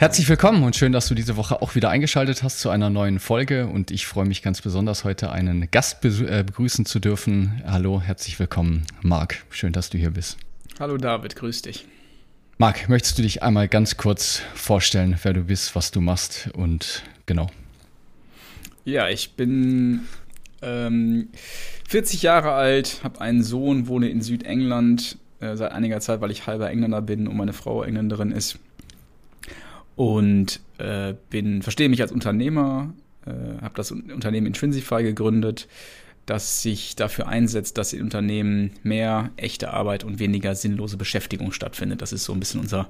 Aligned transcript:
Herzlich 0.00 0.28
willkommen 0.28 0.62
und 0.62 0.76
schön, 0.76 0.92
dass 0.92 1.08
du 1.08 1.16
diese 1.16 1.36
Woche 1.36 1.60
auch 1.60 1.74
wieder 1.74 1.90
eingeschaltet 1.90 2.44
hast 2.44 2.60
zu 2.60 2.70
einer 2.70 2.88
neuen 2.88 3.18
Folge. 3.18 3.66
Und 3.66 3.90
ich 3.90 4.06
freue 4.06 4.26
mich 4.26 4.42
ganz 4.42 4.62
besonders, 4.62 5.02
heute 5.02 5.32
einen 5.32 5.68
Gast 5.72 6.04
äh, 6.04 6.44
begrüßen 6.44 6.86
zu 6.86 7.00
dürfen. 7.00 7.64
Hallo, 7.66 8.00
herzlich 8.00 8.38
willkommen, 8.38 8.84
Marc. 9.02 9.44
Schön, 9.50 9.72
dass 9.72 9.90
du 9.90 9.98
hier 9.98 10.12
bist. 10.12 10.38
Hallo 10.78 10.98
David, 10.98 11.34
grüß 11.34 11.62
dich. 11.62 11.84
Marc, 12.58 12.88
möchtest 12.88 13.18
du 13.18 13.22
dich 13.22 13.42
einmal 13.42 13.66
ganz 13.66 13.96
kurz 13.96 14.40
vorstellen, 14.54 15.18
wer 15.24 15.32
du 15.32 15.42
bist, 15.42 15.74
was 15.74 15.90
du 15.90 16.00
machst 16.00 16.48
und 16.54 17.02
genau. 17.26 17.48
Ja, 18.84 19.08
ich 19.08 19.32
bin 19.32 20.02
ähm, 20.62 21.30
40 21.88 22.22
Jahre 22.22 22.52
alt, 22.52 23.00
habe 23.02 23.20
einen 23.20 23.42
Sohn, 23.42 23.88
wohne 23.88 24.08
in 24.10 24.22
Südengland 24.22 25.18
äh, 25.40 25.56
seit 25.56 25.72
einiger 25.72 25.98
Zeit, 25.98 26.20
weil 26.20 26.30
ich 26.30 26.46
halber 26.46 26.70
Engländer 26.70 27.02
bin 27.02 27.26
und 27.26 27.36
meine 27.36 27.52
Frau 27.52 27.82
Engländerin 27.82 28.30
ist 28.30 28.60
und 29.98 30.60
äh, 30.78 31.14
bin 31.28 31.60
verstehe 31.60 31.88
mich 31.88 32.00
als 32.00 32.12
Unternehmer, 32.12 32.94
äh, 33.26 33.60
habe 33.60 33.74
das 33.74 33.90
Unternehmen 33.90 34.46
Intrinsify 34.46 35.02
gegründet, 35.02 35.66
das 36.24 36.62
sich 36.62 36.94
dafür 36.94 37.26
einsetzt, 37.26 37.78
dass 37.78 37.92
in 37.92 38.02
Unternehmen 38.02 38.70
mehr 38.84 39.32
echte 39.36 39.72
Arbeit 39.72 40.04
und 40.04 40.20
weniger 40.20 40.54
sinnlose 40.54 40.98
Beschäftigung 40.98 41.50
stattfindet. 41.50 42.00
Das 42.00 42.12
ist 42.12 42.22
so 42.22 42.32
ein 42.32 42.38
bisschen 42.38 42.60
unser 42.60 42.88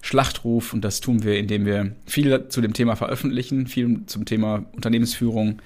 Schlachtruf 0.00 0.72
und 0.72 0.80
das 0.80 1.00
tun 1.00 1.24
wir, 1.24 1.38
indem 1.38 1.66
wir 1.66 1.92
viel 2.06 2.48
zu 2.48 2.62
dem 2.62 2.72
Thema 2.72 2.96
veröffentlichen, 2.96 3.66
viel 3.66 4.06
zum 4.06 4.24
Thema 4.24 4.64
Unternehmensführung 4.72 5.60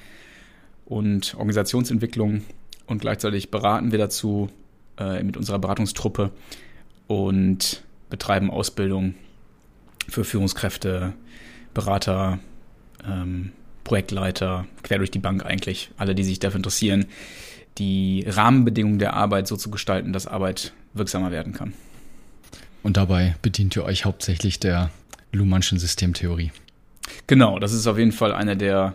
und 0.86 1.36
Organisationsentwicklung 1.36 2.42
und 2.86 3.00
gleichzeitig 3.00 3.52
beraten 3.52 3.92
wir 3.92 4.00
dazu 4.00 4.48
äh, 4.98 5.22
mit 5.22 5.36
unserer 5.36 5.60
Beratungstruppe 5.60 6.32
und 7.06 7.84
betreiben 8.08 8.50
Ausbildung 8.50 9.14
für 10.10 10.24
Führungskräfte, 10.24 11.14
Berater, 11.74 12.38
ähm, 13.06 13.52
Projektleiter, 13.84 14.66
quer 14.82 14.98
durch 14.98 15.10
die 15.10 15.18
Bank 15.18 15.44
eigentlich, 15.44 15.90
alle, 15.96 16.14
die 16.14 16.24
sich 16.24 16.38
dafür 16.38 16.58
interessieren, 16.58 17.06
die 17.78 18.24
Rahmenbedingungen 18.26 18.98
der 18.98 19.14
Arbeit 19.14 19.46
so 19.48 19.56
zu 19.56 19.70
gestalten, 19.70 20.12
dass 20.12 20.26
Arbeit 20.26 20.72
wirksamer 20.92 21.30
werden 21.30 21.52
kann. 21.52 21.72
Und 22.82 22.96
dabei 22.96 23.36
bedient 23.42 23.76
ihr 23.76 23.84
euch 23.84 24.04
hauptsächlich 24.04 24.58
der 24.60 24.90
Luhmannschen 25.32 25.78
Systemtheorie. 25.78 26.50
Genau, 27.26 27.58
das 27.58 27.72
ist 27.72 27.86
auf 27.86 27.98
jeden 27.98 28.12
Fall 28.12 28.32
eine 28.32 28.56
der 28.56 28.94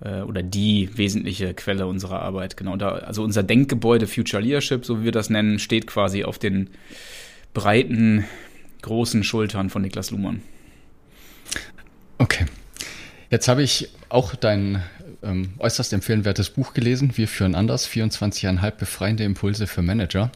äh, 0.00 0.22
oder 0.22 0.42
die 0.42 0.90
wesentliche 0.94 1.54
Quelle 1.54 1.86
unserer 1.86 2.20
Arbeit. 2.20 2.56
Genau, 2.56 2.76
da, 2.76 2.90
also 2.90 3.22
unser 3.22 3.42
Denkgebäude 3.42 4.06
Future 4.06 4.42
Leadership, 4.42 4.84
so 4.84 5.00
wie 5.00 5.04
wir 5.04 5.12
das 5.12 5.30
nennen, 5.30 5.58
steht 5.58 5.86
quasi 5.86 6.24
auf 6.24 6.38
den 6.38 6.70
breiten 7.54 8.24
großen 8.82 9.24
Schultern 9.24 9.70
von 9.70 9.82
Niklas 9.82 10.10
Luhmann. 10.10 10.42
Okay. 12.18 12.46
Jetzt 13.30 13.48
habe 13.48 13.62
ich 13.62 13.88
auch 14.10 14.34
dein 14.34 14.82
ähm, 15.22 15.54
äußerst 15.58 15.92
empfehlenswertes 15.92 16.50
Buch 16.50 16.74
gelesen, 16.74 17.16
Wir 17.16 17.28
führen 17.28 17.54
anders, 17.54 17.88
24,5 17.88 18.70
befreiende 18.72 19.24
Impulse 19.24 19.66
für 19.66 19.82
Manager. 19.82 20.30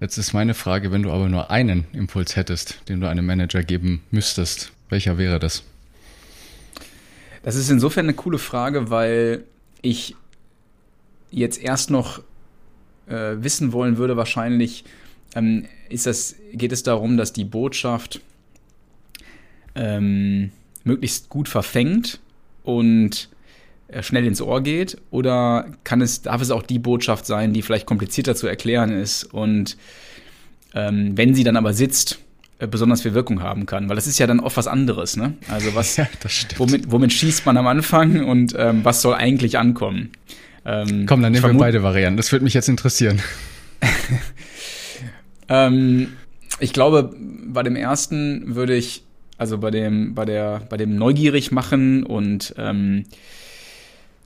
Jetzt 0.00 0.18
ist 0.18 0.32
meine 0.32 0.54
Frage, 0.54 0.90
wenn 0.90 1.04
du 1.04 1.12
aber 1.12 1.28
nur 1.28 1.50
einen 1.50 1.86
Impuls 1.92 2.34
hättest, 2.34 2.80
den 2.88 3.00
du 3.00 3.08
einem 3.08 3.24
Manager 3.24 3.62
geben 3.62 4.02
müsstest, 4.10 4.72
welcher 4.88 5.16
wäre 5.16 5.38
das? 5.38 5.62
Das 7.44 7.54
ist 7.54 7.70
insofern 7.70 8.06
eine 8.06 8.14
coole 8.14 8.38
Frage, 8.38 8.90
weil 8.90 9.44
ich 9.80 10.16
jetzt 11.30 11.62
erst 11.62 11.90
noch 11.90 12.20
äh, 13.06 13.36
wissen 13.36 13.72
wollen 13.72 13.96
würde, 13.96 14.16
wahrscheinlich, 14.16 14.84
ähm, 15.34 15.66
ist 15.88 16.06
das, 16.06 16.36
geht 16.52 16.72
es 16.72 16.82
darum, 16.82 17.16
dass 17.16 17.32
die 17.32 17.44
Botschaft 17.44 18.20
ähm, 19.74 20.50
möglichst 20.84 21.28
gut 21.28 21.48
verfängt 21.48 22.20
und 22.64 23.28
äh, 23.88 24.02
schnell 24.02 24.26
ins 24.26 24.40
Ohr 24.40 24.62
geht? 24.62 24.98
Oder 25.10 25.66
kann 25.84 26.00
es, 26.00 26.22
darf 26.22 26.42
es 26.42 26.50
auch 26.50 26.62
die 26.62 26.78
Botschaft 26.78 27.26
sein, 27.26 27.52
die 27.52 27.62
vielleicht 27.62 27.86
komplizierter 27.86 28.34
zu 28.34 28.46
erklären 28.46 28.90
ist 28.92 29.24
und 29.24 29.76
ähm, 30.74 31.16
wenn 31.16 31.34
sie 31.34 31.44
dann 31.44 31.56
aber 31.56 31.74
sitzt, 31.74 32.18
äh, 32.58 32.66
besonders 32.66 33.02
viel 33.02 33.14
Wirkung 33.14 33.42
haben 33.42 33.66
kann? 33.66 33.88
Weil 33.88 33.96
das 33.96 34.06
ist 34.06 34.18
ja 34.18 34.26
dann 34.26 34.40
oft 34.40 34.56
was 34.56 34.66
anderes, 34.66 35.16
ne? 35.16 35.34
Also 35.48 35.74
was, 35.74 35.96
ja, 35.98 36.08
womit, 36.56 36.90
womit 36.90 37.12
schießt 37.12 37.46
man 37.46 37.56
am 37.56 37.66
Anfang 37.66 38.24
und 38.24 38.54
ähm, 38.56 38.84
was 38.84 39.02
soll 39.02 39.14
eigentlich 39.14 39.58
ankommen? 39.58 40.10
Ähm, 40.64 41.06
Komm, 41.06 41.22
dann 41.22 41.32
nehmen 41.32 41.44
wir 41.44 41.58
beide 41.58 41.82
Varianten. 41.82 42.16
Das 42.16 42.30
würde 42.32 42.44
mich 42.44 42.54
jetzt 42.54 42.68
interessieren. 42.68 43.20
Ähm, 45.52 46.16
ich 46.60 46.72
glaube, 46.72 47.14
bei 47.46 47.62
dem 47.62 47.76
ersten 47.76 48.54
würde 48.54 48.74
ich, 48.74 49.04
also 49.36 49.58
bei 49.58 49.70
dem, 49.70 50.14
bei 50.14 50.24
der, 50.24 50.62
bei 50.70 50.78
dem 50.78 50.96
neugierig 50.96 51.52
machen 51.52 52.04
und 52.04 52.54
ähm, 52.56 53.04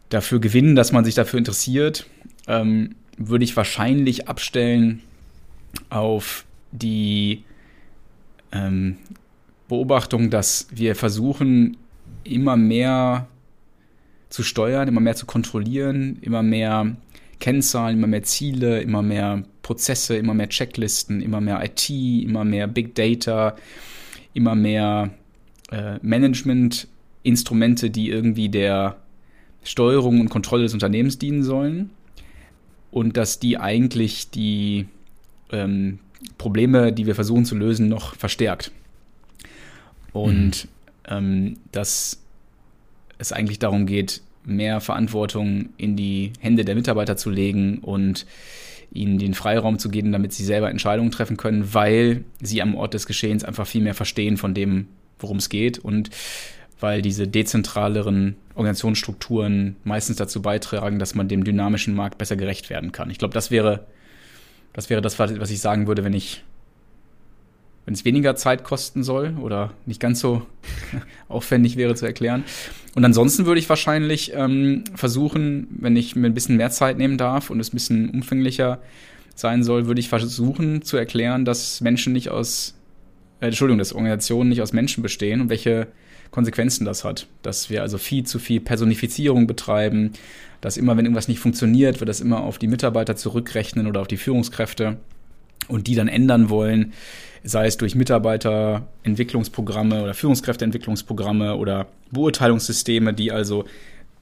dafür 0.08 0.38
gewinnen, 0.38 0.76
dass 0.76 0.92
man 0.92 1.04
sich 1.04 1.16
dafür 1.16 1.38
interessiert, 1.38 2.06
ähm, 2.46 2.94
würde 3.18 3.44
ich 3.44 3.56
wahrscheinlich 3.56 4.28
abstellen 4.28 5.02
auf 5.90 6.44
die 6.70 7.42
ähm, 8.52 8.96
Beobachtung, 9.68 10.30
dass 10.30 10.68
wir 10.70 10.94
versuchen, 10.94 11.76
immer 12.22 12.56
mehr 12.56 13.26
zu 14.28 14.44
steuern, 14.44 14.86
immer 14.86 15.00
mehr 15.00 15.16
zu 15.16 15.26
kontrollieren, 15.26 16.18
immer 16.20 16.44
mehr 16.44 16.94
Kennzahlen, 17.38 17.98
immer 17.98 18.06
mehr 18.06 18.22
Ziele, 18.22 18.80
immer 18.80 19.02
mehr 19.02 19.44
Prozesse, 19.62 20.16
immer 20.16 20.34
mehr 20.34 20.48
Checklisten, 20.48 21.20
immer 21.20 21.40
mehr 21.40 21.62
IT, 21.64 21.90
immer 21.90 22.44
mehr 22.44 22.66
Big 22.66 22.94
Data, 22.94 23.56
immer 24.32 24.54
mehr 24.54 25.10
äh, 25.70 25.98
Management-Instrumente, 26.02 27.90
die 27.90 28.08
irgendwie 28.10 28.48
der 28.48 28.96
Steuerung 29.64 30.20
und 30.20 30.28
Kontrolle 30.28 30.62
des 30.62 30.74
Unternehmens 30.74 31.18
dienen 31.18 31.42
sollen. 31.42 31.90
Und 32.90 33.16
dass 33.16 33.40
die 33.40 33.58
eigentlich 33.58 34.30
die 34.30 34.86
ähm, 35.50 35.98
Probleme, 36.38 36.92
die 36.92 37.06
wir 37.06 37.14
versuchen 37.14 37.44
zu 37.44 37.56
lösen, 37.56 37.88
noch 37.88 38.14
verstärkt. 38.14 38.70
Und 40.12 40.64
mhm. 40.64 40.68
ähm, 41.08 41.56
dass 41.72 42.22
es 43.18 43.32
eigentlich 43.32 43.58
darum 43.58 43.86
geht, 43.86 44.22
mehr 44.46 44.80
Verantwortung 44.80 45.70
in 45.76 45.96
die 45.96 46.32
Hände 46.40 46.64
der 46.64 46.74
Mitarbeiter 46.74 47.16
zu 47.16 47.30
legen 47.30 47.78
und 47.78 48.26
ihnen 48.92 49.18
den 49.18 49.34
Freiraum 49.34 49.78
zu 49.78 49.88
geben, 49.88 50.12
damit 50.12 50.32
sie 50.32 50.44
selber 50.44 50.70
Entscheidungen 50.70 51.10
treffen 51.10 51.36
können, 51.36 51.74
weil 51.74 52.24
sie 52.40 52.62
am 52.62 52.74
Ort 52.74 52.94
des 52.94 53.06
Geschehens 53.06 53.44
einfach 53.44 53.66
viel 53.66 53.82
mehr 53.82 53.94
verstehen 53.94 54.36
von 54.36 54.54
dem, 54.54 54.86
worum 55.18 55.38
es 55.38 55.48
geht 55.48 55.78
und 55.78 56.10
weil 56.78 57.02
diese 57.02 57.26
dezentraleren 57.26 58.36
Organisationsstrukturen 58.54 59.76
meistens 59.84 60.16
dazu 60.16 60.42
beitragen, 60.42 60.98
dass 60.98 61.14
man 61.14 61.28
dem 61.28 61.44
dynamischen 61.44 61.94
Markt 61.94 62.18
besser 62.18 62.36
gerecht 62.36 62.70
werden 62.70 62.92
kann. 62.92 63.10
Ich 63.10 63.18
glaube, 63.18 63.34
das 63.34 63.50
wäre, 63.50 63.86
das 64.72 64.90
wäre 64.90 65.00
das, 65.00 65.18
was 65.18 65.50
ich 65.50 65.60
sagen 65.60 65.86
würde, 65.86 66.04
wenn 66.04 66.12
ich 66.12 66.44
wenn 67.86 67.94
es 67.94 68.04
weniger 68.04 68.34
Zeit 68.36 68.64
kosten 68.64 69.02
soll 69.04 69.34
oder 69.40 69.72
nicht 69.86 70.00
ganz 70.00 70.20
so 70.20 70.42
aufwendig 71.28 71.76
wäre 71.76 71.94
zu 71.94 72.04
erklären. 72.04 72.44
Und 72.94 73.04
ansonsten 73.04 73.46
würde 73.46 73.60
ich 73.60 73.68
wahrscheinlich 73.68 74.32
ähm, 74.34 74.84
versuchen, 74.94 75.68
wenn 75.70 75.96
ich 75.96 76.16
mir 76.16 76.26
ein 76.26 76.34
bisschen 76.34 76.56
mehr 76.56 76.70
Zeit 76.70 76.98
nehmen 76.98 77.16
darf 77.16 77.48
und 77.48 77.60
es 77.60 77.72
ein 77.72 77.76
bisschen 77.76 78.10
umfänglicher 78.10 78.80
sein 79.36 79.62
soll, 79.62 79.86
würde 79.86 80.00
ich 80.00 80.08
versuchen 80.08 80.82
zu 80.82 80.96
erklären, 80.96 81.44
dass 81.44 81.80
Menschen 81.80 82.12
nicht 82.12 82.30
aus, 82.30 82.74
äh, 83.40 83.46
Entschuldigung, 83.46 83.78
dass 83.78 83.92
Organisationen 83.92 84.48
nicht 84.48 84.62
aus 84.62 84.72
Menschen 84.72 85.02
bestehen 85.02 85.40
und 85.40 85.48
welche 85.48 85.86
Konsequenzen 86.32 86.84
das 86.84 87.04
hat. 87.04 87.28
Dass 87.42 87.70
wir 87.70 87.82
also 87.82 87.98
viel 87.98 88.24
zu 88.24 88.40
viel 88.40 88.60
Personifizierung 88.60 89.46
betreiben, 89.46 90.12
dass 90.60 90.76
immer, 90.76 90.96
wenn 90.96 91.04
irgendwas 91.04 91.28
nicht 91.28 91.38
funktioniert, 91.38 92.00
wir 92.00 92.06
das 92.06 92.20
immer 92.20 92.40
auf 92.40 92.58
die 92.58 92.66
Mitarbeiter 92.66 93.14
zurückrechnen 93.14 93.86
oder 93.86 94.00
auf 94.00 94.08
die 94.08 94.16
Führungskräfte 94.16 94.96
und 95.68 95.86
die 95.86 95.94
dann 95.94 96.08
ändern 96.08 96.50
wollen 96.50 96.92
sei 97.46 97.66
es 97.66 97.76
durch 97.76 97.94
Mitarbeiterentwicklungsprogramme 97.94 100.02
oder 100.02 100.14
Führungskräfteentwicklungsprogramme 100.14 101.56
oder 101.56 101.86
Beurteilungssysteme, 102.10 103.14
die 103.14 103.30
also 103.30 103.64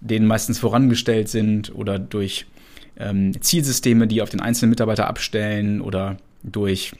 denen 0.01 0.27
meistens 0.27 0.59
vorangestellt 0.59 1.29
sind 1.29 1.75
oder 1.75 1.99
durch 1.99 2.45
ähm, 2.99 3.41
Zielsysteme, 3.41 4.07
die 4.07 4.21
auf 4.21 4.29
den 4.29 4.41
einzelnen 4.41 4.71
Mitarbeiter 4.71 5.07
abstellen 5.07 5.81
oder 5.81 6.19
durch 6.43 6.93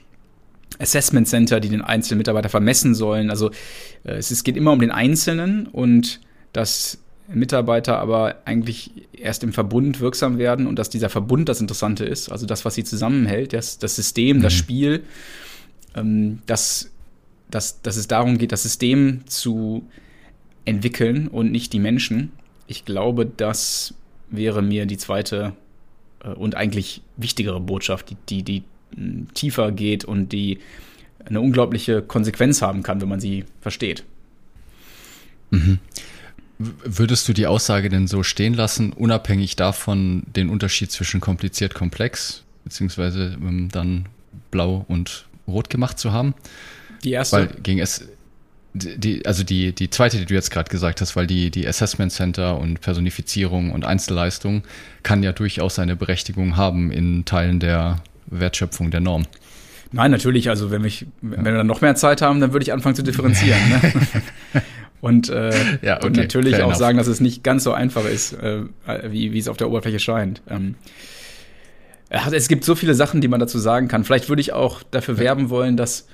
Assessment 0.79 1.27
Center, 1.27 1.59
die 1.59 1.69
den 1.69 1.83
einzelnen 1.83 2.17
Mitarbeiter 2.17 2.49
vermessen 2.49 2.95
sollen. 2.95 3.29
Also 3.29 3.51
äh, 4.03 4.13
es, 4.13 4.31
es 4.31 4.43
geht 4.43 4.57
immer 4.57 4.71
um 4.71 4.79
den 4.79 4.91
Einzelnen 4.91 5.67
und 5.67 6.21
dass 6.53 6.97
Mitarbeiter 7.27 7.97
aber 7.97 8.41
eigentlich 8.45 8.91
erst 9.13 9.43
im 9.43 9.53
Verbund 9.53 9.99
wirksam 9.99 10.37
werden 10.37 10.67
und 10.67 10.77
dass 10.77 10.89
dieser 10.89 11.09
Verbund 11.09 11.49
das 11.49 11.61
Interessante 11.61 12.05
ist, 12.05 12.29
also 12.29 12.45
das, 12.45 12.65
was 12.65 12.75
sie 12.75 12.83
zusammenhält, 12.83 13.53
das, 13.53 13.79
das 13.79 13.95
System, 13.95 14.37
mhm. 14.37 14.41
das 14.41 14.53
Spiel, 14.53 15.03
ähm, 15.95 16.39
dass, 16.45 16.91
dass, 17.49 17.81
dass 17.81 17.97
es 17.97 18.07
darum 18.07 18.37
geht, 18.37 18.51
das 18.51 18.63
System 18.63 19.21
zu 19.25 19.87
entwickeln 20.65 21.27
und 21.27 21.51
nicht 21.51 21.73
die 21.73 21.79
Menschen. 21.79 22.31
Ich 22.67 22.85
glaube, 22.85 23.25
das 23.25 23.93
wäre 24.29 24.61
mir 24.61 24.85
die 24.85 24.97
zweite 24.97 25.53
äh, 26.23 26.29
und 26.29 26.55
eigentlich 26.55 27.01
wichtigere 27.17 27.59
Botschaft, 27.59 28.09
die, 28.09 28.17
die, 28.29 28.43
die 28.43 28.63
mh, 28.95 29.27
tiefer 29.33 29.71
geht 29.71 30.05
und 30.05 30.31
die 30.31 30.59
eine 31.25 31.41
unglaubliche 31.41 32.01
Konsequenz 32.01 32.61
haben 32.61 32.83
kann, 32.83 33.01
wenn 33.01 33.09
man 33.09 33.19
sie 33.19 33.45
versteht. 33.61 34.03
Mhm. 35.49 35.79
Würdest 36.57 37.27
du 37.27 37.33
die 37.33 37.47
Aussage 37.47 37.89
denn 37.89 38.07
so 38.07 38.23
stehen 38.23 38.53
lassen, 38.53 38.93
unabhängig 38.93 39.57
davon 39.57 40.23
den 40.35 40.49
Unterschied 40.49 40.89
zwischen 40.89 41.19
kompliziert, 41.19 41.73
komplex, 41.73 42.43
beziehungsweise 42.63 43.37
ähm, 43.41 43.67
dann 43.71 44.07
blau 44.51 44.85
und 44.87 45.25
rot 45.47 45.69
gemacht 45.69 45.99
zu 45.99 46.13
haben? 46.13 46.33
Die 47.03 47.11
erste. 47.11 47.37
Weil 47.37 47.47
gegen 47.61 47.79
es, 47.79 48.07
die, 48.73 49.25
also 49.25 49.43
die, 49.43 49.73
die 49.73 49.89
zweite, 49.89 50.17
die 50.17 50.25
du 50.25 50.33
jetzt 50.33 50.49
gerade 50.49 50.69
gesagt 50.69 51.01
hast, 51.01 51.15
weil 51.17 51.27
die, 51.27 51.51
die 51.51 51.67
Assessment 51.67 52.11
Center 52.11 52.57
und 52.57 52.79
Personifizierung 52.79 53.71
und 53.71 53.85
Einzelleistung 53.85 54.63
kann 55.03 55.23
ja 55.23 55.33
durchaus 55.33 55.77
eine 55.77 55.95
Berechtigung 55.95 56.55
haben 56.55 56.91
in 56.91 57.25
Teilen 57.25 57.59
der 57.59 57.97
Wertschöpfung 58.27 58.91
der 58.91 59.01
Norm. 59.01 59.25
Nein, 59.91 60.11
natürlich. 60.11 60.49
Also 60.49 60.71
wenn, 60.71 60.83
ich, 60.83 61.05
wenn 61.21 61.45
wir 61.45 61.53
dann 61.53 61.67
noch 61.67 61.81
mehr 61.81 61.95
Zeit 61.95 62.21
haben, 62.21 62.41
dann 62.41 62.51
würde 62.51 62.63
ich 62.63 62.73
anfangen 62.73 62.95
zu 62.95 63.03
differenzieren. 63.03 63.59
ne? 63.69 64.61
Und, 65.05 65.29
äh, 65.29 65.51
ja, 65.83 65.97
okay, 65.97 66.07
und 66.07 66.17
natürlich 66.17 66.55
auch 66.55 66.61
enough. 66.61 66.77
sagen, 66.77 66.97
dass 66.97 67.05
es 67.05 67.19
nicht 67.19 67.43
ganz 67.43 67.63
so 67.63 67.73
einfach 67.73 68.05
ist, 68.05 68.33
äh, 68.33 68.63
wie, 69.07 69.33
wie 69.33 69.37
es 69.37 69.47
auf 69.47 69.55
der 69.55 69.69
Oberfläche 69.69 69.99
scheint. 69.99 70.41
Ähm, 70.49 70.73
es 72.09 72.47
gibt 72.47 72.63
so 72.63 72.73
viele 72.73 72.95
Sachen, 72.95 73.21
die 73.21 73.27
man 73.27 73.39
dazu 73.39 73.59
sagen 73.59 73.87
kann. 73.87 74.03
Vielleicht 74.03 74.29
würde 74.29 74.41
ich 74.41 74.53
auch 74.53 74.81
dafür 74.81 75.19
werben 75.19 75.51
wollen, 75.51 75.77
dass 75.77 76.07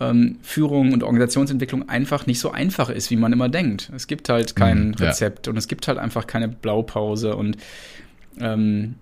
ähm, 0.00 0.38
Führung 0.40 0.94
und 0.94 1.02
Organisationsentwicklung 1.02 1.90
einfach 1.90 2.24
nicht 2.24 2.40
so 2.40 2.50
einfach 2.50 2.88
ist, 2.88 3.10
wie 3.10 3.16
man 3.16 3.34
immer 3.34 3.50
denkt. 3.50 3.92
Es 3.94 4.06
gibt 4.06 4.30
halt 4.30 4.56
kein 4.56 4.88
mhm, 4.88 4.94
Rezept 4.94 5.46
ja. 5.46 5.50
und 5.50 5.58
es 5.58 5.68
gibt 5.68 5.86
halt 5.86 5.98
einfach 5.98 6.26
keine 6.26 6.48
Blaupause 6.48 7.36
und 7.36 7.58
ähm, 8.40 8.94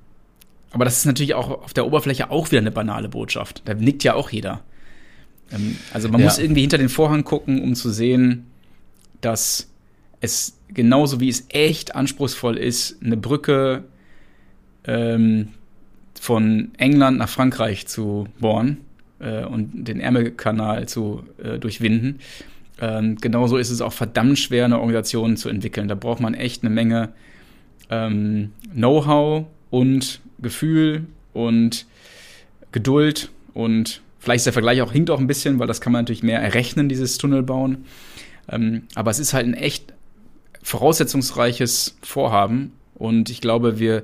aber 0.73 0.85
das 0.85 0.97
ist 0.97 1.05
natürlich 1.05 1.35
auch 1.35 1.51
auf 1.63 1.73
der 1.73 1.87
Oberfläche 1.87 2.31
auch 2.31 2.51
wieder 2.51 2.61
eine 2.61 2.73
banale 2.73 3.09
Botschaft. 3.09 3.63
Da 3.67 3.75
nickt 3.75 4.03
ja 4.03 4.15
auch 4.15 4.31
jeder. 4.31 4.65
Ähm, 5.53 5.77
also 5.93 6.09
man 6.09 6.21
ja. 6.21 6.27
muss 6.27 6.41
irgendwie 6.41 6.63
hinter 6.63 6.79
den 6.79 6.89
Vorhang 6.89 7.23
gucken, 7.23 7.63
um 7.63 7.77
zu 7.77 7.91
sehen, 7.91 8.50
dass 9.21 9.69
es 10.21 10.59
genauso 10.69 11.21
wie 11.21 11.29
es 11.29 11.47
echt 11.49 11.95
anspruchsvoll 11.95 12.57
ist, 12.57 13.03
eine 13.03 13.17
Brücke 13.17 13.85
ähm, 14.85 15.49
von 16.21 16.71
England 16.77 17.19
nach 17.19 17.29
Frankreich 17.29 17.87
zu 17.87 18.29
bohren, 18.39 18.79
äh, 19.21 19.45
und 19.45 19.71
den 19.87 20.01
Ärmelkanal 20.01 20.89
zu 20.89 21.23
äh, 21.43 21.59
durchwinden. 21.59 22.19
Ähm, 22.81 23.17
genauso 23.17 23.57
ist 23.59 23.71
es 23.71 23.81
auch 23.81 23.93
verdammt 23.93 24.39
schwer, 24.39 24.65
eine 24.65 24.79
Organisation 24.79 25.37
zu 25.37 25.49
entwickeln. 25.49 25.89
Da 25.89 25.95
braucht 25.95 26.21
man 26.21 26.35
echt 26.35 26.63
eine 26.63 26.71
Menge 26.71 27.11
ähm, 27.91 28.53
Know-how 28.75 29.47
und 29.69 30.21
Gefühl 30.41 31.07
und 31.33 31.87
Geduld 32.73 33.31
und 33.53 34.01
vielleicht 34.19 34.39
ist 34.39 34.47
der 34.47 34.53
Vergleich 34.53 34.81
auch 34.81 34.93
hinkt 34.93 35.11
auch 35.11 35.19
ein 35.19 35.27
bisschen, 35.27 35.59
weil 35.59 35.67
das 35.67 35.81
kann 35.81 35.93
man 35.93 36.03
natürlich 36.03 36.23
mehr 36.23 36.41
errechnen, 36.41 36.89
dieses 36.89 37.19
Tunnel 37.19 37.43
bauen. 37.43 37.85
Ähm, 38.51 38.83
aber 38.95 39.11
es 39.11 39.19
ist 39.19 39.33
halt 39.33 39.47
ein 39.47 39.55
echt 39.55 39.95
voraussetzungsreiches 40.63 41.97
Vorhaben 42.03 42.73
und 42.95 43.31
ich 43.31 43.41
glaube, 43.41 43.79
wir 43.79 44.03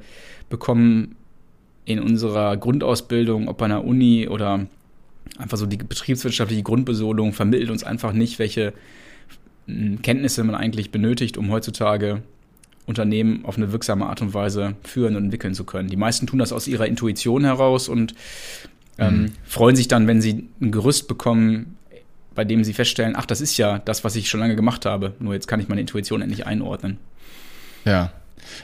bekommen 0.48 1.16
in 1.84 2.00
unserer 2.00 2.56
Grundausbildung, 2.56 3.48
ob 3.48 3.58
bei 3.58 3.66
einer 3.66 3.84
Uni 3.84 4.28
oder 4.28 4.66
einfach 5.38 5.58
so 5.58 5.66
die 5.66 5.76
betriebswirtschaftliche 5.76 6.62
Grundbesolung 6.62 7.32
vermittelt 7.32 7.70
uns 7.70 7.84
einfach 7.84 8.12
nicht, 8.12 8.38
welche 8.38 8.72
Kenntnisse 10.02 10.44
man 10.44 10.54
eigentlich 10.54 10.90
benötigt, 10.90 11.37
um 11.37 11.50
heutzutage 11.50 12.22
Unternehmen 12.87 13.44
auf 13.44 13.56
eine 13.56 13.72
wirksame 13.72 14.06
Art 14.06 14.22
und 14.22 14.32
Weise 14.32 14.75
führen 14.84 15.16
und 15.16 15.25
entwickeln 15.25 15.54
zu 15.54 15.64
können. 15.64 15.88
Die 15.88 15.96
meisten 15.96 16.26
tun 16.26 16.38
das 16.38 16.52
aus 16.52 16.69
ihrer 16.69 16.87
Intuition 16.87 17.44
heraus 17.44 17.88
und 17.88 18.14
ähm, 18.98 19.22
mhm. 19.22 19.32
freuen 19.44 19.76
sich 19.76 19.88
dann, 19.88 20.06
wenn 20.06 20.22
sie 20.22 20.48
ein 20.60 20.70
Gerüst 20.70 21.08
bekommen, 21.08 21.76
bei 22.37 22.44
dem 22.44 22.62
sie 22.62 22.73
feststellen, 22.73 23.15
ach, 23.17 23.27
das 23.27 23.41
ist 23.41 23.56
ja 23.56 23.79
das, 23.79 24.05
was 24.05 24.15
ich 24.15 24.29
schon 24.29 24.41
lange 24.41 24.55
gemacht 24.55 24.87
habe. 24.87 25.15
Nur 25.19 25.35
jetzt 25.35 25.49
kann 25.49 25.59
ich 25.59 25.69
meine 25.69 25.81
Intuition 25.81 26.23
endlich 26.23 26.47
einordnen. 26.47 26.99
Ja, 27.85 28.12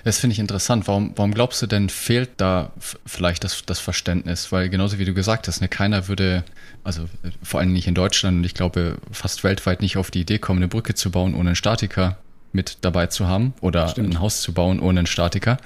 das 0.04 0.18
finde 0.18 0.32
ich 0.32 0.38
interessant. 0.38 0.86
Warum, 0.86 1.12
warum 1.16 1.34
glaubst 1.34 1.62
du 1.62 1.66
denn, 1.66 1.88
fehlt 1.88 2.30
da 2.36 2.72
vielleicht 3.06 3.44
das, 3.44 3.64
das 3.66 3.80
Verständnis? 3.80 4.52
Weil 4.52 4.68
genauso 4.68 4.98
wie 4.98 5.04
du 5.04 5.14
gesagt 5.14 5.48
hast, 5.48 5.60
ne, 5.60 5.68
keiner 5.68 6.08
würde, 6.08 6.44
also 6.84 7.02
äh, 7.02 7.30
vor 7.42 7.60
allem 7.60 7.72
nicht 7.72 7.88
in 7.88 7.94
Deutschland 7.94 8.38
und 8.38 8.44
ich 8.44 8.54
glaube 8.54 8.98
fast 9.10 9.44
weltweit 9.44 9.80
nicht 9.80 9.96
auf 9.96 10.10
die 10.10 10.20
Idee 10.20 10.38
kommen, 10.38 10.58
eine 10.60 10.68
Brücke 10.68 10.94
zu 10.94 11.10
bauen, 11.10 11.34
ohne 11.34 11.50
einen 11.50 11.56
Statiker 11.56 12.18
mit 12.52 12.78
dabei 12.82 13.06
zu 13.06 13.26
haben 13.26 13.54
oder 13.60 13.88
Stimmt. 13.88 14.14
ein 14.14 14.20
Haus 14.20 14.42
zu 14.42 14.52
bauen 14.52 14.78
ohne 14.80 15.00
einen 15.00 15.06
Statiker. 15.06 15.56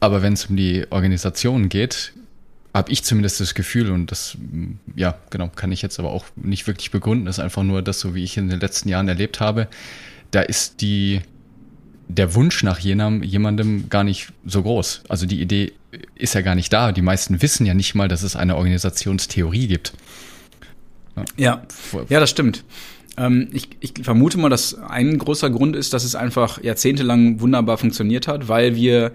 Aber 0.00 0.22
wenn 0.22 0.32
es 0.32 0.46
um 0.46 0.56
die 0.56 0.86
Organisation 0.90 1.68
geht, 1.68 2.12
habe 2.74 2.90
ich 2.90 3.04
zumindest 3.04 3.40
das 3.40 3.54
Gefühl, 3.54 3.90
und 3.90 4.10
das, 4.10 4.36
ja, 4.96 5.16
genau, 5.30 5.48
kann 5.48 5.72
ich 5.72 5.82
jetzt 5.82 5.98
aber 5.98 6.10
auch 6.10 6.24
nicht 6.36 6.66
wirklich 6.66 6.90
begründen, 6.90 7.26
ist 7.26 7.38
einfach 7.38 7.62
nur 7.62 7.82
das, 7.82 8.00
so 8.00 8.14
wie 8.14 8.24
ich 8.24 8.36
in 8.36 8.48
den 8.48 8.60
letzten 8.60 8.88
Jahren 8.88 9.08
erlebt 9.08 9.40
habe, 9.40 9.68
da 10.30 10.40
ist 10.40 10.80
die 10.80 11.20
der 12.08 12.34
Wunsch 12.34 12.62
nach 12.62 12.78
jenem, 12.78 13.22
jemandem 13.22 13.88
gar 13.88 14.04
nicht 14.04 14.32
so 14.44 14.62
groß. 14.62 15.04
Also 15.08 15.26
die 15.26 15.40
Idee 15.40 15.72
ist 16.14 16.34
ja 16.34 16.40
gar 16.40 16.54
nicht 16.54 16.72
da. 16.72 16.92
Die 16.92 17.02
meisten 17.02 17.40
wissen 17.42 17.64
ja 17.64 17.74
nicht 17.74 17.94
mal, 17.94 18.08
dass 18.08 18.22
es 18.22 18.36
eine 18.36 18.56
Organisationstheorie 18.56 19.66
gibt. 19.66 19.92
Ja, 21.36 21.62
ja, 22.08 22.20
das 22.20 22.30
stimmt. 22.30 22.64
Ähm, 23.16 23.48
ich, 23.52 23.68
ich 23.80 23.92
vermute 24.02 24.38
mal, 24.38 24.48
dass 24.48 24.74
ein 24.74 25.18
großer 25.18 25.50
Grund 25.50 25.76
ist, 25.76 25.92
dass 25.92 26.04
es 26.04 26.14
einfach 26.14 26.62
jahrzehntelang 26.62 27.40
wunderbar 27.40 27.78
funktioniert 27.78 28.28
hat, 28.28 28.48
weil 28.48 28.76
wir 28.76 29.12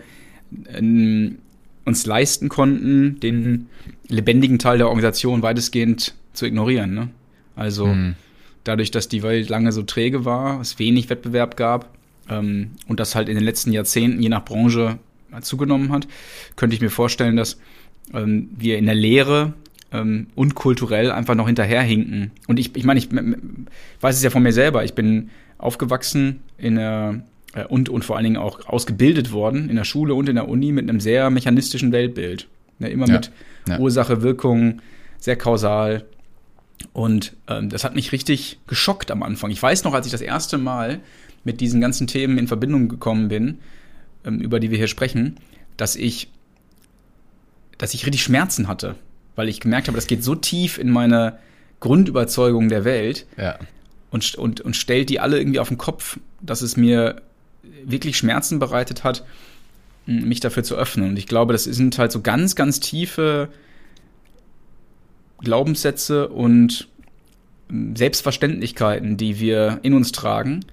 ähm, 0.74 1.39
uns 1.88 2.06
leisten 2.06 2.50
konnten, 2.50 3.19
den 3.19 3.68
lebendigen 4.07 4.59
Teil 4.59 4.78
der 4.78 4.88
Organisation 4.88 5.42
weitestgehend 5.42 6.14
zu 6.33 6.45
ignorieren. 6.45 6.94
Ne? 6.94 7.09
Also 7.56 7.88
hm. 7.88 8.16
dadurch, 8.64 8.92
dass 8.92 9.07
die 9.07 9.23
Welt 9.23 9.50
lange 9.50 9.71
so 9.71 9.83
träge 9.83 10.26
war, 10.26 10.59
es 10.59 10.78
wenig 10.80 11.09
Wettbewerb 11.09 11.57
gab, 11.57 11.97
ähm, 12.30 12.71
und 12.88 13.00
das 13.00 13.16
halt 13.16 13.30
in 13.30 13.35
den 13.35 13.44
letzten 13.44 13.71
Jahrzehnten 13.71 14.21
je 14.21 14.30
nach 14.30 14.45
Branche 14.45 15.00
zugenommen 15.42 15.92
hat, 15.92 16.07
könnte 16.56 16.76
ich 16.76 16.81
mir 16.81 16.90
vorstellen, 16.90 17.38
dass 17.38 17.57
ähm, 18.14 18.50
wir 18.57 18.78
in 18.78 18.85
der 18.85 18.95
Lehre 18.95 19.54
ähm, 19.92 20.28
und 20.35 20.56
kulturell 20.56 21.11
einfach 21.11 21.35
noch 21.35 21.47
hinterherhinken. 21.47 22.31
Und 22.47 22.59
ich, 22.59 22.76
ich 22.76 22.83
meine, 22.83 23.00
ich 23.00 23.09
weiß 24.02 24.16
es 24.16 24.23
ja 24.23 24.30
von 24.30 24.44
mir 24.44 24.54
selber. 24.54 24.83
Ich 24.83 24.94
bin 24.94 25.30
aufgewachsen 25.57 26.42
in 26.57 26.76
der 26.76 27.16
äh, 27.16 27.36
und, 27.69 27.89
und 27.89 28.06
vor 28.06 28.16
allen 28.16 28.25
Dingen 28.25 28.37
auch 28.37 28.68
ausgebildet 28.68 29.31
worden 29.31 29.69
in 29.69 29.75
der 29.75 29.83
Schule 29.83 30.13
und 30.13 30.30
in 30.30 30.35
der 30.35 30.47
Uni 30.47 30.71
mit 30.71 30.87
einem 30.87 30.99
sehr 30.99 31.30
mechanistischen 31.30 31.92
Weltbild. 31.92 32.47
Ja, 32.80 32.87
immer 32.87 33.07
ja, 33.07 33.13
mit 33.13 33.31
ja. 33.68 33.80
Ursache, 33.80 34.21
Wirkung, 34.21 34.81
sehr 35.19 35.35
kausal. 35.35 36.06
Und 36.94 37.35
ähm, 37.47 37.69
das 37.69 37.83
hat 37.83 37.95
mich 37.95 38.11
richtig 38.11 38.59
geschockt 38.68 39.09
am 39.09 39.23
Anfang. 39.23 39.49
Ich 39.49 39.61
weiß 39.61 39.83
noch, 39.83 39.94
als 39.94 40.06
ich 40.06 40.11
das 40.11 40.21
erste 40.21 40.57
Mal 40.57 40.99
mit 41.44 41.61
diesen 41.61 41.81
ganzen 41.81 42.07
Themen 42.07 42.37
in 42.37 42.47
Verbindung 42.47 42.87
gekommen 42.87 43.30
bin, 43.30 43.59
ähm, 44.25 44.39
über 44.39 44.59
die 44.59 44.69
wir 44.69 44.77
hier 44.77 44.87
sprechen, 44.87 45.37
dass 45.77 45.95
ich, 45.95 46.30
dass 47.77 47.94
ich 47.94 48.06
richtig 48.06 48.23
Schmerzen 48.23 48.68
hatte, 48.68 48.95
weil 49.35 49.49
ich 49.49 49.59
gemerkt 49.59 49.87
habe, 49.87 49.95
das 49.95 50.07
geht 50.07 50.23
so 50.23 50.35
tief 50.35 50.77
in 50.77 50.92
meine 50.92 51.39
Grundüberzeugung 51.80 52.69
der 52.69 52.83
Welt 52.83 53.25
ja. 53.37 53.57
und, 54.11 54.35
und, 54.35 54.61
und 54.61 54.75
stellt 54.75 55.09
die 55.09 55.19
alle 55.19 55.39
irgendwie 55.39 55.59
auf 55.59 55.68
den 55.68 55.77
Kopf, 55.77 56.19
dass 56.42 56.61
es 56.61 56.77
mir 56.77 57.21
wirklich 57.83 58.18
Schmerzen 58.18 58.59
bereitet 58.59 59.04
hat, 59.04 59.26
mich 60.06 60.40
dafür 60.40 60.64
zu 60.64 60.76
öffnen. 60.76 61.09
Und 61.09 61.18
ich 61.18 61.28
glaube, 61.28 61.54
das 61.54 61.66
sind 61.66 61.97
halt 61.97 62.12
so 62.12 62.21
ganz, 62.21 62.56
ganz 62.56 62.80
tiefe 62.80 63.50
Glaubenssätze 65.40 66.30
und 66.30 66.88
Selbstverständlichkeiten, 67.69 69.18
die 69.18 69.40
wir 69.40 69.80
in 69.83 69.94
uns 69.94 70.12
tragen 70.12 70.66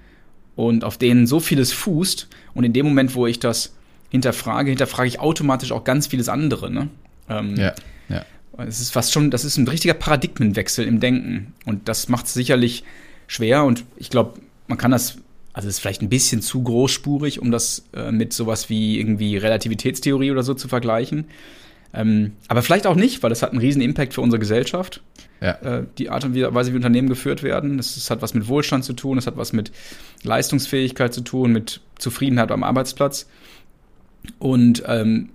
und 0.57 0.85
auf 0.85 0.97
denen 0.99 1.27
so 1.27 1.41
vieles 1.41 1.73
fußt. 1.73 2.29
Und 2.55 2.65
in 2.65 2.73
dem 2.73 2.87
Moment, 2.87 3.15
wo 3.15 3.27
ich 3.27 3.41
das 3.41 3.75
hinterfrage, 4.11 4.71
hinterfrage 4.71 5.09
ich 5.09 5.21
automatisch 5.21 5.73
auch 5.73 5.85
ganz 5.85 6.07
vieles 6.07 6.29
andere. 6.29 6.71
Ne? 6.71 6.89
Ähm, 7.29 7.57
ja, 7.57 7.75
ja. 8.09 8.25
Es 8.59 8.81
ist 8.81 8.91
fast 8.91 9.13
schon, 9.13 9.33
das 9.33 9.45
ist 9.45 9.57
ein 9.57 9.67
richtiger 9.67 9.95
Paradigmenwechsel 9.95 10.87
im 10.87 11.01
Denken. 11.01 11.53
Und 11.65 11.89
das 11.89 12.09
macht 12.09 12.27
es 12.27 12.35
sicherlich 12.35 12.85
schwer. 13.27 13.65
Und 13.65 13.85
ich 13.97 14.11
glaube, 14.11 14.39
man 14.69 14.79
kann 14.79 14.93
das 14.93 15.19
Also 15.55 15.69
ist 15.69 15.79
vielleicht 15.79 16.03
ein 16.03 16.09
bisschen 16.09 16.43
zu 16.43 16.63
großspurig, 16.63 17.41
um 17.41 17.51
das 17.51 17.87
äh, 17.95 18.11
mit 18.13 18.33
sowas 18.33 18.69
wie 18.69 18.99
irgendwie 18.99 19.37
Relativitätstheorie 19.37 20.33
oder 20.33 20.43
so 20.43 20.53
zu 20.53 20.69
vergleichen. 20.69 21.27
Ähm, 21.95 22.33
aber 22.49 22.63
vielleicht 22.63 22.89
auch 22.89 22.97
nicht, 22.97 23.23
weil 23.23 23.31
das 23.31 23.43
hat 23.43 23.51
einen 23.51 23.61
riesen 23.61 23.81
Impact 23.81 24.15
für 24.15 24.21
unsere 24.21 24.41
Gesellschaft. 24.41 25.01
Ja. 25.41 25.53
Äh, 25.53 25.85
die 25.97 26.11
Art 26.11 26.25
und 26.25 26.35
Weise, 26.35 26.73
wie 26.73 26.77
Unternehmen 26.77 27.09
geführt 27.09 27.45
werden. 27.45 27.77
Das, 27.77 27.95
das 27.95 28.11
hat 28.11 28.21
was 28.21 28.35
mit 28.35 28.49
Wohlstand 28.49 28.85
zu 28.85 28.95
tun, 28.95 29.17
das 29.17 29.29
hat 29.29 29.37
was 29.37 29.53
mit 29.53 29.71
Leistungsfähigkeit 30.25 31.15
zu 31.15 31.21
tun, 31.21 31.53
mit 31.53 31.81
Zufriedenheit 31.99 32.51
am 32.51 32.65
Arbeitsplatz. 32.65 33.29
Und 34.41 34.83
ähm, 34.89 35.31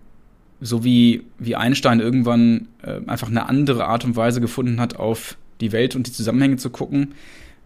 so 0.59 0.83
wie, 0.83 1.23
wie 1.37 1.55
Einstein 1.55 2.01
irgendwann 2.01 2.67
äh, 2.83 2.99
einfach 3.07 3.29
eine 3.29 3.47
andere 3.47 3.85
Art 3.85 4.03
und 4.03 4.17
Weise 4.17 4.41
gefunden 4.41 4.81
hat, 4.81 4.97
auf 4.97 5.37
die 5.61 5.71
Welt 5.71 5.95
und 5.95 6.07
die 6.07 6.11
Zusammenhänge 6.11 6.57
zu 6.57 6.69
gucken, 6.69 7.13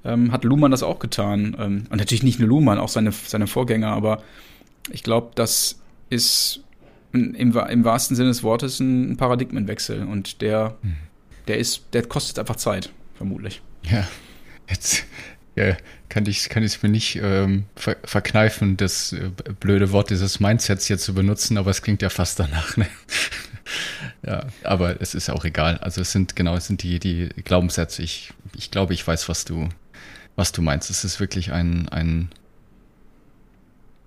ähm, 0.06 0.32
hat 0.32 0.44
Luhmann 0.44 0.72
das 0.72 0.84
auch 0.84 1.00
getan. 1.00 1.56
Ähm, 1.60 1.86
und 1.90 1.98
natürlich 1.98 2.24
nicht 2.24 2.40
nur 2.40 2.50
Luhmann, 2.50 2.80
auch 2.80 2.90
seine, 2.90 3.12
seine 3.12 3.48
Vorgänger, 3.48 3.90
aber 3.90 4.22
ich 4.92 5.04
glaube, 5.04 5.32
das 5.36 5.80
ist 6.10 6.62
im, 7.14 7.34
im 7.36 7.84
wahrsten 7.84 8.16
Sinne 8.16 8.30
des 8.30 8.44
Wortes 8.44 8.80
ein 8.80 9.18
Paradigmenwechsel 9.18 10.04
und 10.04 10.42
der, 10.42 10.78
mhm. 10.82 10.96
der 11.48 11.58
ist, 11.60 11.84
der 11.94 12.04
kostet 12.04 12.40
einfach 12.40 12.56
Zeit, 12.56 12.92
vermutlich. 13.16 13.62
Ja, 13.84 14.08
jetzt 14.70 15.06
ja, 15.56 15.78
kann 16.10 16.26
ich 16.26 16.50
kann 16.50 16.64
ich 16.64 16.82
mir 16.82 16.90
nicht 16.90 17.20
ähm, 17.22 17.66
ver 17.76 17.98
verkneifen, 18.04 18.76
das 18.76 19.14
äh, 19.14 19.30
blöde 19.60 19.92
Wort 19.92 20.10
dieses 20.10 20.40
Mindsets 20.40 20.88
hier 20.88 20.98
zu 20.98 21.14
benutzen, 21.14 21.58
aber 21.58 21.70
es 21.70 21.84
klingt 21.84 22.02
ja 22.02 22.10
fast 22.10 22.40
danach. 22.40 22.76
Ne? 22.76 22.88
ja, 24.26 24.48
aber 24.64 25.00
es 25.00 25.14
ist 25.14 25.30
auch 25.30 25.46
egal. 25.46 25.78
Also 25.78 26.02
es 26.02 26.12
sind 26.12 26.36
genau, 26.36 26.56
es 26.56 26.66
sind 26.66 26.82
die 26.82 27.00
die 27.00 27.30
Glaubenssätze. 27.44 28.02
Ich 28.02 28.34
ich 28.56 28.72
glaube, 28.72 28.96
ich 28.96 29.06
weiß, 29.06 29.30
was 29.30 29.46
du 29.46 29.70
was 30.36 30.52
du 30.52 30.62
meinst. 30.62 30.90
Es 30.90 31.04
ist 31.04 31.20
wirklich 31.20 31.52
ein 31.52 31.88
ein 31.90 32.30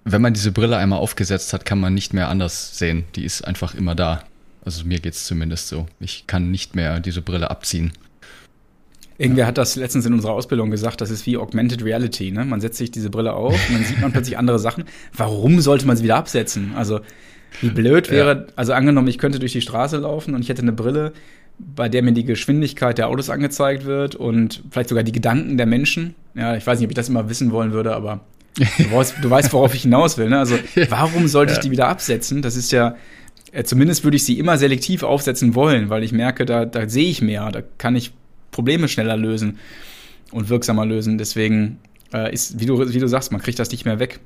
wenn 0.08 0.22
man 0.22 0.34
diese 0.34 0.52
Brille 0.52 0.76
einmal 0.76 1.00
aufgesetzt 1.00 1.52
hat, 1.52 1.64
kann 1.64 1.80
man 1.80 1.92
nicht 1.92 2.14
mehr 2.14 2.28
anders 2.28 2.78
sehen. 2.78 3.04
Die 3.16 3.24
ist 3.24 3.42
einfach 3.42 3.74
immer 3.74 3.96
da. 3.96 4.22
Also 4.64 4.84
mir 4.84 5.00
geht 5.00 5.14
es 5.14 5.24
zumindest 5.24 5.66
so. 5.66 5.86
Ich 5.98 6.28
kann 6.28 6.52
nicht 6.52 6.76
mehr 6.76 7.00
diese 7.00 7.22
Brille 7.22 7.50
abziehen. 7.50 7.92
Irgendwer 9.18 9.46
hat 9.46 9.58
das 9.58 9.74
letztens 9.76 10.06
in 10.06 10.12
unserer 10.12 10.32
Ausbildung 10.32 10.70
gesagt, 10.70 11.00
das 11.00 11.10
ist 11.10 11.26
wie 11.26 11.36
Augmented 11.36 11.82
Reality. 11.82 12.30
Ne? 12.30 12.44
Man 12.44 12.60
setzt 12.60 12.78
sich 12.78 12.90
diese 12.90 13.10
Brille 13.10 13.32
auf 13.32 13.54
und 13.68 13.74
dann 13.74 13.84
sieht 13.84 14.00
man 14.00 14.12
plötzlich 14.12 14.38
andere 14.38 14.58
Sachen. 14.60 14.84
Warum 15.12 15.60
sollte 15.60 15.86
man 15.86 15.96
sie 15.96 16.04
wieder 16.04 16.16
absetzen? 16.16 16.74
Also 16.76 17.00
wie 17.60 17.70
blöd 17.70 18.10
wäre, 18.10 18.46
ja. 18.46 18.52
also 18.56 18.74
angenommen, 18.74 19.08
ich 19.08 19.18
könnte 19.18 19.38
durch 19.38 19.52
die 19.52 19.60
Straße 19.60 19.96
laufen 19.96 20.34
und 20.34 20.42
ich 20.42 20.48
hätte 20.48 20.62
eine 20.62 20.72
Brille, 20.72 21.12
bei 21.58 21.88
der 21.88 22.02
mir 22.02 22.12
die 22.12 22.24
Geschwindigkeit 22.24 22.98
der 22.98 23.08
Autos 23.08 23.30
angezeigt 23.30 23.84
wird 23.84 24.14
und 24.14 24.62
vielleicht 24.70 24.88
sogar 24.88 25.04
die 25.04 25.12
Gedanken 25.12 25.56
der 25.56 25.66
Menschen. 25.66 26.14
Ja, 26.34 26.56
ich 26.56 26.66
weiß 26.66 26.78
nicht, 26.78 26.86
ob 26.86 26.90
ich 26.90 26.96
das 26.96 27.08
immer 27.08 27.28
wissen 27.28 27.50
wollen 27.52 27.72
würde, 27.72 27.94
aber 27.94 28.20
Du 28.56 28.90
weißt, 28.90 29.16
du 29.20 29.28
weißt, 29.28 29.52
worauf 29.52 29.74
ich 29.74 29.82
hinaus 29.82 30.16
will. 30.16 30.28
Ne? 30.28 30.38
Also 30.38 30.58
warum 30.88 31.28
sollte 31.28 31.52
ich 31.52 31.58
die 31.58 31.70
wieder 31.70 31.88
absetzen? 31.88 32.42
Das 32.42 32.56
ist 32.56 32.72
ja, 32.72 32.96
äh, 33.52 33.64
zumindest 33.64 34.04
würde 34.04 34.16
ich 34.16 34.24
sie 34.24 34.38
immer 34.38 34.56
selektiv 34.58 35.02
aufsetzen 35.02 35.54
wollen, 35.54 35.90
weil 35.90 36.02
ich 36.02 36.12
merke, 36.12 36.46
da, 36.46 36.64
da 36.64 36.88
sehe 36.88 37.08
ich 37.08 37.20
mehr, 37.20 37.50
da 37.50 37.62
kann 37.78 37.96
ich 37.96 38.12
Probleme 38.50 38.88
schneller 38.88 39.16
lösen 39.16 39.58
und 40.32 40.48
wirksamer 40.48 40.86
lösen. 40.86 41.18
Deswegen 41.18 41.78
äh, 42.12 42.32
ist, 42.32 42.58
wie 42.60 42.66
du, 42.66 42.92
wie 42.92 42.98
du 42.98 43.08
sagst, 43.08 43.30
man 43.32 43.42
kriegt 43.42 43.58
das 43.58 43.70
nicht 43.70 43.84
mehr 43.84 43.98
weg. 43.98 44.20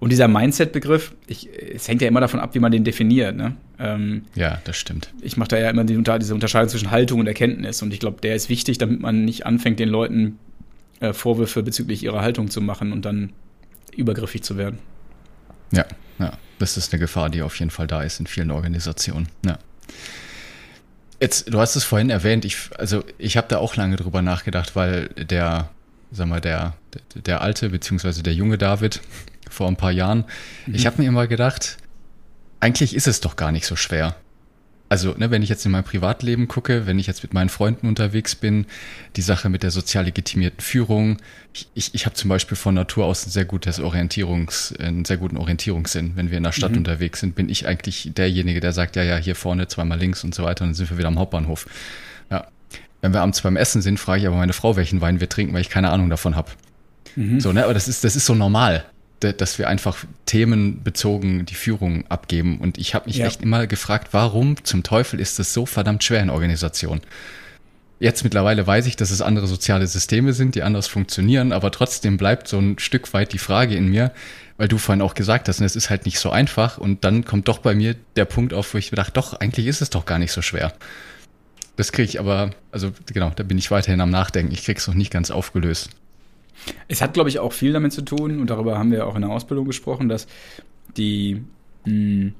Und 0.00 0.10
dieser 0.10 0.28
Mindset-Begriff, 0.28 1.12
es 1.26 1.88
hängt 1.88 2.02
ja 2.02 2.08
immer 2.08 2.20
davon 2.20 2.38
ab, 2.38 2.54
wie 2.54 2.60
man 2.60 2.70
den 2.70 2.84
definiert. 2.84 3.34
Ne? 3.34 3.56
Ähm, 3.80 4.22
ja, 4.36 4.60
das 4.64 4.76
stimmt. 4.76 5.12
Ich 5.20 5.36
mache 5.36 5.48
da 5.48 5.58
ja 5.58 5.70
immer 5.70 5.84
die, 5.84 6.00
diese 6.20 6.34
Unterscheidung 6.34 6.68
zwischen 6.68 6.92
Haltung 6.92 7.18
und 7.18 7.26
Erkenntnis. 7.26 7.82
Und 7.82 7.92
ich 7.92 7.98
glaube, 7.98 8.20
der 8.20 8.36
ist 8.36 8.48
wichtig, 8.48 8.78
damit 8.78 9.00
man 9.00 9.24
nicht 9.24 9.44
anfängt, 9.44 9.80
den 9.80 9.88
Leuten 9.88 10.38
äh, 11.00 11.12
Vorwürfe 11.12 11.64
bezüglich 11.64 12.04
ihrer 12.04 12.22
Haltung 12.22 12.48
zu 12.48 12.60
machen 12.60 12.92
und 12.92 13.04
dann 13.04 13.32
übergriffig 13.96 14.42
zu 14.42 14.56
werden. 14.56 14.78
Ja, 15.72 15.84
ja, 16.20 16.32
das 16.58 16.76
ist 16.76 16.92
eine 16.92 17.00
Gefahr, 17.00 17.28
die 17.28 17.42
auf 17.42 17.58
jeden 17.58 17.70
Fall 17.70 17.88
da 17.88 18.02
ist 18.02 18.20
in 18.20 18.26
vielen 18.26 18.52
Organisationen. 18.52 19.28
Ja. 19.44 19.58
Jetzt, 21.20 21.52
du 21.52 21.58
hast 21.58 21.74
es 21.74 21.82
vorhin 21.82 22.10
erwähnt, 22.10 22.44
ich, 22.44 22.56
also 22.78 23.02
ich 23.18 23.36
habe 23.36 23.48
da 23.48 23.58
auch 23.58 23.74
lange 23.74 23.96
drüber 23.96 24.22
nachgedacht, 24.22 24.76
weil 24.76 25.08
der, 25.08 25.70
sag 26.12 26.28
mal, 26.28 26.40
der, 26.40 26.74
der 27.14 27.42
alte 27.42 27.70
beziehungsweise 27.70 28.22
der 28.22 28.34
junge 28.34 28.56
David 28.56 29.00
vor 29.50 29.68
ein 29.68 29.76
paar 29.76 29.92
Jahren, 29.92 30.24
mhm. 30.66 30.74
ich 30.74 30.86
habe 30.86 31.00
mir 31.02 31.08
immer 31.08 31.26
gedacht, 31.26 31.78
eigentlich 32.60 32.94
ist 32.94 33.06
es 33.06 33.20
doch 33.20 33.36
gar 33.36 33.52
nicht 33.52 33.66
so 33.66 33.76
schwer 33.76 34.16
also 34.88 35.14
ne, 35.16 35.30
wenn 35.30 35.42
ich 35.42 35.48
jetzt 35.48 35.64
in 35.66 35.72
mein 35.72 35.84
Privatleben 35.84 36.48
gucke, 36.48 36.86
wenn 36.86 36.98
ich 36.98 37.06
jetzt 37.06 37.22
mit 37.22 37.34
meinen 37.34 37.50
Freunden 37.50 37.86
unterwegs 37.86 38.34
bin, 38.34 38.66
die 39.16 39.22
Sache 39.22 39.48
mit 39.48 39.62
der 39.62 39.70
sozial 39.70 40.04
legitimierten 40.04 40.60
Führung, 40.60 41.18
ich, 41.52 41.68
ich, 41.74 41.94
ich 41.94 42.06
habe 42.06 42.14
zum 42.14 42.30
Beispiel 42.30 42.56
von 42.56 42.74
Natur 42.74 43.04
aus 43.04 43.26
ein 43.26 43.30
sehr 43.30 43.44
gutes 43.44 43.80
Orientierungs, 43.80 44.74
einen 44.78 45.04
sehr 45.04 45.18
guten 45.18 45.36
Orientierungssinn. 45.36 46.12
Wenn 46.14 46.30
wir 46.30 46.38
in 46.38 46.44
der 46.44 46.52
Stadt 46.52 46.72
mhm. 46.72 46.78
unterwegs 46.78 47.20
sind, 47.20 47.34
bin 47.34 47.48
ich 47.48 47.66
eigentlich 47.66 48.10
derjenige, 48.14 48.60
der 48.60 48.72
sagt, 48.72 48.96
ja, 48.96 49.02
ja, 49.02 49.16
hier 49.16 49.34
vorne 49.34 49.68
zweimal 49.68 49.98
links 49.98 50.24
und 50.24 50.34
so 50.34 50.44
weiter, 50.44 50.64
und 50.64 50.70
dann 50.70 50.74
sind 50.74 50.90
wir 50.90 50.98
wieder 50.98 51.08
am 51.08 51.18
Hauptbahnhof. 51.18 51.66
Ja. 52.30 52.46
Wenn 53.00 53.12
wir 53.12 53.20
abends 53.20 53.42
beim 53.42 53.56
Essen 53.56 53.82
sind, 53.82 54.00
frage 54.00 54.22
ich 54.22 54.26
aber 54.26 54.36
meine 54.36 54.52
Frau, 54.54 54.76
welchen 54.76 55.00
Wein 55.00 55.20
wir 55.20 55.28
trinken, 55.28 55.52
weil 55.54 55.60
ich 55.60 55.70
keine 55.70 55.90
Ahnung 55.90 56.10
davon 56.10 56.34
habe. 56.34 56.50
Mhm. 57.14 57.40
So, 57.40 57.52
ne, 57.52 57.64
aber 57.64 57.74
das 57.74 57.88
ist, 57.88 58.04
das 58.04 58.16
ist 58.16 58.26
so 58.26 58.34
normal 58.34 58.84
dass 59.20 59.58
wir 59.58 59.68
einfach 59.68 60.04
themenbezogen 60.26 61.44
die 61.46 61.54
Führung 61.54 62.06
abgeben. 62.08 62.58
Und 62.58 62.78
ich 62.78 62.94
habe 62.94 63.06
mich 63.06 63.16
ja. 63.16 63.26
echt 63.26 63.42
immer 63.42 63.66
gefragt, 63.66 64.08
warum 64.12 64.62
zum 64.64 64.82
Teufel 64.82 65.20
ist 65.20 65.38
das 65.38 65.52
so 65.52 65.66
verdammt 65.66 66.04
schwer 66.04 66.22
in 66.22 66.30
Organisationen? 66.30 67.00
Jetzt 68.00 68.22
mittlerweile 68.22 68.64
weiß 68.64 68.86
ich, 68.86 68.94
dass 68.94 69.10
es 69.10 69.20
andere 69.20 69.48
soziale 69.48 69.86
Systeme 69.86 70.32
sind, 70.32 70.54
die 70.54 70.62
anders 70.62 70.86
funktionieren, 70.86 71.52
aber 71.52 71.72
trotzdem 71.72 72.16
bleibt 72.16 72.46
so 72.46 72.58
ein 72.58 72.78
Stück 72.78 73.12
weit 73.12 73.32
die 73.32 73.38
Frage 73.38 73.74
in 73.74 73.88
mir, 73.88 74.12
weil 74.56 74.68
du 74.68 74.78
vorhin 74.78 75.02
auch 75.02 75.14
gesagt 75.14 75.48
hast, 75.48 75.60
es 75.60 75.74
ist 75.74 75.90
halt 75.90 76.04
nicht 76.04 76.20
so 76.20 76.30
einfach 76.30 76.78
und 76.78 77.04
dann 77.04 77.24
kommt 77.24 77.48
doch 77.48 77.58
bei 77.58 77.74
mir 77.74 77.96
der 78.14 78.24
Punkt 78.24 78.54
auf, 78.54 78.72
wo 78.72 78.78
ich 78.78 78.92
mir 78.92 78.96
dachte, 78.96 79.12
doch, 79.14 79.34
eigentlich 79.34 79.66
ist 79.66 79.82
es 79.82 79.90
doch 79.90 80.04
gar 80.04 80.20
nicht 80.20 80.30
so 80.30 80.42
schwer. 80.42 80.72
Das 81.74 81.90
kriege 81.90 82.08
ich 82.08 82.20
aber, 82.20 82.50
also 82.70 82.92
genau, 83.06 83.30
da 83.34 83.42
bin 83.42 83.58
ich 83.58 83.70
weiterhin 83.70 84.00
am 84.00 84.10
Nachdenken. 84.10 84.52
Ich 84.52 84.64
krieg's 84.64 84.86
noch 84.86 84.94
nicht 84.94 85.12
ganz 85.12 85.30
aufgelöst. 85.30 85.90
Es 86.88 87.00
hat, 87.00 87.14
glaube 87.14 87.28
ich, 87.28 87.38
auch 87.38 87.52
viel 87.52 87.72
damit 87.72 87.92
zu 87.92 88.02
tun, 88.02 88.40
und 88.40 88.50
darüber 88.50 88.78
haben 88.78 88.90
wir 88.90 89.06
auch 89.06 89.14
in 89.14 89.22
der 89.22 89.30
Ausbildung 89.30 89.66
gesprochen, 89.66 90.08
dass 90.08 90.26
die, 90.96 91.42
mh, 91.84 91.92
hm, 91.92 92.34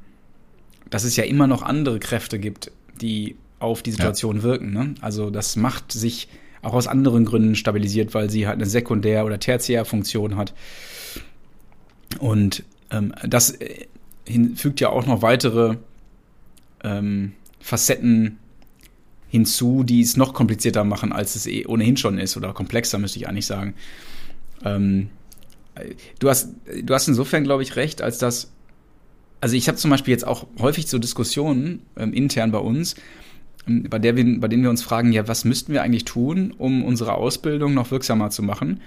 dass 0.91 1.05
es 1.05 1.17
ja 1.17 1.25
immer 1.25 1.47
noch 1.47 1.63
andere 1.63 1.99
Kräfte 1.99 2.39
gibt, 2.39 2.71
die 3.01 3.37
auf 3.59 3.83
die 3.83 3.91
Situation 3.91 4.39
ja. 4.39 4.43
wirken. 4.43 4.73
Ne? 4.73 4.95
Also 5.01 5.31
das 5.31 5.57
macht 5.57 5.93
sich 5.93 6.29
auch 6.63 6.73
aus 6.73 6.87
anderen 6.87 7.25
Gründen 7.25 7.55
stabilisiert, 7.55 8.15
weil 8.15 8.31
sie 8.31 8.47
halt 8.47 8.57
eine 8.57 8.67
Sekundär- 8.67 9.25
oder 9.25 9.39
Tertiärfunktion 9.39 10.37
hat. 10.37 10.55
Und 12.19 12.65
ähm, 12.91 13.15
das 13.27 13.51
äh, 13.51 13.87
fügt 14.55 14.81
ja 14.81 14.91
auch 14.91 15.07
noch 15.07 15.23
weitere 15.23 15.77
ähm, 16.83 17.33
Facetten 17.61 18.39
hinzu, 19.29 19.85
die 19.85 20.01
es 20.01 20.17
noch 20.17 20.35
komplizierter 20.35 20.85
machen, 20.85 21.13
als 21.13 21.37
es 21.37 21.47
eh 21.47 21.67
ohnehin 21.67 21.97
schon 21.97 22.19
ist, 22.19 22.37
oder 22.37 22.53
komplexer, 22.53 22.99
müsste 22.99 23.19
ich 23.19 23.29
eigentlich 23.29 23.47
sagen. 23.47 23.75
Ähm, 24.65 25.11
du, 26.19 26.29
hast, 26.29 26.51
du 26.83 26.95
hast 26.95 27.09
insofern, 27.09 27.45
glaube 27.45 27.63
ich, 27.63 27.77
recht, 27.77 28.03
als 28.03 28.19
dass, 28.19 28.51
also 29.41 29.55
ich 29.55 29.69
habe 29.69 29.79
zum 29.79 29.91
Beispiel 29.91 30.13
jetzt 30.13 30.27
auch 30.27 30.47
häufig 30.59 30.89
so 30.89 30.99
Diskussionen 30.99 31.83
ähm, 31.97 32.13
intern 32.13 32.51
bei 32.51 32.59
uns, 32.59 32.97
ähm, 33.67 33.85
bei, 33.85 33.99
der 33.99 34.17
wir, 34.17 34.41
bei 34.41 34.49
denen 34.49 34.63
wir 34.63 34.71
uns 34.71 34.83
fragen, 34.83 35.13
ja, 35.13 35.29
was 35.29 35.45
müssten 35.45 35.73
wir 35.73 35.83
eigentlich 35.83 36.05
tun, 36.05 36.55
um 36.57 36.83
unsere 36.83 37.15
Ausbildung 37.15 37.75
noch 37.75 37.91
wirksamer 37.91 38.31
zu 38.31 38.43
machen? 38.43 38.81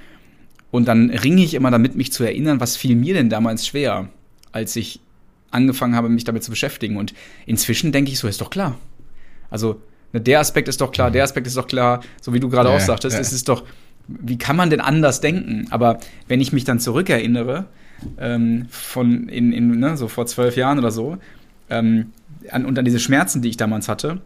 Und 0.71 0.87
dann 0.87 1.09
ringe 1.09 1.43
ich 1.43 1.53
immer 1.53 1.69
damit, 1.69 1.95
mich 1.95 2.11
zu 2.11 2.23
erinnern, 2.23 2.59
was 2.59 2.77
fiel 2.77 2.95
mir 2.95 3.13
denn 3.13 3.29
damals 3.29 3.67
schwer, 3.67 4.09
als 4.51 4.75
ich 4.75 5.01
angefangen 5.51 5.95
habe, 5.95 6.09
mich 6.09 6.23
damit 6.23 6.43
zu 6.43 6.49
beschäftigen. 6.49 6.97
Und 6.97 7.13
inzwischen 7.45 7.91
denke 7.91 8.09
ich 8.09 8.19
so, 8.19 8.27
ist 8.27 8.41
doch 8.41 8.49
klar. 8.49 8.77
Also 9.49 9.81
Ne, 10.13 10.21
der 10.21 10.39
Aspekt 10.39 10.67
ist 10.67 10.81
doch 10.81 10.91
klar, 10.91 11.11
der 11.11 11.23
Aspekt 11.23 11.47
ist 11.47 11.57
doch 11.57 11.67
klar, 11.67 12.01
so 12.21 12.33
wie 12.33 12.39
du 12.39 12.49
gerade 12.49 12.69
ja, 12.69 12.75
auch 12.75 12.79
sagtest, 12.79 13.15
ja. 13.15 13.21
es 13.21 13.33
ist 13.33 13.49
doch, 13.49 13.63
wie 14.07 14.37
kann 14.37 14.55
man 14.55 14.69
denn 14.69 14.81
anders 14.81 15.21
denken? 15.21 15.67
Aber 15.69 15.99
wenn 16.27 16.41
ich 16.41 16.53
mich 16.53 16.63
dann 16.63 16.79
zurückerinnere, 16.79 17.65
ähm, 18.17 18.67
von 18.69 19.29
in, 19.29 19.53
in 19.53 19.79
ne, 19.79 19.97
so 19.97 20.07
vor 20.07 20.25
zwölf 20.25 20.55
Jahren 20.55 20.79
oder 20.79 20.91
so, 20.91 21.17
ähm, 21.69 22.11
an, 22.49 22.65
und 22.65 22.77
an 22.77 22.85
diese 22.85 22.99
Schmerzen, 22.99 23.41
die 23.41 23.49
ich 23.49 23.57
damals 23.57 23.87
hatte, 23.87 24.21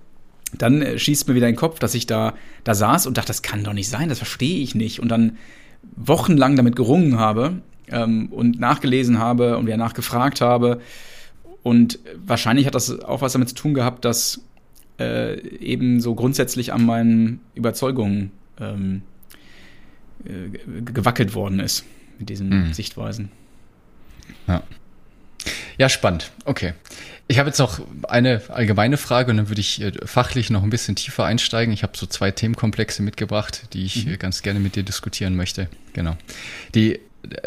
dann 0.57 0.81
äh, 0.81 0.97
schießt 0.97 1.27
mir 1.27 1.35
wieder 1.35 1.47
in 1.47 1.53
den 1.53 1.59
Kopf, 1.59 1.79
dass 1.79 1.93
ich 1.93 2.07
da, 2.07 2.33
da 2.63 2.73
saß 2.73 3.07
und 3.07 3.17
dachte, 3.17 3.27
das 3.27 3.41
kann 3.41 3.63
doch 3.63 3.73
nicht 3.73 3.89
sein, 3.89 4.09
das 4.09 4.19
verstehe 4.19 4.61
ich 4.61 4.75
nicht. 4.75 4.99
Und 4.99 5.09
dann 5.09 5.37
wochenlang 5.95 6.55
damit 6.55 6.75
gerungen 6.75 7.19
habe 7.19 7.61
ähm, 7.89 8.27
und 8.31 8.59
nachgelesen 8.59 9.19
habe 9.19 9.57
und 9.57 9.67
wieder 9.67 9.77
nachgefragt 9.77 10.41
habe. 10.41 10.79
Und 11.63 11.99
wahrscheinlich 12.25 12.67
hat 12.67 12.75
das 12.75 12.99
auch 13.01 13.21
was 13.21 13.33
damit 13.33 13.49
zu 13.49 13.55
tun 13.55 13.73
gehabt, 13.73 14.05
dass 14.05 14.41
äh, 14.99 15.39
eben 15.57 15.99
so 16.01 16.15
grundsätzlich 16.15 16.73
an 16.73 16.85
meinen 16.85 17.41
Überzeugungen 17.53 18.31
ähm, 18.59 19.01
äh, 20.25 20.81
gewackelt 20.81 21.35
worden 21.35 21.59
ist 21.59 21.85
mit 22.19 22.29
diesen 22.29 22.49
mhm. 22.49 22.73
Sichtweisen. 22.73 23.29
Ja. 24.47 24.63
Ja, 25.77 25.89
spannend. 25.89 26.31
Okay. 26.45 26.73
Ich 27.27 27.39
habe 27.39 27.49
jetzt 27.49 27.59
noch 27.59 27.81
eine 28.07 28.41
allgemeine 28.49 28.97
Frage 28.97 29.31
und 29.31 29.37
dann 29.37 29.49
würde 29.49 29.61
ich 29.61 29.81
äh, 29.81 29.91
fachlich 30.05 30.49
noch 30.49 30.63
ein 30.63 30.69
bisschen 30.69 30.95
tiefer 30.95 31.25
einsteigen. 31.25 31.73
Ich 31.73 31.83
habe 31.83 31.97
so 31.97 32.05
zwei 32.05 32.31
Themenkomplexe 32.31 33.01
mitgebracht, 33.01 33.73
die 33.73 33.85
ich 33.85 34.05
mhm. 34.05 34.13
Äh, 34.13 34.17
ganz 34.17 34.41
gerne 34.41 34.59
mit 34.59 34.75
dir 34.75 34.83
diskutieren 34.83 35.35
möchte. 35.35 35.67
Genau. 35.93 36.15
Die 36.73 36.99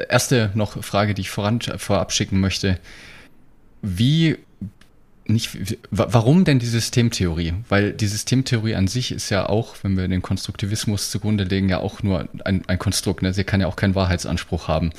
erste 0.08 0.50
noch 0.54 0.82
Frage, 0.82 1.14
die 1.14 1.22
ich 1.22 1.30
voran, 1.30 1.60
vorab 1.60 2.12
schicken 2.12 2.40
möchte. 2.40 2.78
Wie 3.82 4.36
nicht, 5.28 5.78
warum 5.90 6.44
denn 6.44 6.58
die 6.58 6.66
Systemtheorie? 6.66 7.54
Weil 7.68 7.92
die 7.92 8.06
Systemtheorie 8.06 8.74
an 8.74 8.88
sich 8.88 9.12
ist 9.12 9.28
ja 9.28 9.48
auch, 9.48 9.76
wenn 9.82 9.96
wir 9.96 10.08
den 10.08 10.22
Konstruktivismus 10.22 11.10
zugrunde 11.10 11.44
legen, 11.44 11.68
ja 11.68 11.78
auch 11.78 12.02
nur 12.02 12.28
ein, 12.44 12.62
ein 12.66 12.78
Konstrukt. 12.78 13.22
Ne? 13.22 13.34
Sie 13.34 13.44
kann 13.44 13.60
ja 13.60 13.66
auch 13.66 13.76
keinen 13.76 13.94
Wahrheitsanspruch 13.94 14.68
haben. 14.68 14.90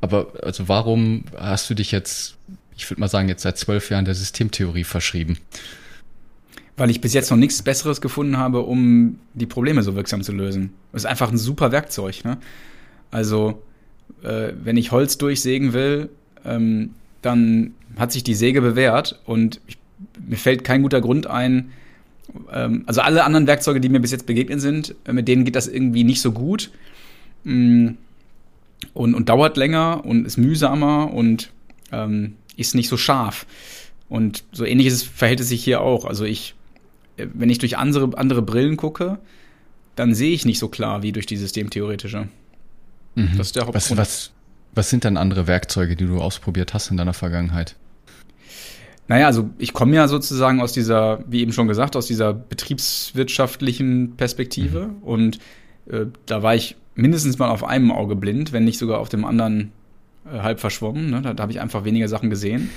Aber 0.00 0.28
also 0.42 0.68
warum 0.68 1.24
hast 1.36 1.68
du 1.68 1.74
dich 1.74 1.90
jetzt, 1.90 2.36
ich 2.76 2.88
würde 2.88 3.00
mal 3.00 3.08
sagen, 3.08 3.28
jetzt 3.28 3.42
seit 3.42 3.58
zwölf 3.58 3.90
Jahren 3.90 4.04
der 4.04 4.14
Systemtheorie 4.14 4.84
verschrieben? 4.84 5.38
Weil 6.76 6.90
ich 6.90 7.00
bis 7.00 7.12
jetzt 7.12 7.30
noch 7.30 7.38
nichts 7.38 7.60
Besseres 7.62 8.00
gefunden 8.00 8.36
habe, 8.36 8.60
um 8.60 9.18
die 9.34 9.46
Probleme 9.46 9.82
so 9.82 9.96
wirksam 9.96 10.22
zu 10.22 10.32
lösen. 10.32 10.74
Das 10.92 11.02
ist 11.02 11.06
einfach 11.06 11.32
ein 11.32 11.38
super 11.38 11.72
Werkzeug. 11.72 12.24
Ne? 12.24 12.38
Also, 13.10 13.62
äh, 14.22 14.52
wenn 14.62 14.76
ich 14.76 14.92
Holz 14.92 15.18
durchsägen 15.18 15.72
will, 15.72 16.10
ähm, 16.44 16.90
dann 17.22 17.74
hat 17.96 18.12
sich 18.12 18.24
die 18.24 18.34
Säge 18.34 18.60
bewährt 18.60 19.20
und 19.24 19.60
ich, 19.66 19.78
mir 20.24 20.36
fällt 20.36 20.64
kein 20.64 20.82
guter 20.82 21.00
Grund 21.00 21.26
ein. 21.26 21.72
Ähm, 22.52 22.84
also 22.86 23.00
alle 23.00 23.24
anderen 23.24 23.46
Werkzeuge, 23.46 23.80
die 23.80 23.88
mir 23.88 24.00
bis 24.00 24.12
jetzt 24.12 24.26
begegnet 24.26 24.60
sind, 24.60 24.94
äh, 25.04 25.12
mit 25.12 25.28
denen 25.28 25.44
geht 25.44 25.56
das 25.56 25.68
irgendwie 25.68 26.04
nicht 26.04 26.20
so 26.20 26.32
gut 26.32 26.70
mm, 27.44 27.90
und, 28.94 29.14
und 29.14 29.28
dauert 29.28 29.56
länger 29.56 30.04
und 30.04 30.26
ist 30.26 30.36
mühsamer 30.36 31.12
und 31.12 31.50
ähm, 31.92 32.34
ist 32.56 32.74
nicht 32.74 32.88
so 32.88 32.96
scharf. 32.96 33.46
Und 34.08 34.44
so 34.52 34.64
ähnliches 34.64 35.02
verhält 35.02 35.40
es 35.40 35.48
sich 35.48 35.64
hier 35.64 35.80
auch. 35.80 36.04
Also 36.04 36.24
ich, 36.24 36.54
äh, 37.16 37.26
wenn 37.32 37.50
ich 37.50 37.58
durch 37.58 37.78
andere, 37.78 38.16
andere 38.18 38.42
Brillen 38.42 38.76
gucke, 38.76 39.18
dann 39.94 40.14
sehe 40.14 40.32
ich 40.32 40.44
nicht 40.44 40.58
so 40.58 40.68
klar 40.68 41.02
wie 41.02 41.12
durch 41.12 41.26
die 41.26 41.36
systemtheoretische. 41.36 42.28
Mhm. 43.14 43.30
Das 43.38 43.48
ist 43.48 43.56
der 43.56 43.66
Hauptgrund. 43.66 43.74
Was, 43.74 43.96
was, 43.96 44.32
was 44.74 44.90
sind 44.90 45.04
dann 45.04 45.16
andere 45.16 45.46
Werkzeuge, 45.46 45.96
die 45.96 46.06
du 46.06 46.20
ausprobiert 46.20 46.74
hast 46.74 46.90
in 46.90 46.98
deiner 46.98 47.14
Vergangenheit? 47.14 47.76
Naja, 49.08 49.26
also 49.26 49.50
ich 49.58 49.72
komme 49.72 49.94
ja 49.94 50.08
sozusagen 50.08 50.60
aus 50.60 50.72
dieser, 50.72 51.20
wie 51.28 51.40
eben 51.40 51.52
schon 51.52 51.68
gesagt, 51.68 51.94
aus 51.96 52.06
dieser 52.06 52.34
betriebswirtschaftlichen 52.34 54.16
Perspektive 54.16 54.88
mhm. 54.88 55.02
und 55.02 55.38
äh, 55.90 56.06
da 56.26 56.42
war 56.42 56.54
ich 56.54 56.76
mindestens 56.96 57.38
mal 57.38 57.50
auf 57.50 57.62
einem 57.62 57.92
Auge 57.92 58.16
blind, 58.16 58.52
wenn 58.52 58.64
nicht 58.64 58.78
sogar 58.78 58.98
auf 58.98 59.08
dem 59.08 59.24
anderen 59.24 59.72
äh, 60.24 60.40
halb 60.40 60.60
verschwommen. 60.60 61.10
Ne? 61.10 61.22
Da, 61.22 61.34
da 61.34 61.42
habe 61.42 61.52
ich 61.52 61.60
einfach 61.60 61.84
weniger 61.84 62.08
Sachen 62.08 62.30
gesehen. 62.30 62.70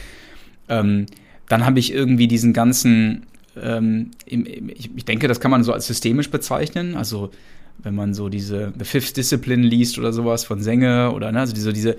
Ähm, 0.68 1.08
dann 1.48 1.66
habe 1.66 1.80
ich 1.80 1.92
irgendwie 1.92 2.28
diesen 2.28 2.54
ganzen, 2.54 3.26
ähm, 3.60 4.12
ich, 4.26 4.92
ich 4.96 5.06
denke, 5.06 5.28
das 5.28 5.40
kann 5.40 5.50
man 5.50 5.64
so 5.64 5.74
als 5.74 5.88
systemisch 5.88 6.30
bezeichnen. 6.30 6.96
Also 6.96 7.32
wenn 7.80 7.96
man 7.96 8.14
so 8.14 8.30
diese 8.30 8.74
The 8.78 8.86
Fifth 8.86 9.18
Discipline 9.18 9.64
liest 9.64 9.98
oder 9.98 10.14
sowas 10.14 10.44
von 10.44 10.62
Sänge 10.62 11.12
oder 11.12 11.32
ne, 11.32 11.40
also 11.40 11.54
diese, 11.54 11.74
diese, 11.74 11.98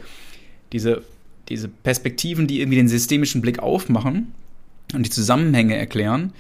diese 0.73 1.03
diese 1.51 1.69
Perspektiven, 1.69 2.47
die 2.47 2.61
irgendwie 2.61 2.79
den 2.79 2.89
systemischen 2.89 3.43
Blick 3.43 3.59
aufmachen 3.59 4.33
und 4.95 5.05
die 5.05 5.11
Zusammenhänge 5.11 5.77
erklären. 5.77 6.33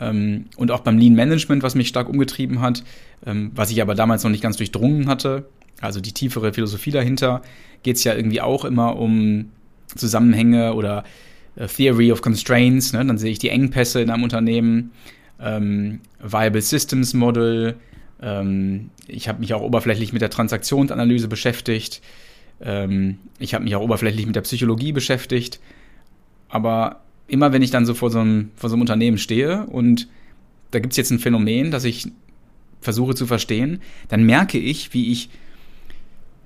Ähm, 0.00 0.46
und 0.56 0.70
auch 0.70 0.80
beim 0.80 0.98
Lean 0.98 1.14
Management, 1.14 1.62
was 1.62 1.74
mich 1.74 1.88
stark 1.88 2.08
umgetrieben 2.08 2.60
hat, 2.60 2.82
ähm, 3.26 3.52
was 3.54 3.70
ich 3.70 3.80
aber 3.80 3.94
damals 3.94 4.24
noch 4.24 4.30
nicht 4.30 4.42
ganz 4.42 4.56
durchdrungen 4.56 5.06
hatte, 5.08 5.46
also 5.80 6.00
die 6.00 6.12
tiefere 6.12 6.52
Philosophie 6.52 6.90
dahinter, 6.90 7.42
geht 7.82 7.96
es 7.96 8.04
ja 8.04 8.14
irgendwie 8.14 8.40
auch 8.40 8.64
immer 8.64 8.96
um 8.96 9.50
Zusammenhänge 9.94 10.74
oder 10.74 11.04
äh, 11.56 11.66
Theory 11.66 12.10
of 12.10 12.22
Constraints. 12.22 12.92
Ne? 12.92 13.04
Dann 13.04 13.18
sehe 13.18 13.30
ich 13.30 13.38
die 13.38 13.50
Engpässe 13.50 14.00
in 14.00 14.10
einem 14.10 14.22
Unternehmen, 14.22 14.92
ähm, 15.40 16.00
Viable 16.20 16.62
Systems 16.62 17.14
Model. 17.14 17.76
Ähm, 18.22 18.90
ich 19.06 19.28
habe 19.28 19.40
mich 19.40 19.54
auch 19.54 19.62
oberflächlich 19.62 20.12
mit 20.12 20.22
der 20.22 20.30
Transaktionsanalyse 20.30 21.28
beschäftigt. 21.28 22.00
Ähm, 22.60 23.18
ich 23.38 23.54
habe 23.54 23.64
mich 23.64 23.74
auch 23.76 23.82
oberflächlich 23.82 24.26
mit 24.26 24.36
der 24.36 24.42
Psychologie 24.42 24.92
beschäftigt. 24.92 25.60
Aber 26.48 27.00
immer 27.26 27.52
wenn 27.52 27.62
ich 27.62 27.70
dann 27.70 27.86
so 27.86 27.94
vor 27.94 28.10
so 28.10 28.20
einem, 28.20 28.50
vor 28.56 28.70
so 28.70 28.74
einem 28.74 28.82
Unternehmen 28.82 29.18
stehe 29.18 29.66
und 29.66 30.08
da 30.70 30.78
gibt 30.78 30.92
es 30.92 30.96
jetzt 30.96 31.10
ein 31.10 31.18
Phänomen, 31.18 31.70
das 31.70 31.84
ich 31.84 32.08
versuche 32.80 33.14
zu 33.14 33.26
verstehen, 33.26 33.80
dann 34.08 34.24
merke 34.24 34.58
ich, 34.58 34.92
wie 34.92 35.10
ich, 35.10 35.30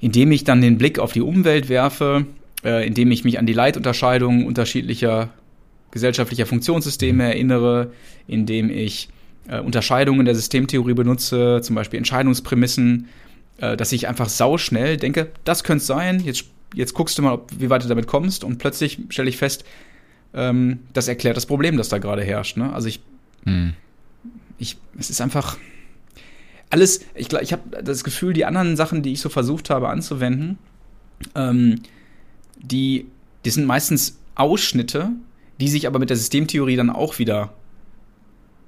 indem 0.01 0.31
ich 0.33 0.45
dann 0.45 0.61
den 0.61 0.79
Blick 0.79 0.99
auf 0.99 1.13
die 1.13 1.21
Umwelt 1.21 1.69
werfe, 1.69 2.27
äh, 2.65 2.87
indem 2.87 3.11
ich 3.11 3.25
mich 3.25 3.39
an 3.39 3.47
die 3.47 3.53
Leitunterscheidungen 3.53 4.47
unterschiedlicher 4.47 5.31
gesellschaftlicher 5.91 6.47
Funktionssysteme 6.47 7.25
erinnere, 7.25 7.93
indem 8.27 8.71
ich 8.71 9.09
äh, 9.49 9.61
Unterscheidungen 9.61 10.27
der 10.27 10.35
Systemtheorie 10.35 10.95
benutze, 10.95 11.61
zum 11.63 11.75
Beispiel 11.75 11.99
Entscheidungsprämissen 11.99 13.09
äh, 13.59 13.77
dass 13.77 13.93
ich 13.93 14.09
einfach 14.09 14.29
sauschnell 14.29 14.97
denke, 14.97 15.31
das 15.45 15.65
könnte 15.65 15.83
es 15.83 15.87
sein, 15.87 16.21
jetzt, 16.21 16.45
jetzt 16.75 16.95
guckst 16.95 17.19
du 17.19 17.23
mal, 17.23 17.35
ob, 17.35 17.51
wie 17.59 17.71
weit 17.71 17.85
du 17.85 17.89
damit 17.89 18.07
kommst 18.07 18.45
und 18.45 18.59
plötzlich 18.59 18.99
stelle 19.11 19.29
ich 19.29 19.37
fest, 19.37 19.65
ähm, 20.35 20.81
das 20.93 21.09
erklärt 21.09 21.37
das 21.37 21.47
Problem, 21.47 21.77
das 21.77 21.89
da 21.89 21.99
gerade 21.99 22.23
herrscht. 22.23 22.57
Ne? 22.57 22.73
Also 22.73 22.89
ich, 22.89 23.01
hm. 23.45 23.75
ich, 24.59 24.77
es 24.99 25.11
ist 25.11 25.21
einfach 25.21 25.57
alles, 26.71 27.01
ich, 27.15 27.33
ich 27.33 27.53
habe 27.53 27.83
das 27.83 28.05
Gefühl, 28.05 28.33
die 28.33 28.45
anderen 28.45 28.77
Sachen, 28.77 29.03
die 29.03 29.13
ich 29.13 29.21
so 29.21 29.29
versucht 29.29 29.71
habe 29.71 29.89
anzuwenden, 29.89 30.59
ähm, 31.35 31.81
die, 32.59 33.07
die 33.45 33.51
sind 33.51 33.67
meistens 33.67 34.19
Ausschnitte, 34.35 35.11
die 35.61 35.69
sich 35.69 35.87
aber 35.87 35.99
mit 35.99 36.11
der 36.11 36.17
Systemtheorie 36.17 36.77
dann 36.77 36.91
auch 36.91 37.19
wieder 37.19 37.55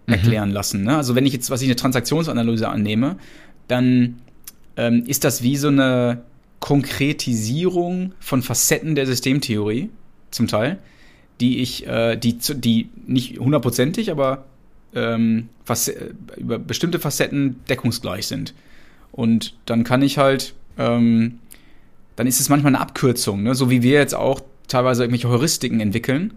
mhm. 0.06 0.14
erklären 0.14 0.50
lassen. 0.50 0.82
Ne? 0.82 0.96
Also 0.96 1.14
wenn 1.14 1.26
ich 1.26 1.32
jetzt, 1.32 1.50
was 1.50 1.62
ich 1.62 1.68
eine 1.68 1.76
Transaktionsanalyse 1.76 2.68
annehme, 2.68 3.16
dann 3.68 4.16
ähm, 4.76 5.04
ist 5.06 5.24
das 5.24 5.42
wie 5.42 5.56
so 5.56 5.68
eine 5.68 6.22
Konkretisierung 6.60 8.12
von 8.20 8.42
Facetten 8.42 8.94
der 8.94 9.06
Systemtheorie, 9.06 9.90
zum 10.30 10.46
Teil, 10.46 10.78
die 11.40 11.58
ich, 11.58 11.86
äh, 11.86 12.16
die, 12.16 12.38
die 12.38 12.88
nicht 13.06 13.38
hundertprozentig, 13.38 14.10
aber 14.10 14.44
ähm, 14.94 15.48
über 16.36 16.58
bestimmte 16.58 16.98
Facetten 16.98 17.60
deckungsgleich 17.68 18.26
sind. 18.26 18.54
Und 19.12 19.54
dann 19.66 19.84
kann 19.84 20.02
ich 20.02 20.18
halt, 20.18 20.54
ähm, 20.78 21.38
dann 22.16 22.26
ist 22.26 22.40
es 22.40 22.48
manchmal 22.48 22.74
eine 22.74 22.80
Abkürzung, 22.80 23.42
ne? 23.42 23.54
so 23.54 23.70
wie 23.70 23.82
wir 23.82 23.98
jetzt 23.98 24.14
auch 24.14 24.40
teilweise 24.68 25.02
irgendwelche 25.02 25.28
Heuristiken 25.28 25.80
entwickeln, 25.80 26.34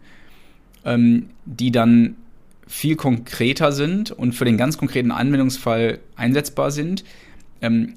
ähm, 0.85 1.29
die 1.45 1.71
dann 1.71 2.15
viel 2.67 2.95
konkreter 2.95 3.71
sind 3.71 4.11
und 4.11 4.33
für 4.33 4.45
den 4.45 4.57
ganz 4.57 4.77
konkreten 4.77 5.11
Anwendungsfall 5.11 5.99
einsetzbar 6.15 6.71
sind. 6.71 7.03
Ähm, 7.61 7.95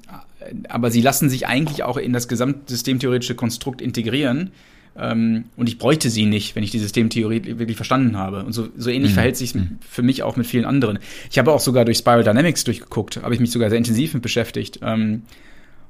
aber 0.69 0.91
sie 0.91 1.01
lassen 1.01 1.29
sich 1.29 1.47
eigentlich 1.47 1.83
auch 1.83 1.97
in 1.97 2.13
das 2.13 2.27
gesamtsystemtheoretische 2.27 3.35
Konstrukt 3.35 3.81
integrieren. 3.81 4.51
Ähm, 4.97 5.45
und 5.55 5.69
ich 5.69 5.77
bräuchte 5.77 6.09
sie 6.09 6.25
nicht, 6.25 6.55
wenn 6.55 6.63
ich 6.63 6.71
die 6.71 6.79
Systemtheorie 6.79 7.57
wirklich 7.59 7.77
verstanden 7.77 8.17
habe. 8.17 8.43
Und 8.43 8.53
so, 8.53 8.69
so 8.77 8.89
ähnlich 8.89 9.11
mhm. 9.11 9.15
verhält 9.15 9.37
sich 9.37 9.53
mhm. 9.55 9.77
für 9.87 10.01
mich 10.01 10.23
auch 10.23 10.35
mit 10.35 10.47
vielen 10.47 10.65
anderen. 10.65 10.99
Ich 11.29 11.37
habe 11.37 11.51
auch 11.51 11.59
sogar 11.59 11.85
durch 11.85 11.99
Spiral 11.99 12.23
Dynamics 12.23 12.63
durchgeguckt, 12.63 13.17
habe 13.17 13.33
ich 13.33 13.39
mich 13.39 13.51
sogar 13.51 13.69
sehr 13.69 13.77
intensiv 13.77 14.13
mit 14.13 14.23
beschäftigt. 14.23 14.79
Ähm, 14.81 15.23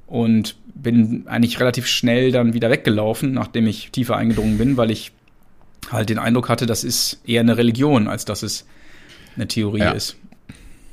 und 0.07 0.55
bin 0.73 1.27
eigentlich 1.27 1.59
relativ 1.59 1.85
schnell 1.85 2.31
dann 2.31 2.53
wieder 2.53 2.69
weggelaufen, 2.69 3.33
nachdem 3.33 3.67
ich 3.67 3.91
tiefer 3.91 4.15
eingedrungen 4.15 4.57
bin, 4.57 4.77
weil 4.77 4.89
ich 4.89 5.11
halt 5.91 6.09
den 6.09 6.17
Eindruck 6.17 6.49
hatte, 6.49 6.65
das 6.65 6.85
ist 6.85 7.19
eher 7.25 7.41
eine 7.41 7.57
Religion, 7.57 8.07
als 8.07 8.23
dass 8.23 8.41
es 8.41 8.65
eine 9.35 9.47
Theorie 9.47 9.79
ja. 9.79 9.91
ist. 9.91 10.15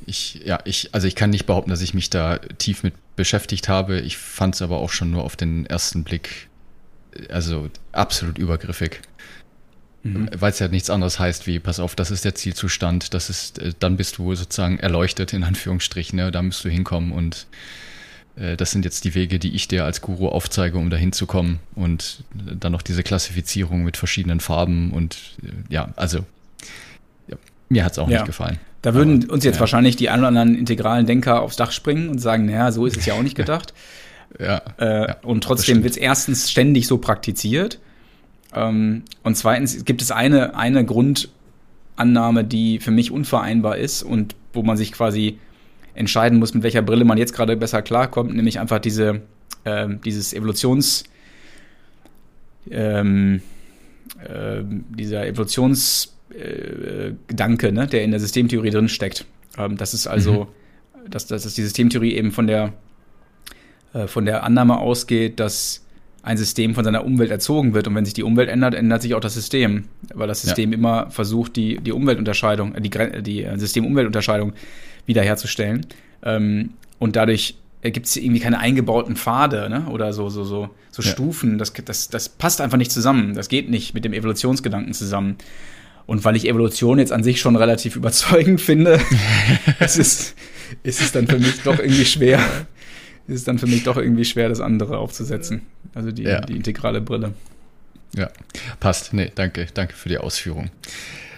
Ich, 0.06 0.40
ja, 0.44 0.58
ich, 0.64 0.90
also 0.92 1.06
ich 1.06 1.14
kann 1.14 1.30
nicht 1.30 1.46
behaupten, 1.46 1.70
dass 1.70 1.80
ich 1.80 1.94
mich 1.94 2.10
da 2.10 2.38
tief 2.58 2.82
mit 2.82 2.94
beschäftigt 3.16 3.68
habe. 3.68 4.00
Ich 4.00 4.16
fand 4.16 4.54
es 4.54 4.62
aber 4.62 4.78
auch 4.78 4.90
schon 4.90 5.10
nur 5.10 5.24
auf 5.24 5.36
den 5.36 5.66
ersten 5.66 6.04
Blick, 6.04 6.48
also 7.28 7.68
absolut 7.92 8.38
übergriffig. 8.38 9.00
Mhm. 10.04 10.28
Weil 10.36 10.50
es 10.50 10.58
ja 10.58 10.68
nichts 10.68 10.90
anderes 10.90 11.18
heißt 11.18 11.46
wie, 11.46 11.58
pass 11.58 11.80
auf, 11.80 11.96
das 11.96 12.10
ist 12.10 12.24
der 12.24 12.34
Zielzustand, 12.34 13.14
das 13.14 13.30
ist, 13.30 13.58
äh, 13.58 13.72
dann 13.78 13.96
bist 13.96 14.18
du 14.18 14.34
sozusagen 14.34 14.78
erleuchtet, 14.78 15.32
in 15.32 15.44
Anführungsstrichen, 15.44 16.16
ne? 16.16 16.30
da 16.30 16.42
musst 16.42 16.62
du 16.64 16.68
hinkommen 16.68 17.10
und 17.10 17.46
äh, 18.36 18.56
das 18.56 18.70
sind 18.70 18.84
jetzt 18.84 19.04
die 19.04 19.14
Wege, 19.14 19.38
die 19.38 19.54
ich 19.54 19.66
dir 19.66 19.84
als 19.84 20.02
Guru 20.02 20.28
aufzeige, 20.28 20.76
um 20.76 20.90
da 20.90 20.98
hinzukommen 20.98 21.58
und 21.74 22.22
dann 22.34 22.72
noch 22.72 22.82
diese 22.82 23.02
Klassifizierung 23.02 23.82
mit 23.82 23.96
verschiedenen 23.96 24.40
Farben 24.40 24.92
und 24.92 25.16
äh, 25.42 25.72
ja, 25.72 25.94
also 25.96 26.26
mir 27.68 27.84
hat 27.84 27.92
es 27.92 27.98
auch 27.98 28.08
ja. 28.08 28.18
nicht 28.18 28.26
gefallen. 28.26 28.58
Da 28.82 28.94
würden 28.94 29.24
Aber, 29.24 29.34
uns 29.34 29.44
jetzt 29.44 29.56
ja. 29.56 29.60
wahrscheinlich 29.60 29.96
die 29.96 30.10
anderen 30.10 30.54
integralen 30.54 31.06
Denker 31.06 31.40
aufs 31.40 31.56
Dach 31.56 31.72
springen 31.72 32.08
und 32.08 32.18
sagen, 32.18 32.46
naja, 32.46 32.70
so 32.70 32.84
ist 32.86 32.96
es 32.96 33.06
ja 33.06 33.14
auch 33.14 33.22
nicht 33.22 33.36
gedacht. 33.36 33.72
ja, 34.38 34.62
äh, 34.78 35.08
ja, 35.08 35.16
und 35.22 35.42
trotzdem 35.42 35.82
wird 35.82 35.92
es 35.92 35.96
erstens 35.96 36.50
ständig 36.50 36.86
so 36.86 36.98
praktiziert. 36.98 37.78
Ähm, 38.54 39.02
und 39.22 39.36
zweitens 39.36 39.84
gibt 39.84 40.02
es 40.02 40.10
eine, 40.10 40.56
eine 40.56 40.84
Grundannahme, 40.84 42.44
die 42.44 42.78
für 42.78 42.90
mich 42.90 43.10
unvereinbar 43.10 43.78
ist 43.78 44.02
und 44.02 44.34
wo 44.52 44.62
man 44.62 44.76
sich 44.76 44.92
quasi 44.92 45.38
entscheiden 45.94 46.38
muss, 46.38 46.54
mit 46.54 46.62
welcher 46.62 46.82
Brille 46.82 47.04
man 47.04 47.18
jetzt 47.18 47.32
gerade 47.32 47.56
besser 47.56 47.82
klarkommt, 47.82 48.34
nämlich 48.34 48.60
einfach 48.60 48.80
diese, 48.80 49.22
äh, 49.64 49.88
dieses 50.04 50.32
Evolutions, 50.32 51.04
ähm, 52.70 53.40
äh, 54.18 54.62
dieser 54.64 55.26
Evolutions 55.26 56.14
äh, 56.30 57.12
Gedanke, 57.26 57.72
ne, 57.72 57.86
der 57.86 58.04
in 58.04 58.10
der 58.10 58.20
Systemtheorie 58.20 58.70
drin 58.70 58.88
steckt. 58.88 59.26
Ähm, 59.58 59.76
das 59.76 59.94
ist 59.94 60.06
also, 60.06 60.44
mhm. 61.04 61.10
dass, 61.10 61.26
dass 61.26 61.42
die 61.54 61.62
Systemtheorie 61.62 62.14
eben 62.14 62.32
von 62.32 62.46
der, 62.46 62.72
äh, 63.92 64.06
von 64.06 64.24
der 64.24 64.44
Annahme 64.44 64.78
ausgeht, 64.78 65.40
dass 65.40 65.84
ein 66.24 66.38
System 66.38 66.74
von 66.74 66.84
seiner 66.84 67.04
Umwelt 67.04 67.30
erzogen 67.30 67.74
wird. 67.74 67.86
Und 67.86 67.94
wenn 67.94 68.06
sich 68.06 68.14
die 68.14 68.22
Umwelt 68.22 68.48
ändert, 68.48 68.74
ändert 68.74 69.02
sich 69.02 69.14
auch 69.14 69.20
das 69.20 69.34
System. 69.34 69.84
Weil 70.14 70.26
das 70.26 70.40
System 70.40 70.72
ja. 70.72 70.78
immer 70.78 71.10
versucht, 71.10 71.54
die, 71.56 71.78
die 71.78 71.92
Umweltunterscheidung, 71.92 72.74
äh, 72.74 72.80
die, 72.80 72.90
die 73.22 73.44
äh, 73.44 73.58
System-Umweltunterscheidung 73.58 74.54
wiederherzustellen. 75.04 75.86
Ähm, 76.22 76.70
und 76.98 77.16
dadurch 77.16 77.56
gibt 77.82 78.06
es 78.06 78.16
irgendwie 78.16 78.40
keine 78.40 78.58
eingebauten 78.58 79.16
Pfade 79.16 79.68
ne? 79.68 79.86
oder 79.90 80.14
so, 80.14 80.30
so, 80.30 80.44
so, 80.44 80.70
so 80.90 81.02
ja. 81.02 81.08
Stufen. 81.10 81.58
Das, 81.58 81.74
das, 81.74 82.08
das 82.08 82.30
passt 82.30 82.62
einfach 82.62 82.78
nicht 82.78 82.90
zusammen. 82.90 83.34
Das 83.34 83.50
geht 83.50 83.68
nicht 83.68 83.92
mit 83.92 84.06
dem 84.06 84.14
Evolutionsgedanken 84.14 84.94
zusammen. 84.94 85.36
Und 86.06 86.24
weil 86.24 86.36
ich 86.36 86.46
Evolution 86.46 86.98
jetzt 86.98 87.12
an 87.12 87.24
sich 87.24 87.40
schon 87.40 87.56
relativ 87.56 87.96
überzeugend 87.96 88.60
finde, 88.60 89.00
ist, 89.80 89.98
es, 89.98 90.34
ist 90.82 91.00
es 91.00 91.12
dann 91.12 91.26
für 91.26 91.38
mich 91.38 91.62
doch 91.62 91.78
irgendwie 91.78 92.04
schwer, 92.04 92.38
ist 93.26 93.36
es 93.36 93.44
dann 93.44 93.58
für 93.58 93.66
mich 93.66 93.84
doch 93.84 93.96
irgendwie 93.96 94.24
schwer, 94.24 94.48
das 94.48 94.60
andere 94.60 94.98
aufzusetzen. 94.98 95.62
Also 95.94 96.10
die, 96.12 96.24
ja. 96.24 96.40
die 96.40 96.56
integrale 96.56 97.00
Brille. 97.00 97.32
Ja, 98.16 98.30
passt. 98.80 99.12
Nee, 99.12 99.32
danke, 99.34 99.66
danke 99.72 99.94
für 99.94 100.08
die 100.08 100.18
Ausführung. 100.18 100.70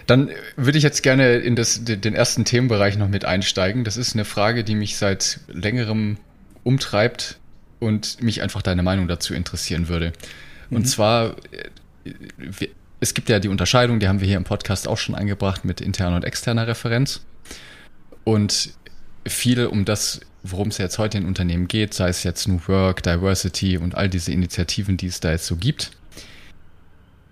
Dann 0.05 0.29
würde 0.55 0.77
ich 0.77 0.83
jetzt 0.83 1.03
gerne 1.03 1.35
in 1.37 1.55
das, 1.55 1.83
den 1.83 2.13
ersten 2.13 2.45
Themenbereich 2.45 2.97
noch 2.97 3.09
mit 3.09 3.25
einsteigen. 3.25 3.83
Das 3.83 3.97
ist 3.97 4.13
eine 4.13 4.25
Frage, 4.25 4.63
die 4.63 4.75
mich 4.75 4.97
seit 4.97 5.41
längerem 5.47 6.17
umtreibt 6.63 7.39
und 7.79 8.21
mich 8.21 8.41
einfach 8.41 8.61
deine 8.61 8.83
Meinung 8.83 9.07
dazu 9.07 9.33
interessieren 9.33 9.89
würde. 9.89 10.13
Und 10.69 10.81
mhm. 10.81 10.85
zwar, 10.85 11.35
äh, 12.05 12.67
es 12.99 13.13
gibt 13.13 13.29
ja 13.29 13.39
die 13.39 13.49
Unterscheidung, 13.49 13.99
die 13.99 14.07
haben 14.07 14.19
wir 14.19 14.27
hier 14.27 14.37
im 14.37 14.43
Podcast 14.43 14.87
auch 14.87 14.97
schon 14.97 15.15
eingebracht 15.15 15.65
mit 15.65 15.81
interner 15.81 16.15
und 16.15 16.25
externer 16.25 16.67
Referenz. 16.67 17.21
Und 18.23 18.73
viel 19.25 19.67
um 19.67 19.85
das, 19.85 20.21
worum 20.43 20.69
es 20.69 20.77
jetzt 20.77 20.97
heute 20.97 21.17
in 21.17 21.25
Unternehmen 21.25 21.67
geht, 21.67 21.93
sei 21.93 22.09
es 22.09 22.23
jetzt 22.23 22.47
New 22.47 22.59
Work, 22.67 23.03
Diversity 23.03 23.77
und 23.77 23.95
all 23.95 24.09
diese 24.09 24.31
Initiativen, 24.31 24.97
die 24.97 25.07
es 25.07 25.19
da 25.19 25.31
jetzt 25.31 25.45
so 25.45 25.55
gibt, 25.55 25.91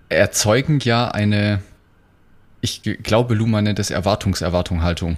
erzeugen 0.09 0.79
ja 0.79 1.09
eine, 1.09 1.61
ich 2.61 2.81
glaube, 2.83 3.33
Luma 3.33 3.61
nennt 3.61 3.79
es 3.79 3.89
Erwartungserwartung-Haltung. 3.89 5.17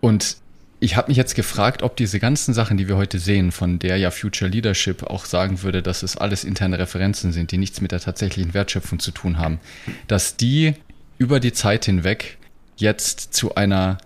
Und 0.00 0.36
ich 0.80 0.96
habe 0.96 1.08
mich 1.08 1.18
jetzt 1.18 1.34
gefragt, 1.34 1.82
ob 1.82 1.96
diese 1.96 2.18
ganzen 2.18 2.54
Sachen, 2.54 2.78
die 2.78 2.88
wir 2.88 2.96
heute 2.96 3.18
sehen, 3.18 3.52
von 3.52 3.78
der 3.78 3.98
ja 3.98 4.10
Future 4.10 4.50
Leadership 4.50 5.02
auch 5.02 5.26
sagen 5.26 5.62
würde, 5.62 5.82
dass 5.82 6.02
es 6.02 6.16
alles 6.16 6.42
interne 6.42 6.78
Referenzen 6.78 7.32
sind, 7.32 7.52
die 7.52 7.58
nichts 7.58 7.82
mit 7.82 7.92
der 7.92 8.00
tatsächlichen 8.00 8.54
Wertschöpfung 8.54 8.98
zu 8.98 9.10
tun 9.10 9.38
haben, 9.38 9.60
dass 10.08 10.36
die 10.36 10.74
über 11.18 11.38
die 11.38 11.52
Zeit 11.52 11.84
hinweg 11.84 12.38
jetzt 12.76 13.34
zu 13.34 13.54
einer 13.54 13.98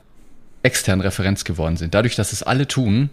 externen 0.65 1.03
Referenz 1.03 1.45
geworden 1.45 1.77
sind. 1.77 1.95
Dadurch, 1.95 2.17
dass 2.17 2.33
es 2.33 2.43
alle 2.43 2.67
tun, 2.67 3.11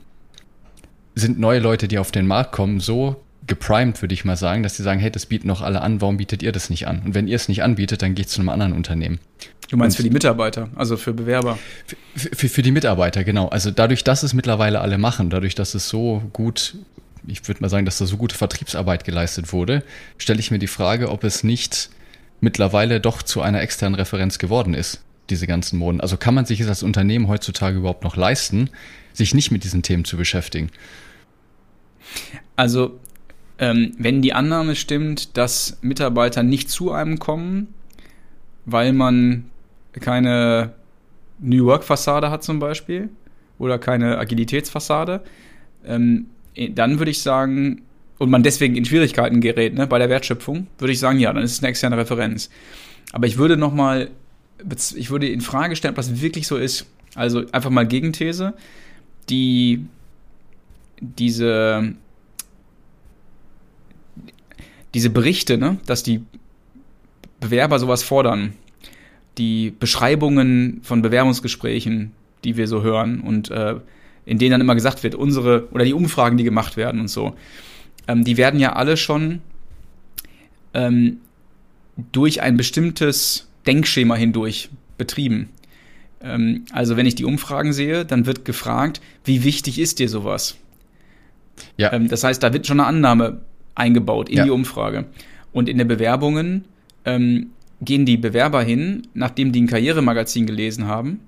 sind 1.13 1.39
neue 1.39 1.60
Leute, 1.60 1.88
die 1.88 2.00
auf 2.00 2.12
den 2.12 2.26
Markt 2.26 2.54
kommen, 2.54 2.80
so 2.80 3.21
geprimed, 3.48 4.02
würde 4.02 4.14
ich 4.14 4.26
mal 4.26 4.38
sagen, 4.38 4.64
dass 4.64 4.78
sie 4.78 4.84
sagen, 4.84 5.00
hey, 5.00 5.12
das 5.12 5.26
bieten 5.26 5.48
noch 5.48 5.62
alle 5.62 5.82
an, 5.82 6.02
warum 6.02 6.18
bietet 6.18 6.44
ihr 6.44 6.52
das 6.52 6.70
nicht 6.70 6.88
an? 6.88 7.02
Und 7.06 7.16
wenn 7.16 7.28
ihr 7.28 7.36
es 7.36 7.48
nicht 7.48 7.64
anbietet, 7.64 8.02
dann 8.02 8.16
geht 8.16 8.28
es 8.28 8.34
zu 8.34 8.40
einem 8.40 8.50
anderen 8.50 8.74
Unternehmen. 8.74 9.20
Du 9.70 9.78
meinst 9.78 9.98
für 9.98 10.04
die 10.04 10.10
Mitarbeiter, 10.10 10.70
also 10.76 10.98
für 10.98 11.14
Bewerber? 11.14 11.58
Für, 12.16 12.30
für, 12.36 12.50
für, 12.50 12.62
die 12.62 12.72
Mitarbeiter, 12.72 13.24
genau. 13.24 13.48
Also 13.48 13.72
dadurch, 13.72 14.04
dass 14.04 14.22
es 14.22 14.34
mittlerweile 14.34 14.82
alle 14.82 14.98
machen, 14.98 15.30
dadurch, 15.30 15.56
dass 15.56 15.76
es 15.76 15.88
so 15.88 16.22
gut, 16.34 16.76
ich 17.26 17.48
würde 17.48 17.62
mal 17.62 17.70
sagen, 17.70 17.86
dass 17.86 17.98
da 17.98 18.06
so 18.06 18.18
gute 18.18 18.36
Vertriebsarbeit 18.36 19.06
geleistet 19.06 19.54
wurde, 19.54 19.84
stelle 20.18 20.40
ich 20.40 20.52
mir 20.52 20.60
die 20.60 20.68
Frage, 20.68 21.10
ob 21.10 21.24
es 21.24 21.44
nicht 21.44 21.90
mittlerweile 22.42 23.00
doch 23.00 23.22
zu 23.22 23.42
einer 23.42 23.62
externen 23.62 23.96
Referenz 23.96 24.40
geworden 24.40 24.74
ist, 24.74 25.02
diese 25.30 25.48
ganzen 25.48 25.80
Moden. 25.80 26.02
Also 26.02 26.18
kann 26.18 26.34
man 26.34 26.46
sich 26.46 26.60
es 26.60 26.68
als 26.68 26.84
Unternehmen 26.84 27.30
heutzutage 27.30 27.78
überhaupt 27.78 28.04
noch 28.04 28.18
leisten, 28.18 28.70
sich 29.14 29.34
nicht 29.34 29.52
mit 29.52 29.64
diesen 29.64 29.84
Themen 29.84 30.04
zu 30.04 30.18
beschäftigen? 30.18 30.70
Also 32.58 33.00
ähm, 33.62 33.91
wenn 34.00 34.24
die 34.24 34.34
Annahme 34.34 34.76
stimmt, 34.76 35.38
dass 35.38 35.78
Mitarbeiter 35.82 36.41
nicht 36.41 36.69
zu 36.69 36.91
einem 36.91 37.19
kommen, 37.19 37.67
weil 38.65 38.91
man 38.91 39.45
keine 39.93 40.74
New 41.39 41.65
Work-Fassade 41.65 42.32
hat 42.32 42.43
zum 42.43 42.58
Beispiel 42.60 43.10
oder 43.60 43.78
keine 43.78 44.17
Agilitätsfassade, 44.17 45.21
ähm, 45.86 46.26
dann 46.71 46.97
würde 46.97 47.12
ich 47.12 47.21
sagen, 47.21 47.84
und 48.17 48.32
man 48.32 48.41
deswegen 48.41 48.76
in 48.76 48.86
Schwierigkeiten 48.86 49.41
gerät 49.41 49.76
ne, 49.76 49.86
bei 49.86 50.00
der 50.00 50.10
Wertschöpfung, 50.10 50.65
würde 50.80 50.91
ich 50.91 51.00
sagen, 51.00 51.19
ja, 51.19 51.32
dann 51.32 51.43
ist 51.43 51.54
es 51.54 51.60
eine 51.60 51.69
externe 51.69 51.97
Referenz. 51.97 52.50
Aber 53.13 53.28
ich 53.28 53.38
würde 53.38 53.58
noch 53.58 53.74
mal, 53.74 54.10
ich 54.95 55.12
würde 55.12 55.30
in 55.30 55.41
Frage 55.41 55.76
stellen, 55.76 55.91
ob 55.91 55.97
das 55.97 56.19
wirklich 56.21 56.47
so 56.47 56.58
ist. 56.58 56.88
Also 57.13 57.45
einfach 57.52 57.69
mal 57.69 57.86
Gegenthese, 57.86 58.54
die 59.30 59.86
diese 61.00 61.95
diese 64.94 65.10
Berichte, 65.10 65.58
ne, 65.58 65.78
dass 65.86 66.04
die 66.04 66.22
Bewerber 67.40 67.80
sowas 67.80 68.04
fordern, 68.04 68.54
die 69.38 69.72
Beschreibungen 69.72 70.82
von 70.84 71.02
Bewerbungsgesprächen, 71.02 72.12
die 72.44 72.58
wir 72.58 72.68
so 72.68 72.84
hören 72.84 73.22
und 73.22 73.50
äh, 73.50 73.76
in 74.26 74.38
denen 74.38 74.52
dann 74.52 74.62
immer 74.62 74.76
gesagt 74.76 75.04
wird, 75.04 75.16
unsere 75.16 75.70
oder 75.72 75.86
die 75.86 75.94
Umfragen, 75.94 76.38
die 76.38 76.44
gemacht 76.44 76.78
werden 76.78 77.02
und 77.02 77.08
so, 77.08 77.36
ähm, 78.08 78.24
die 78.24 78.38
werden 78.38 78.60
ja 78.60 78.74
alle 78.74 78.98
schon 78.98 79.42
ähm, 80.74 81.18
durch 82.12 82.42
ein 82.42 82.58
bestimmtes 82.58 83.48
Denkschema 83.66 84.16
hindurch 84.16 84.70
betrieben. 84.98 85.50
Ähm, 86.22 86.66
also 86.72 86.98
wenn 86.98 87.06
ich 87.06 87.16
die 87.16 87.26
Umfragen 87.26 87.74
sehe, 87.74 88.06
dann 88.06 88.26
wird 88.26 88.46
gefragt, 88.46 89.02
wie 89.24 89.44
wichtig 89.44 89.80
ist 89.80 90.00
dir 90.00 90.10
sowas? 90.10 90.58
Ja. 91.78 91.94
Ähm, 91.94 92.08
das 92.08 92.24
heißt, 92.24 92.42
da 92.44 92.54
wird 92.54 92.68
schon 92.68 92.80
eine 92.80 92.88
Annahme 92.88 93.42
eingebaut 93.76 94.30
in 94.30 94.38
ja. 94.38 94.44
die 94.44 94.50
Umfrage. 94.50 95.06
Und 95.52 95.70
in 95.70 95.78
den 95.78 95.88
Bewerbungen 95.88 96.66
ähm, 97.06 97.52
gehen 97.82 98.06
die 98.06 98.18
Bewerber 98.18 98.62
hin, 98.62 99.08
nachdem 99.14 99.52
die 99.52 99.62
ein 99.62 99.68
Karrieremagazin 99.68 100.46
gelesen 100.46 100.88
haben. 100.88 101.20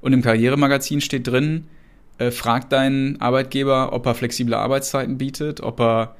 Und 0.00 0.12
im 0.12 0.22
Karrieremagazin 0.22 1.00
steht 1.00 1.26
drin, 1.26 1.64
äh, 2.18 2.30
frag 2.30 2.70
deinen 2.70 3.20
Arbeitgeber, 3.20 3.92
ob 3.92 4.06
er 4.06 4.14
flexible 4.14 4.54
Arbeitszeiten 4.54 5.18
bietet, 5.18 5.60
ob 5.60 5.80
er. 5.80 6.16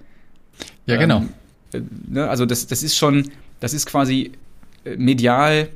Ja, 0.86 0.96
genau. 0.96 1.18
Ähm, 1.18 1.28
äh, 1.72 1.80
ne, 2.08 2.28
also 2.28 2.46
das, 2.46 2.66
das 2.66 2.82
ist 2.82 2.96
schon, 2.96 3.30
das 3.60 3.74
ist 3.74 3.86
quasi 3.86 4.32
äh, 4.84 4.96
medial, 4.96 5.68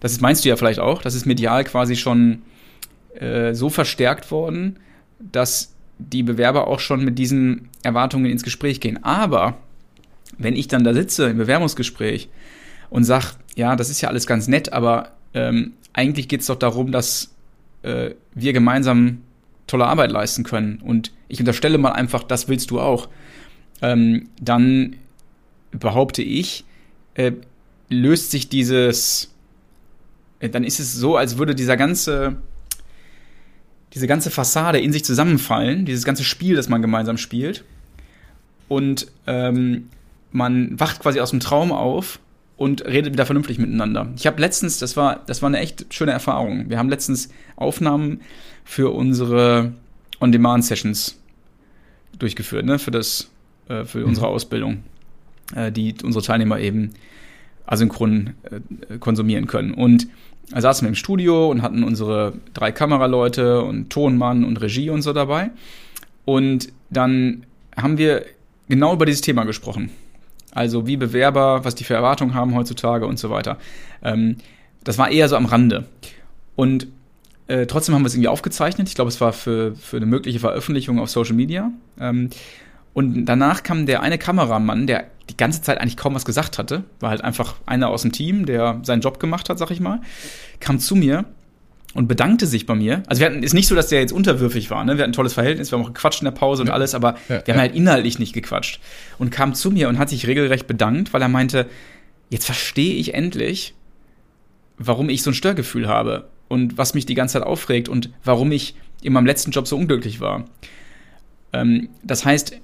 das 0.00 0.12
ist, 0.12 0.20
meinst 0.20 0.44
du 0.44 0.48
ja 0.48 0.56
vielleicht 0.56 0.80
auch, 0.80 1.02
das 1.02 1.14
ist 1.14 1.26
medial 1.26 1.64
quasi 1.64 1.94
schon 1.96 2.42
äh, 3.14 3.54
so 3.54 3.68
verstärkt 3.68 4.30
worden, 4.30 4.78
dass 5.18 5.74
die 6.00 6.22
Bewerber 6.22 6.66
auch 6.66 6.80
schon 6.80 7.04
mit 7.04 7.18
diesen 7.18 7.68
Erwartungen 7.82 8.30
ins 8.30 8.42
Gespräch 8.42 8.80
gehen. 8.80 9.02
Aber 9.04 9.58
wenn 10.38 10.56
ich 10.56 10.68
dann 10.68 10.84
da 10.84 10.94
sitze 10.94 11.26
im 11.26 11.38
Bewerbungsgespräch 11.38 12.28
und 12.88 13.04
sage, 13.04 13.26
ja, 13.56 13.76
das 13.76 13.90
ist 13.90 14.00
ja 14.00 14.08
alles 14.08 14.26
ganz 14.26 14.48
nett, 14.48 14.72
aber 14.72 15.12
ähm, 15.34 15.72
eigentlich 15.92 16.28
geht 16.28 16.40
es 16.40 16.46
doch 16.46 16.56
darum, 16.56 16.92
dass 16.92 17.34
äh, 17.82 18.10
wir 18.34 18.52
gemeinsam 18.52 19.22
tolle 19.66 19.86
Arbeit 19.86 20.10
leisten 20.10 20.42
können 20.42 20.80
und 20.82 21.12
ich 21.28 21.38
unterstelle 21.38 21.78
mal 21.78 21.92
einfach, 21.92 22.24
das 22.24 22.48
willst 22.48 22.70
du 22.70 22.80
auch, 22.80 23.08
ähm, 23.82 24.28
dann 24.40 24.96
behaupte 25.70 26.22
ich, 26.22 26.64
äh, 27.14 27.32
löst 27.88 28.30
sich 28.30 28.48
dieses, 28.48 29.32
äh, 30.40 30.48
dann 30.48 30.64
ist 30.64 30.80
es 30.80 30.94
so, 30.94 31.16
als 31.16 31.38
würde 31.38 31.54
dieser 31.54 31.76
ganze 31.76 32.36
diese 33.94 34.06
ganze 34.06 34.30
Fassade 34.30 34.78
in 34.78 34.92
sich 34.92 35.04
zusammenfallen, 35.04 35.84
dieses 35.84 36.04
ganze 36.04 36.24
Spiel, 36.24 36.56
das 36.56 36.68
man 36.68 36.82
gemeinsam 36.82 37.16
spielt. 37.16 37.64
Und 38.68 39.08
ähm, 39.26 39.88
man 40.32 40.78
wacht 40.78 41.00
quasi 41.00 41.20
aus 41.20 41.30
dem 41.30 41.40
Traum 41.40 41.72
auf 41.72 42.20
und 42.56 42.84
redet 42.84 43.12
wieder 43.12 43.26
vernünftig 43.26 43.58
miteinander. 43.58 44.08
Ich 44.16 44.26
habe 44.26 44.40
letztens, 44.40 44.78
das 44.78 44.96
war, 44.96 45.24
das 45.26 45.42
war 45.42 45.48
eine 45.48 45.58
echt 45.58 45.92
schöne 45.92 46.12
Erfahrung. 46.12 46.68
Wir 46.68 46.78
haben 46.78 46.88
letztens 46.88 47.30
Aufnahmen 47.56 48.20
für 48.64 48.90
unsere 48.94 49.72
On-Demand-Sessions 50.20 51.18
durchgeführt, 52.18 52.66
ne, 52.66 52.78
für 52.78 52.90
das, 52.90 53.30
äh, 53.68 53.84
für 53.84 54.00
mhm. 54.00 54.08
unsere 54.08 54.28
Ausbildung, 54.28 54.84
äh, 55.54 55.72
die 55.72 55.94
unsere 56.04 56.24
Teilnehmer 56.24 56.60
eben 56.60 56.90
asynchron 57.66 58.34
äh, 58.42 58.98
konsumieren 58.98 59.46
können. 59.46 59.72
Und 59.72 60.08
saßen 60.54 60.84
wir 60.84 60.88
im 60.88 60.94
Studio 60.94 61.50
und 61.50 61.62
hatten 61.62 61.84
unsere 61.84 62.34
drei 62.54 62.72
Kameraleute 62.72 63.62
und 63.62 63.90
Tonmann 63.90 64.44
und 64.44 64.60
Regie 64.60 64.90
und 64.90 65.02
so 65.02 65.12
dabei. 65.12 65.50
Und 66.24 66.72
dann 66.90 67.44
haben 67.76 67.98
wir 67.98 68.24
genau 68.68 68.92
über 68.92 69.06
dieses 69.06 69.20
Thema 69.20 69.44
gesprochen. 69.44 69.90
Also 70.52 70.86
wie 70.86 70.96
Bewerber, 70.96 71.64
was 71.64 71.74
die 71.74 71.84
für 71.84 71.94
Erwartungen 71.94 72.34
haben 72.34 72.54
heutzutage 72.54 73.06
und 73.06 73.18
so 73.18 73.30
weiter. 73.30 73.58
Ähm, 74.02 74.36
das 74.82 74.98
war 74.98 75.10
eher 75.10 75.28
so 75.28 75.36
am 75.36 75.46
Rande. 75.46 75.84
Und 76.56 76.88
äh, 77.46 77.66
trotzdem 77.66 77.94
haben 77.94 78.02
wir 78.02 78.06
es 78.06 78.14
irgendwie 78.14 78.28
aufgezeichnet. 78.28 78.88
Ich 78.88 78.94
glaube, 78.94 79.08
es 79.08 79.20
war 79.20 79.32
für, 79.32 79.74
für 79.74 79.96
eine 79.98 80.06
mögliche 80.06 80.40
Veröffentlichung 80.40 80.98
auf 80.98 81.10
Social 81.10 81.34
Media. 81.34 81.70
Ähm, 82.00 82.30
und 82.92 83.24
danach 83.24 83.62
kam 83.62 83.86
der 83.86 84.02
eine 84.02 84.18
Kameramann, 84.18 84.86
der 84.86 85.06
die 85.28 85.36
ganze 85.36 85.62
Zeit 85.62 85.80
eigentlich 85.80 85.96
kaum 85.96 86.14
was 86.14 86.24
gesagt 86.24 86.58
hatte, 86.58 86.84
war 86.98 87.10
halt 87.10 87.22
einfach 87.22 87.56
einer 87.66 87.88
aus 87.88 88.02
dem 88.02 88.12
Team, 88.12 88.46
der 88.46 88.80
seinen 88.82 89.00
Job 89.00 89.20
gemacht 89.20 89.48
hat, 89.48 89.58
sag 89.58 89.70
ich 89.70 89.80
mal, 89.80 90.00
kam 90.58 90.80
zu 90.80 90.96
mir 90.96 91.24
und 91.94 92.08
bedankte 92.08 92.46
sich 92.46 92.66
bei 92.66 92.74
mir. 92.74 93.02
Also 93.06 93.20
wir 93.20 93.26
hatten, 93.26 93.42
ist 93.42 93.54
nicht 93.54 93.68
so, 93.68 93.74
dass 93.74 93.88
der 93.88 94.00
jetzt 94.00 94.12
unterwürfig 94.12 94.70
war, 94.70 94.84
ne? 94.84 94.96
Wir 94.96 95.02
hatten 95.02 95.10
ein 95.10 95.14
tolles 95.14 95.32
Verhältnis, 95.32 95.70
wir 95.70 95.78
haben 95.78 95.84
auch 95.84 95.92
gequatscht 95.92 96.20
in 96.20 96.24
der 96.24 96.32
Pause 96.32 96.62
und 96.62 96.68
ja. 96.68 96.74
alles, 96.74 96.94
aber 96.94 97.14
ja, 97.28 97.46
wir 97.46 97.54
haben 97.54 97.60
halt 97.60 97.74
inhaltlich 97.74 98.18
nicht 98.18 98.32
gequatscht. 98.32 98.80
Und 99.18 99.30
kam 99.30 99.54
zu 99.54 99.70
mir 99.70 99.88
und 99.88 99.98
hat 99.98 100.08
sich 100.08 100.26
regelrecht 100.26 100.66
bedankt, 100.66 101.12
weil 101.12 101.22
er 101.22 101.28
meinte, 101.28 101.66
jetzt 102.28 102.46
verstehe 102.46 102.94
ich 102.94 103.14
endlich, 103.14 103.74
warum 104.78 105.08
ich 105.08 105.22
so 105.22 105.30
ein 105.30 105.34
Störgefühl 105.34 105.88
habe 105.88 106.28
und 106.48 106.78
was 106.78 106.94
mich 106.94 107.06
die 107.06 107.14
ganze 107.14 107.34
Zeit 107.34 107.42
aufregt 107.42 107.88
und 107.88 108.10
warum 108.24 108.50
ich 108.52 108.74
in 109.02 109.12
meinem 109.12 109.26
letzten 109.26 109.50
Job 109.50 109.66
so 109.66 109.76
unglücklich 109.76 110.20
war. 110.20 110.44
Ähm, 111.52 111.88
das 112.02 112.24
heißt, 112.24 112.60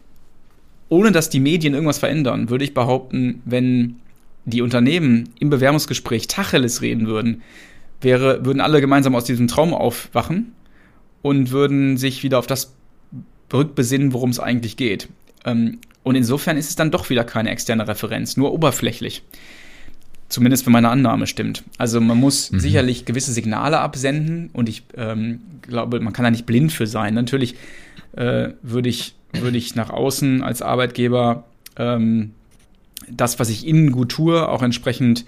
ohne 0.88 1.12
dass 1.12 1.31
die 1.31 1.40
Medien 1.40 1.75
irgendwas 1.75 1.99
verändern, 1.99 2.51
würde 2.51 2.64
ich 2.64 2.75
behaupten, 2.75 3.42
wenn 3.44 3.96
die 4.44 4.62
Unternehmen 4.62 5.31
im 5.40 5.51
Bewerbungsgespräch 5.51 6.29
Tacheles 6.29 6.81
reden 6.81 7.07
würden, 7.07 7.42
wäre, 8.01 8.44
würden 8.44 8.61
alle 8.61 8.81
gemeinsam 8.81 9.14
aus 9.14 9.25
diesem 9.25 9.49
Traum 9.49 9.75
aufwachen 9.75 10.53
und 11.22 11.51
würden 11.51 11.96
sich 11.96 12.22
wieder 12.22 12.38
auf 12.38 12.46
das 12.46 12.75
rückbesinnen, 13.53 14.12
worum 14.12 14.31
es 14.31 14.40
eigentlich 14.40 14.77
geht. 14.77 15.09
Ähm, 15.44 15.79
und 16.03 16.14
insofern 16.14 16.57
ist 16.57 16.68
es 16.68 16.77
dann 16.77 16.92
doch 16.92 17.11
wieder 17.11 17.25
keine 17.25 17.51
externe 17.51 17.88
Referenz, 17.88 18.37
nur 18.37 18.53
oberflächlich. 18.53 19.22
Zumindest 20.29 20.66
wenn 20.66 20.72
meine 20.72 20.88
Annahme 20.88 21.27
stimmt. 21.27 21.64
Also 21.79 22.01
man 22.01 22.18
muss 22.18 22.51
mhm. 22.51 22.61
sicherlich 22.61 23.05
gewisse 23.05 23.33
Signale 23.33 23.79
absenden 23.79 24.51
und 24.53 24.68
ich 24.68 24.83
ähm, 24.96 25.40
glaube, 25.62 26.01
man 26.01 26.12
kann 26.12 26.25
da 26.25 26.31
nicht 26.31 26.46
blind 26.46 26.72
für 26.72 26.87
sein. 26.87 27.14
Natürlich 27.14 27.55
äh, 28.16 28.51
würde 28.62 28.88
ich, 28.88 29.14
würde 29.42 29.59
ich 29.59 29.75
nach 29.75 29.90
außen 29.90 30.42
als 30.42 30.62
Arbeitgeber 30.62 31.44
ähm, 31.77 32.33
das, 33.09 33.38
was 33.38 33.49
ich 33.49 33.66
innen 33.66 33.92
gut 33.92 34.11
tue, 34.11 34.49
auch 34.49 34.62
entsprechend 34.62 35.25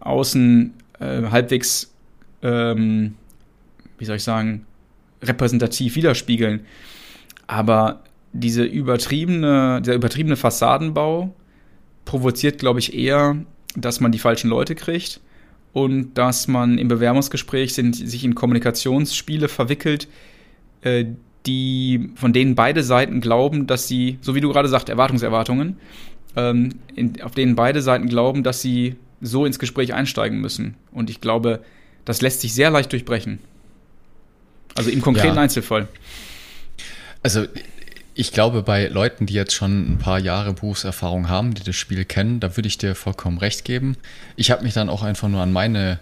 außen 0.00 0.74
äh, 1.00 1.22
halbwegs 1.30 1.92
ähm, 2.42 3.14
wie 3.98 4.04
soll 4.04 4.16
ich 4.16 4.24
sagen, 4.24 4.66
repräsentativ 5.22 5.96
widerspiegeln. 5.96 6.66
Aber 7.46 8.02
diese 8.32 8.64
übertriebene, 8.64 9.80
dieser 9.82 9.94
übertriebene 9.94 10.36
Fassadenbau 10.36 11.34
provoziert, 12.04 12.58
glaube 12.58 12.80
ich, 12.80 12.94
eher, 12.94 13.36
dass 13.74 14.00
man 14.00 14.12
die 14.12 14.18
falschen 14.18 14.50
Leute 14.50 14.74
kriegt 14.74 15.20
und 15.72 16.14
dass 16.14 16.48
man 16.48 16.78
im 16.78 16.88
Bewerbungsgespräch 16.88 17.74
sind, 17.74 17.94
sich 17.94 18.24
in 18.24 18.34
Kommunikationsspiele 18.34 19.48
verwickelt, 19.48 20.08
äh, 20.82 21.06
die, 21.46 22.10
von 22.16 22.32
denen 22.32 22.54
beide 22.54 22.82
Seiten 22.82 23.20
glauben, 23.20 23.66
dass 23.66 23.88
sie, 23.88 24.18
so 24.20 24.34
wie 24.34 24.40
du 24.40 24.52
gerade 24.52 24.68
sagst, 24.68 24.88
Erwartungserwartungen, 24.88 25.78
ähm, 26.36 26.70
in, 26.94 27.20
auf 27.22 27.32
denen 27.32 27.54
beide 27.54 27.82
Seiten 27.82 28.08
glauben, 28.08 28.42
dass 28.42 28.60
sie 28.60 28.96
so 29.20 29.46
ins 29.46 29.58
Gespräch 29.58 29.94
einsteigen 29.94 30.40
müssen. 30.40 30.74
Und 30.92 31.10
ich 31.10 31.20
glaube, 31.20 31.62
das 32.04 32.20
lässt 32.20 32.40
sich 32.40 32.54
sehr 32.54 32.70
leicht 32.70 32.92
durchbrechen. 32.92 33.38
Also 34.74 34.90
im 34.90 35.00
konkreten 35.00 35.36
ja. 35.36 35.42
Einzelfall. 35.42 35.88
Also 37.22 37.46
ich 38.14 38.32
glaube, 38.32 38.62
bei 38.62 38.88
Leuten, 38.88 39.26
die 39.26 39.34
jetzt 39.34 39.54
schon 39.54 39.92
ein 39.92 39.98
paar 39.98 40.18
Jahre 40.18 40.52
Berufserfahrung 40.52 41.28
haben, 41.28 41.54
die 41.54 41.62
das 41.62 41.76
Spiel 41.76 42.04
kennen, 42.04 42.40
da 42.40 42.56
würde 42.56 42.68
ich 42.68 42.78
dir 42.78 42.94
vollkommen 42.94 43.38
recht 43.38 43.64
geben. 43.64 43.96
Ich 44.36 44.50
habe 44.50 44.62
mich 44.62 44.74
dann 44.74 44.88
auch 44.88 45.02
einfach 45.02 45.28
nur 45.28 45.40
an 45.40 45.52
meine 45.52 45.98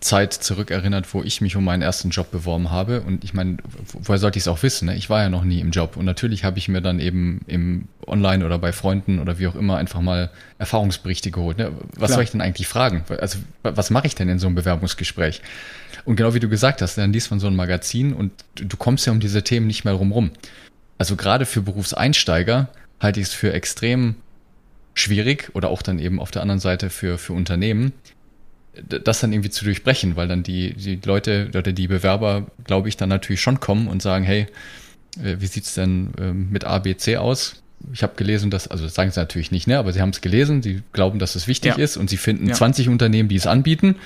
Zeit 0.00 0.32
zurückerinnert, 0.32 1.12
wo 1.12 1.22
ich 1.22 1.40
mich 1.40 1.56
um 1.56 1.64
meinen 1.64 1.82
ersten 1.82 2.10
Job 2.10 2.30
beworben 2.30 2.70
habe. 2.70 3.00
Und 3.00 3.24
ich 3.24 3.34
meine, 3.34 3.56
woher 3.92 4.18
sollte 4.18 4.38
ich 4.38 4.44
es 4.44 4.48
auch 4.48 4.62
wissen? 4.62 4.86
Ne? 4.86 4.96
Ich 4.96 5.10
war 5.10 5.22
ja 5.22 5.28
noch 5.28 5.44
nie 5.44 5.60
im 5.60 5.70
Job. 5.70 5.96
Und 5.96 6.04
natürlich 6.04 6.44
habe 6.44 6.58
ich 6.58 6.68
mir 6.68 6.80
dann 6.80 7.00
eben 7.00 7.40
im 7.46 7.88
Online 8.06 8.44
oder 8.44 8.58
bei 8.58 8.72
Freunden 8.72 9.18
oder 9.18 9.38
wie 9.38 9.48
auch 9.48 9.56
immer 9.56 9.76
einfach 9.76 10.00
mal 10.00 10.30
Erfahrungsberichte 10.58 11.30
geholt. 11.30 11.58
Ne? 11.58 11.72
Was 11.94 11.96
Klar. 11.96 12.08
soll 12.10 12.24
ich 12.24 12.30
denn 12.30 12.40
eigentlich 12.40 12.68
fragen? 12.68 13.04
Also, 13.18 13.38
was 13.62 13.90
mache 13.90 14.06
ich 14.06 14.14
denn 14.14 14.28
in 14.28 14.38
so 14.38 14.46
einem 14.46 14.56
Bewerbungsgespräch? 14.56 15.42
Und 16.04 16.16
genau 16.16 16.32
wie 16.32 16.40
du 16.40 16.48
gesagt 16.48 16.80
hast, 16.80 16.96
dann 16.96 17.12
liest 17.12 17.30
man 17.30 17.40
so 17.40 17.48
ein 17.48 17.56
Magazin 17.56 18.12
und 18.12 18.32
du 18.54 18.76
kommst 18.76 19.06
ja 19.06 19.12
um 19.12 19.20
diese 19.20 19.42
Themen 19.42 19.66
nicht 19.66 19.84
mehr 19.84 19.94
rumrum. 19.94 20.30
Also 20.96 21.16
gerade 21.16 21.44
für 21.44 21.62
Berufseinsteiger 21.62 22.68
halte 23.00 23.20
ich 23.20 23.28
es 23.28 23.34
für 23.34 23.52
extrem 23.52 24.16
schwierig 24.94 25.50
oder 25.54 25.70
auch 25.70 25.82
dann 25.82 25.98
eben 25.98 26.20
auf 26.20 26.30
der 26.30 26.42
anderen 26.42 26.60
Seite 26.60 26.90
für, 26.90 27.18
für 27.18 27.32
Unternehmen, 27.32 27.92
das 28.86 29.20
dann 29.20 29.32
irgendwie 29.32 29.50
zu 29.50 29.64
durchbrechen, 29.64 30.16
weil 30.16 30.28
dann 30.28 30.42
die, 30.42 30.74
die 30.74 31.00
Leute 31.04 31.48
oder 31.48 31.72
die 31.72 31.88
Bewerber, 31.88 32.46
glaube 32.64 32.88
ich, 32.88 32.96
dann 32.96 33.08
natürlich 33.08 33.40
schon 33.40 33.60
kommen 33.60 33.88
und 33.88 34.02
sagen, 34.02 34.24
hey, 34.24 34.46
äh, 35.22 35.36
wie 35.38 35.46
sieht's 35.46 35.74
denn 35.74 36.12
ähm, 36.20 36.48
mit 36.50 36.64
A, 36.64 36.78
B, 36.78 36.96
C 36.96 37.16
aus? 37.16 37.62
Ich 37.92 38.02
habe 38.02 38.14
gelesen, 38.16 38.50
dass, 38.50 38.68
also 38.68 38.84
das 38.84 38.94
sagen 38.94 39.10
sie 39.10 39.20
natürlich 39.20 39.50
nicht, 39.50 39.66
ne, 39.68 39.78
aber 39.78 39.92
sie 39.92 40.00
haben 40.00 40.10
es 40.10 40.20
gelesen, 40.20 40.62
sie 40.62 40.82
glauben, 40.92 41.18
dass 41.18 41.36
es 41.36 41.46
wichtig 41.46 41.76
ja. 41.76 41.82
ist 41.82 41.96
und 41.96 42.10
sie 42.10 42.16
finden 42.16 42.48
ja. 42.48 42.54
20 42.54 42.88
Unternehmen, 42.88 43.28
die 43.28 43.36
es 43.36 43.46
anbieten. 43.46 43.96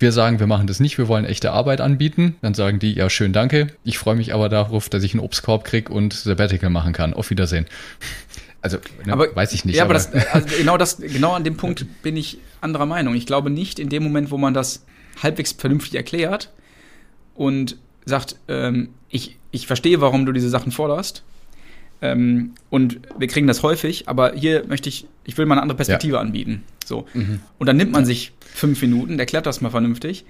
Wir 0.00 0.12
sagen, 0.12 0.40
wir 0.40 0.46
machen 0.46 0.66
das 0.66 0.80
nicht, 0.80 0.96
wir 0.96 1.08
wollen 1.08 1.26
echte 1.26 1.52
Arbeit 1.52 1.82
anbieten. 1.82 2.36
Dann 2.40 2.54
sagen 2.54 2.78
die, 2.78 2.94
ja, 2.94 3.10
schön, 3.10 3.34
danke. 3.34 3.68
Ich 3.84 3.98
freue 3.98 4.16
mich 4.16 4.32
aber 4.32 4.48
darauf, 4.48 4.88
dass 4.88 5.04
ich 5.04 5.12
einen 5.12 5.20
Obstkorb 5.20 5.62
krieg 5.64 5.90
und 5.90 6.14
Sabbatical 6.14 6.70
machen 6.70 6.94
kann. 6.94 7.12
Auf 7.12 7.28
Wiedersehen. 7.28 7.66
Also, 8.62 8.78
ne, 9.04 9.12
aber, 9.12 9.34
weiß 9.34 9.52
ich 9.52 9.64
nicht. 9.64 9.76
Ja, 9.76 9.84
aber, 9.84 9.94
das, 9.94 10.12
also 10.12 10.56
genau, 10.56 10.76
das, 10.76 10.98
genau 10.98 11.32
an 11.32 11.44
dem 11.44 11.56
Punkt 11.56 11.86
bin 12.02 12.16
ich 12.16 12.38
anderer 12.60 12.86
Meinung. 12.86 13.14
Ich 13.14 13.26
glaube 13.26 13.50
nicht 13.50 13.78
in 13.78 13.88
dem 13.88 14.02
Moment, 14.02 14.30
wo 14.30 14.38
man 14.38 14.54
das 14.54 14.84
halbwegs 15.22 15.52
vernünftig 15.52 15.94
erklärt 15.94 16.50
und 17.34 17.76
sagt, 18.04 18.36
ähm, 18.48 18.90
ich, 19.08 19.38
ich 19.50 19.66
verstehe, 19.66 20.00
warum 20.00 20.26
du 20.26 20.32
diese 20.32 20.48
Sachen 20.48 20.72
forderst. 20.72 21.22
Ähm, 22.02 22.52
und 22.70 23.00
wir 23.18 23.28
kriegen 23.28 23.46
das 23.46 23.62
häufig, 23.62 24.08
aber 24.08 24.32
hier 24.34 24.64
möchte 24.66 24.88
ich, 24.88 25.06
ich 25.24 25.36
will 25.36 25.46
mal 25.46 25.54
eine 25.54 25.62
andere 25.62 25.76
Perspektive 25.76 26.14
ja. 26.14 26.20
anbieten. 26.20 26.62
So. 26.84 27.06
Mhm. 27.12 27.40
Und 27.58 27.66
dann 27.66 27.76
nimmt 27.76 27.92
man 27.92 28.04
sich 28.04 28.32
fünf 28.40 28.80
Minuten, 28.80 29.18
erklärt 29.18 29.46
das 29.46 29.60
mal 29.60 29.70
vernünftig. 29.70 30.24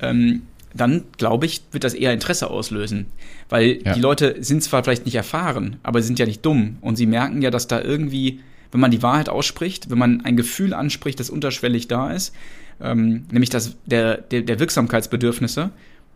Ähm, 0.00 0.42
dann 0.74 1.04
glaube 1.16 1.46
ich, 1.46 1.62
wird 1.72 1.84
das 1.84 1.94
eher 1.94 2.12
Interesse 2.12 2.50
auslösen. 2.50 3.06
Weil 3.48 3.82
ja. 3.82 3.94
die 3.94 4.00
Leute 4.00 4.36
sind 4.40 4.62
zwar 4.62 4.84
vielleicht 4.84 5.04
nicht 5.04 5.14
erfahren, 5.14 5.76
aber 5.82 6.00
sie 6.00 6.06
sind 6.08 6.18
ja 6.18 6.26
nicht 6.26 6.44
dumm. 6.44 6.78
Und 6.80 6.96
sie 6.96 7.06
merken 7.06 7.42
ja, 7.42 7.50
dass 7.50 7.66
da 7.66 7.80
irgendwie, 7.80 8.40
wenn 8.72 8.80
man 8.80 8.90
die 8.90 9.02
Wahrheit 9.02 9.28
ausspricht, 9.28 9.90
wenn 9.90 9.98
man 9.98 10.24
ein 10.24 10.36
Gefühl 10.36 10.74
anspricht, 10.74 11.20
das 11.20 11.30
unterschwellig 11.30 11.88
da 11.88 12.10
ist, 12.10 12.34
ähm, 12.80 13.24
nämlich 13.30 13.50
das 13.50 13.76
der, 13.86 14.18
der, 14.18 14.42
der 14.42 14.58
Wirksamkeitsbedürfnisse, 14.58 15.70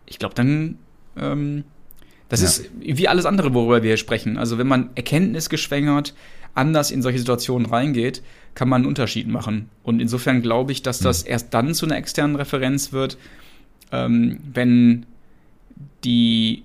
ich 0.05 0.19
glaube, 0.19 0.35
dann 0.35 0.77
ähm, 1.17 1.63
das 2.29 2.41
ja. 2.41 2.47
ist 2.47 2.69
wie 2.79 3.07
alles 3.09 3.25
andere, 3.25 3.53
worüber 3.53 3.83
wir 3.83 3.89
hier 3.89 3.97
sprechen. 3.97 4.37
Also 4.37 4.57
wenn 4.57 4.67
man 4.67 4.89
erkenntnisgeschwängert 4.95 6.13
anders 6.53 6.91
in 6.91 7.01
solche 7.01 7.19
Situationen 7.19 7.65
reingeht, 7.65 8.21
kann 8.55 8.69
man 8.69 8.81
einen 8.81 8.87
Unterschied 8.87 9.27
machen. 9.27 9.69
Und 9.83 10.01
insofern 10.01 10.41
glaube 10.41 10.71
ich, 10.71 10.81
dass 10.81 10.99
das 10.99 11.23
mhm. 11.23 11.31
erst 11.31 11.53
dann 11.53 11.73
zu 11.73 11.85
einer 11.85 11.97
externen 11.97 12.35
Referenz 12.35 12.93
wird, 12.93 13.17
ähm, 13.91 14.39
wenn 14.53 15.05
die 16.03 16.63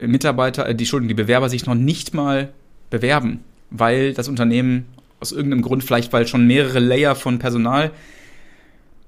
Mitarbeiter, 0.00 0.68
äh, 0.68 0.74
die 0.74 0.86
Schulden, 0.86 1.08
die 1.08 1.14
Bewerber 1.14 1.48
sich 1.48 1.66
noch 1.66 1.74
nicht 1.74 2.14
mal 2.14 2.50
bewerben, 2.90 3.40
weil 3.70 4.14
das 4.14 4.28
Unternehmen 4.28 4.86
aus 5.20 5.32
irgendeinem 5.32 5.62
Grund, 5.62 5.84
vielleicht 5.84 6.12
weil 6.12 6.26
schon 6.26 6.46
mehrere 6.46 6.78
Layer 6.78 7.14
von 7.14 7.38
Personal 7.38 7.90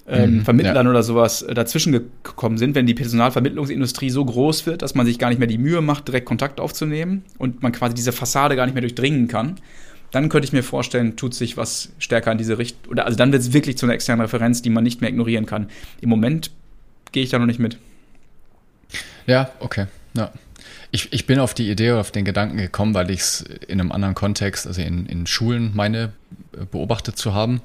ähm, 0.08 0.36
mhm, 0.36 0.44
Vermittlern 0.44 0.86
ja. 0.86 0.90
oder 0.90 1.02
sowas 1.02 1.42
äh, 1.42 1.52
dazwischen 1.54 1.92
gekommen 1.92 2.58
sind, 2.58 2.74
wenn 2.74 2.86
die 2.86 2.94
Personalvermittlungsindustrie 2.94 4.10
so 4.10 4.24
groß 4.24 4.66
wird, 4.66 4.82
dass 4.82 4.94
man 4.94 5.04
sich 5.04 5.18
gar 5.18 5.30
nicht 5.30 5.38
mehr 5.38 5.48
die 5.48 5.58
Mühe 5.58 5.80
macht, 5.80 6.06
direkt 6.08 6.26
Kontakt 6.26 6.60
aufzunehmen 6.60 7.24
und 7.38 7.62
man 7.62 7.72
quasi 7.72 7.94
diese 7.94 8.12
Fassade 8.12 8.56
gar 8.56 8.66
nicht 8.66 8.74
mehr 8.74 8.82
durchdringen 8.82 9.26
kann, 9.26 9.56
dann 10.12 10.28
könnte 10.28 10.46
ich 10.46 10.52
mir 10.52 10.62
vorstellen, 10.62 11.16
tut 11.16 11.34
sich 11.34 11.56
was 11.56 11.92
stärker 11.98 12.30
in 12.30 12.38
diese 12.38 12.56
Richtung. 12.58 12.92
Oder 12.92 13.04
also 13.04 13.18
dann 13.18 13.32
wird 13.32 13.42
es 13.42 13.52
wirklich 13.52 13.76
zu 13.76 13.86
einer 13.86 13.94
externen 13.94 14.22
Referenz, 14.22 14.62
die 14.62 14.70
man 14.70 14.84
nicht 14.84 15.00
mehr 15.00 15.10
ignorieren 15.10 15.44
kann. 15.44 15.68
Im 16.00 16.08
Moment 16.08 16.52
gehe 17.16 17.22
ich 17.22 17.30
da 17.30 17.38
noch 17.38 17.46
nicht 17.46 17.58
mit. 17.58 17.78
Ja, 19.26 19.50
okay. 19.60 19.86
Ja. 20.12 20.32
Ich, 20.90 21.14
ich 21.14 21.24
bin 21.24 21.38
auf 21.38 21.54
die 21.54 21.70
Idee 21.70 21.92
oder 21.92 22.00
auf 22.00 22.10
den 22.10 22.26
Gedanken 22.26 22.58
gekommen, 22.58 22.92
weil 22.92 23.10
ich 23.10 23.20
es 23.20 23.40
in 23.40 23.80
einem 23.80 23.90
anderen 23.90 24.14
Kontext, 24.14 24.66
also 24.66 24.82
in, 24.82 25.06
in 25.06 25.26
Schulen 25.26 25.70
meine, 25.74 26.12
äh, 26.52 26.66
beobachtet 26.70 27.16
zu 27.16 27.32
haben, 27.32 27.62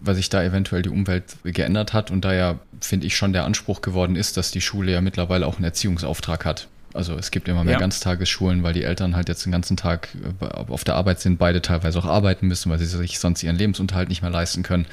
weil 0.00 0.14
sich 0.14 0.28
da 0.28 0.44
eventuell 0.44 0.82
die 0.82 0.90
Umwelt 0.90 1.36
geändert 1.42 1.94
hat 1.94 2.10
und 2.10 2.26
da 2.26 2.34
ja, 2.34 2.58
finde 2.82 3.06
ich, 3.06 3.16
schon 3.16 3.32
der 3.32 3.46
Anspruch 3.46 3.80
geworden 3.80 4.14
ist, 4.14 4.36
dass 4.36 4.50
die 4.50 4.60
Schule 4.60 4.92
ja 4.92 5.00
mittlerweile 5.00 5.46
auch 5.46 5.56
einen 5.56 5.64
Erziehungsauftrag 5.64 6.44
hat. 6.44 6.68
Also 6.92 7.16
es 7.16 7.30
gibt 7.30 7.48
immer 7.48 7.64
mehr 7.64 7.74
ja. 7.74 7.80
Ganztagesschulen, 7.80 8.62
weil 8.62 8.74
die 8.74 8.82
Eltern 8.82 9.16
halt 9.16 9.30
jetzt 9.30 9.46
den 9.46 9.52
ganzen 9.52 9.78
Tag 9.78 10.10
äh, 10.42 10.44
auf 10.44 10.84
der 10.84 10.96
Arbeit 10.96 11.20
sind, 11.20 11.38
beide 11.38 11.62
teilweise 11.62 11.98
auch 11.98 12.04
arbeiten 12.04 12.46
müssen, 12.46 12.70
weil 12.70 12.78
sie 12.78 12.84
sich 12.84 13.18
sonst 13.20 13.42
ihren 13.42 13.56
Lebensunterhalt 13.56 14.10
nicht 14.10 14.20
mehr 14.20 14.30
leisten 14.30 14.62
können. 14.62 14.84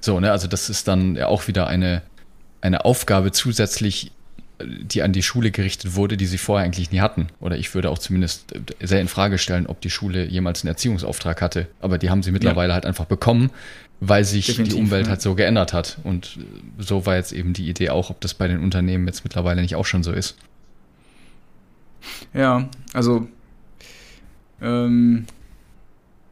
So, 0.00 0.20
ne, 0.20 0.30
also 0.30 0.46
das 0.46 0.70
ist 0.70 0.86
dann 0.86 1.16
ja 1.16 1.26
auch 1.26 1.48
wieder 1.48 1.66
eine, 1.66 2.02
eine 2.60 2.84
Aufgabe 2.84 3.32
zusätzlich, 3.32 4.12
die 4.60 5.02
an 5.02 5.12
die 5.12 5.22
Schule 5.22 5.50
gerichtet 5.50 5.94
wurde, 5.94 6.16
die 6.16 6.26
sie 6.26 6.38
vorher 6.38 6.64
eigentlich 6.64 6.90
nie 6.90 7.00
hatten. 7.00 7.28
Oder 7.40 7.56
ich 7.56 7.74
würde 7.74 7.90
auch 7.90 7.98
zumindest 7.98 8.52
sehr 8.80 9.00
in 9.00 9.08
Frage 9.08 9.38
stellen, 9.38 9.66
ob 9.66 9.80
die 9.80 9.90
Schule 9.90 10.26
jemals 10.26 10.62
einen 10.62 10.68
Erziehungsauftrag 10.68 11.40
hatte. 11.40 11.68
Aber 11.80 11.98
die 11.98 12.10
haben 12.10 12.22
sie 12.22 12.32
mittlerweile 12.32 12.70
ja. 12.70 12.74
halt 12.74 12.86
einfach 12.86 13.04
bekommen, 13.04 13.50
weil 14.00 14.24
sich 14.24 14.46
Definitiv, 14.46 14.74
die 14.74 14.80
Umwelt 14.80 15.06
ja. 15.06 15.10
halt 15.10 15.22
so 15.22 15.34
geändert 15.36 15.72
hat. 15.72 15.98
Und 16.02 16.38
so 16.78 17.06
war 17.06 17.14
jetzt 17.16 17.32
eben 17.32 17.52
die 17.52 17.68
Idee 17.68 17.90
auch, 17.90 18.10
ob 18.10 18.20
das 18.20 18.34
bei 18.34 18.48
den 18.48 18.60
Unternehmen 18.60 19.06
jetzt 19.06 19.22
mittlerweile 19.24 19.62
nicht 19.62 19.76
auch 19.76 19.86
schon 19.86 20.02
so 20.02 20.12
ist. 20.12 20.36
Ja, 22.34 22.68
also 22.92 23.28
ähm, 24.60 25.26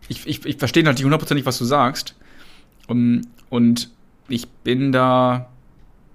ich, 0.08 0.26
ich, 0.26 0.44
ich 0.44 0.56
verstehe 0.56 0.82
natürlich 0.82 1.04
hundertprozentig, 1.04 1.46
was 1.46 1.58
du 1.58 1.64
sagst. 1.64 2.14
Um, 2.88 3.22
und 3.50 3.90
ich 4.28 4.48
bin 4.48 4.92
da 4.92 5.48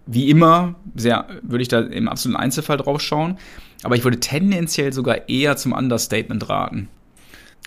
wie 0.05 0.29
immer, 0.29 0.75
sehr, 0.95 1.27
würde 1.41 1.61
ich 1.61 1.67
da 1.67 1.79
im 1.79 2.07
absoluten 2.07 2.41
Einzelfall 2.41 2.77
drauf 2.77 3.01
schauen. 3.01 3.37
Aber 3.83 3.95
ich 3.95 4.03
würde 4.03 4.19
tendenziell 4.19 4.93
sogar 4.93 5.29
eher 5.29 5.57
zum 5.57 5.73
Understatement 5.73 6.49
raten. 6.49 6.87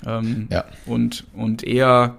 Ähm, 0.06 0.48
ja. 0.50 0.64
und, 0.86 1.24
und 1.34 1.62
eher, 1.62 2.16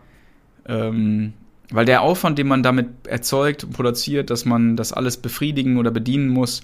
ähm, 0.67 1.34
weil 1.69 1.86
der 1.86 2.01
Aufwand, 2.01 2.39
den 2.39 2.47
man 2.47 2.63
damit 2.63 2.88
erzeugt 3.08 3.63
und 3.63 3.73
produziert, 3.73 4.30
dass 4.30 4.45
man 4.45 4.75
das 4.75 4.93
alles 4.93 5.17
befriedigen 5.17 5.78
oder 5.78 5.91
bedienen 5.91 6.30
muss, 6.30 6.62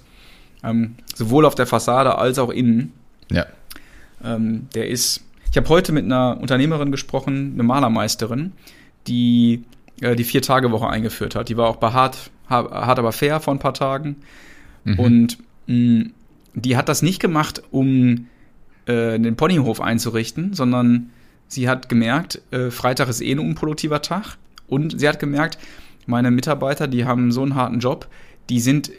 ähm, 0.64 0.96
sowohl 1.14 1.44
auf 1.44 1.54
der 1.54 1.66
Fassade 1.66 2.18
als 2.18 2.38
auch 2.38 2.50
innen, 2.50 2.92
ja. 3.30 3.46
Ähm, 4.24 4.68
der 4.74 4.88
ist. 4.88 5.24
Ich 5.50 5.56
habe 5.56 5.68
heute 5.68 5.92
mit 5.92 6.04
einer 6.04 6.38
Unternehmerin 6.40 6.90
gesprochen, 6.90 7.52
eine 7.54 7.62
Malermeisterin, 7.62 8.52
die 9.06 9.64
äh, 10.00 10.16
die 10.16 10.24
Vier-Tage-Woche 10.24 10.88
eingeführt 10.88 11.34
hat. 11.34 11.48
Die 11.48 11.56
war 11.56 11.68
auch 11.68 11.76
bei 11.76 11.92
Hart, 12.46 12.70
Hart 12.70 12.98
aber 12.98 13.12
fair 13.12 13.40
vor 13.40 13.54
ein 13.54 13.58
paar 13.58 13.74
Tagen. 13.74 14.16
Mhm. 14.84 14.98
Und 14.98 15.38
mh, 15.66 16.04
die 16.54 16.76
hat 16.76 16.88
das 16.88 17.02
nicht 17.02 17.20
gemacht, 17.20 17.62
um 17.70 18.26
äh, 18.86 19.18
den 19.18 19.36
Ponyhof 19.36 19.80
einzurichten, 19.80 20.54
sondern 20.54 21.10
sie 21.48 21.68
hat 21.68 21.88
gemerkt, 21.88 22.42
äh, 22.50 22.70
Freitag 22.70 23.08
ist 23.08 23.20
eh 23.20 23.32
ein 23.32 23.38
unproduktiver 23.38 24.02
Tag. 24.02 24.36
Und 24.66 24.98
sie 24.98 25.08
hat 25.08 25.18
gemerkt, 25.18 25.58
meine 26.06 26.30
Mitarbeiter, 26.30 26.88
die 26.88 27.04
haben 27.04 27.32
so 27.32 27.42
einen 27.42 27.54
harten 27.54 27.78
Job, 27.78 28.08
die 28.48 28.60
sind 28.60 28.90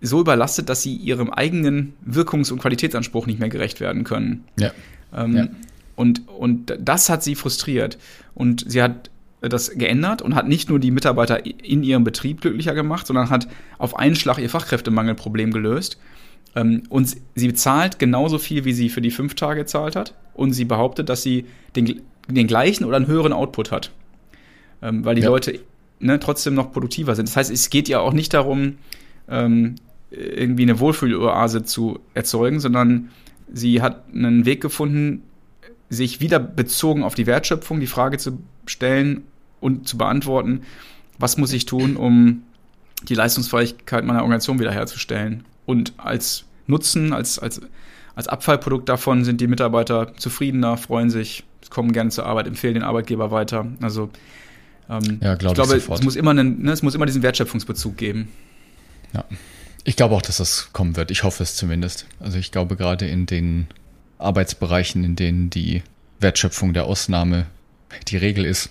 so 0.00 0.20
überlastet, 0.20 0.68
dass 0.68 0.82
sie 0.82 0.94
ihrem 0.94 1.30
eigenen 1.30 1.94
Wirkungs- 2.06 2.50
und 2.50 2.58
Qualitätsanspruch 2.60 3.26
nicht 3.26 3.38
mehr 3.38 3.50
gerecht 3.50 3.80
werden 3.80 4.04
können. 4.04 4.44
Ja. 4.58 4.72
Ähm, 5.14 5.36
ja. 5.36 5.48
Und, 5.94 6.26
und 6.28 6.74
das 6.80 7.10
hat 7.10 7.22
sie 7.22 7.34
frustriert. 7.34 7.98
Und 8.34 8.64
sie 8.66 8.82
hat 8.82 9.09
das 9.40 9.70
geändert 9.70 10.22
und 10.22 10.34
hat 10.34 10.48
nicht 10.48 10.68
nur 10.68 10.78
die 10.78 10.90
Mitarbeiter 10.90 11.44
in 11.46 11.82
ihrem 11.82 12.04
Betrieb 12.04 12.42
glücklicher 12.42 12.74
gemacht, 12.74 13.06
sondern 13.06 13.30
hat 13.30 13.48
auf 13.78 13.98
einen 13.98 14.16
Schlag 14.16 14.38
ihr 14.38 14.50
Fachkräftemangelproblem 14.50 15.52
gelöst. 15.52 15.98
Ähm, 16.54 16.82
und 16.88 17.16
sie 17.34 17.46
bezahlt 17.46 17.98
genauso 17.98 18.38
viel, 18.38 18.64
wie 18.64 18.72
sie 18.72 18.88
für 18.88 19.00
die 19.00 19.10
fünf 19.10 19.34
Tage 19.34 19.60
gezahlt 19.60 19.96
hat. 19.96 20.14
Und 20.34 20.52
sie 20.52 20.64
behauptet, 20.64 21.08
dass 21.08 21.22
sie 21.22 21.46
den, 21.76 22.02
den 22.28 22.46
gleichen 22.46 22.84
oder 22.84 22.96
einen 22.96 23.06
höheren 23.06 23.32
Output 23.32 23.70
hat. 23.70 23.92
Ähm, 24.82 25.04
weil 25.04 25.14
die 25.14 25.22
ja. 25.22 25.28
Leute 25.28 25.60
ne, 26.00 26.18
trotzdem 26.18 26.54
noch 26.54 26.72
produktiver 26.72 27.14
sind. 27.14 27.28
Das 27.28 27.36
heißt, 27.36 27.50
es 27.50 27.70
geht 27.70 27.88
ja 27.88 28.00
auch 28.00 28.12
nicht 28.12 28.34
darum, 28.34 28.78
ähm, 29.28 29.76
irgendwie 30.10 30.64
eine 30.64 30.80
Wohlfühloase 30.80 31.62
zu 31.62 32.00
erzeugen, 32.14 32.60
sondern 32.60 33.10
sie 33.52 33.80
hat 33.80 34.04
einen 34.12 34.44
Weg 34.44 34.60
gefunden, 34.60 35.22
sich 35.88 36.20
wieder 36.20 36.38
bezogen 36.38 37.04
auf 37.04 37.14
die 37.14 37.26
Wertschöpfung 37.26 37.80
die 37.80 37.86
Frage 37.86 38.18
zu 38.18 38.38
stellen 38.66 39.22
und 39.60 39.88
zu 39.88 39.98
beantworten, 39.98 40.62
was 41.18 41.36
muss 41.36 41.52
ich 41.52 41.66
tun, 41.66 41.96
um 41.96 42.42
die 43.08 43.14
Leistungsfähigkeit 43.14 44.04
meiner 44.04 44.22
Organisation 44.22 44.58
wiederherzustellen. 44.58 45.44
Und 45.66 45.92
als 45.96 46.44
Nutzen, 46.66 47.12
als, 47.12 47.38
als, 47.38 47.60
als 48.14 48.28
Abfallprodukt 48.28 48.88
davon 48.88 49.24
sind 49.24 49.40
die 49.40 49.46
Mitarbeiter 49.46 50.14
zufriedener, 50.16 50.76
freuen 50.76 51.10
sich, 51.10 51.44
kommen 51.70 51.92
gerne 51.92 52.10
zur 52.10 52.26
Arbeit, 52.26 52.46
empfehlen 52.46 52.74
den 52.74 52.82
Arbeitgeber 52.82 53.30
weiter. 53.30 53.66
Also 53.80 54.10
ähm, 54.88 55.20
ja, 55.22 55.36
glaub 55.36 55.52
ich 55.52 55.54
glaube, 55.54 55.76
es 55.76 56.02
muss, 56.02 56.16
immer 56.16 56.32
einen, 56.32 56.62
ne, 56.62 56.72
es 56.72 56.82
muss 56.82 56.94
immer 56.94 57.06
diesen 57.06 57.22
Wertschöpfungsbezug 57.22 57.96
geben. 57.96 58.28
Ja. 59.14 59.24
Ich 59.84 59.96
glaube 59.96 60.14
auch, 60.14 60.22
dass 60.22 60.36
das 60.38 60.70
kommen 60.72 60.96
wird. 60.96 61.10
Ich 61.10 61.22
hoffe 61.22 61.42
es 61.42 61.56
zumindest. 61.56 62.06
Also 62.18 62.38
ich 62.38 62.52
glaube 62.52 62.76
gerade 62.76 63.06
in 63.06 63.26
den 63.26 63.68
Arbeitsbereichen, 64.18 65.04
in 65.04 65.16
denen 65.16 65.48
die 65.48 65.82
Wertschöpfung 66.18 66.74
der 66.74 66.84
Ausnahme 66.84 67.46
die 68.08 68.18
Regel 68.18 68.44
ist, 68.44 68.70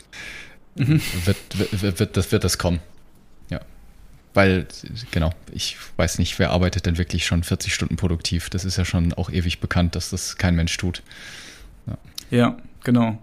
mhm. 0.75 1.01
wird, 1.25 1.38
wird, 1.82 1.99
wird, 1.99 2.17
das, 2.17 2.32
wird 2.32 2.43
das 2.43 2.58
kommen. 2.58 2.79
Ja. 3.49 3.62
Weil, 4.34 4.67
genau, 5.12 5.32
ich 5.51 5.77
weiß 5.97 6.19
nicht, 6.19 6.39
wer 6.39 6.51
arbeitet 6.51 6.86
denn 6.86 6.97
wirklich 6.97 7.25
schon 7.25 7.43
40 7.43 7.73
Stunden 7.73 7.95
produktiv. 7.95 8.49
Das 8.49 8.65
ist 8.65 8.77
ja 8.77 8.86
schon 8.86 9.13
auch 9.13 9.29
ewig 9.29 9.60
bekannt, 9.60 9.95
dass 9.95 10.10
das 10.10 10.38
kein 10.38 10.55
Mensch 10.55 10.75
tut. 10.77 11.03
Ja, 11.88 11.97
ja 12.29 12.58
genau. 12.84 13.17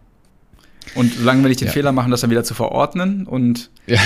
Und 0.94 1.14
solange 1.14 1.42
wir 1.42 1.48
nicht 1.48 1.60
den 1.60 1.66
ja. 1.66 1.72
Fehler 1.72 1.92
machen, 1.92 2.10
das 2.10 2.20
dann 2.20 2.30
wieder 2.30 2.44
zu 2.44 2.54
verordnen 2.54 3.26
und 3.26 3.70
ja. 3.86 4.00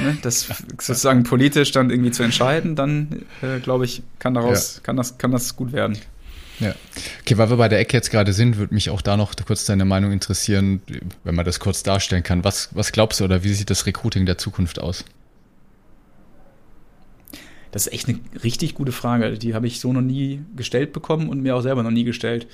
ne, 0.00 0.16
das 0.22 0.48
sozusagen 0.78 1.24
politisch 1.24 1.72
dann 1.72 1.90
irgendwie 1.90 2.12
zu 2.12 2.22
entscheiden, 2.22 2.76
dann 2.76 3.26
äh, 3.42 3.58
glaube 3.60 3.84
ich, 3.84 4.02
kann 4.18 4.34
daraus, 4.34 4.80
kann 4.82 4.96
das, 4.96 5.18
kann 5.18 5.32
das 5.32 5.56
gut 5.56 5.72
werden. 5.72 5.98
Ja. 6.60 6.74
Okay, 7.22 7.38
weil 7.38 7.50
wir 7.50 7.56
bei 7.56 7.68
der 7.68 7.80
Ecke 7.80 7.96
jetzt 7.96 8.10
gerade 8.10 8.32
sind, 8.32 8.58
würde 8.58 8.74
mich 8.74 8.90
auch 8.90 9.00
da 9.00 9.16
noch 9.16 9.34
kurz 9.46 9.64
deine 9.64 9.86
Meinung 9.86 10.12
interessieren, 10.12 10.82
wenn 11.24 11.34
man 11.34 11.46
das 11.46 11.58
kurz 11.58 11.82
darstellen 11.82 12.22
kann. 12.22 12.44
Was, 12.44 12.68
was 12.72 12.92
glaubst 12.92 13.20
du 13.20 13.24
oder 13.24 13.42
wie 13.42 13.52
sieht 13.52 13.70
das 13.70 13.86
Recruiting 13.86 14.26
der 14.26 14.38
Zukunft 14.38 14.78
aus? 14.78 15.04
Das 17.72 17.86
ist 17.86 17.92
echt 17.92 18.08
eine 18.08 18.18
richtig 18.42 18.74
gute 18.74 18.92
Frage. 18.92 19.38
Die 19.38 19.54
habe 19.54 19.66
ich 19.66 19.80
so 19.80 19.92
noch 19.92 20.02
nie 20.02 20.42
gestellt 20.56 20.92
bekommen 20.92 21.28
und 21.28 21.40
mir 21.40 21.56
auch 21.56 21.62
selber 21.62 21.82
noch 21.82 21.90
nie 21.90 22.04
gestellt. 22.04 22.46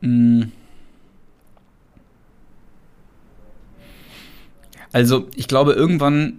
Hm. 0.00 0.52
Also, 4.92 5.28
ich 5.34 5.48
glaube, 5.48 5.72
irgendwann, 5.72 6.38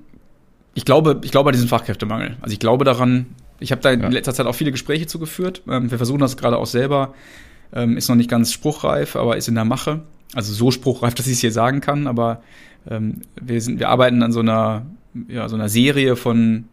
ich 0.74 0.86
glaube, 0.86 1.20
ich 1.24 1.32
glaube 1.32 1.50
an 1.50 1.54
diesen 1.54 1.68
Fachkräftemangel. 1.68 2.38
Also 2.42 2.54
ich 2.54 2.60
glaube 2.60 2.86
daran, 2.86 3.28
ich 3.60 3.72
habe 3.72 3.82
da 3.82 3.92
in 3.92 4.02
ja. 4.02 4.10
letzter 4.10 4.34
Zeit 4.34 4.46
auch 4.46 4.56
viele 4.56 4.72
Gespräche 4.72 5.08
zugeführt. 5.08 5.62
Ähm, 5.68 5.92
wir 5.92 5.98
versuchen 5.98 6.20
das 6.20 6.38
gerade 6.38 6.58
auch 6.58 6.66
selber. 6.66 7.14
Ähm, 7.74 7.98
ist 7.98 8.10
noch 8.10 8.16
nicht 8.16 8.30
ganz 8.30 8.52
spruchreif, 8.52 9.16
aber 9.16 9.38
ist 9.38 9.48
in 9.48 9.56
der 9.56 9.66
Mache. 9.66 10.02
Also 10.34 10.54
so 10.54 10.72
spruchreif, 10.72 11.14
dass 11.16 11.28
ich 11.28 11.34
es 11.34 11.40
hier 11.40 11.52
sagen 11.52 11.82
kann, 11.82 12.08
aber 12.08 12.44
ähm, 12.90 13.22
wir, 13.42 13.62
sind, 13.62 13.80
wir 13.80 13.90
arbeiten 13.90 14.22
an 14.24 14.32
so 14.32 14.42
einer, 14.42 14.86
ja, 15.28 15.48
so 15.48 15.56
einer 15.56 15.70
Serie 15.70 16.16
von 16.16 16.66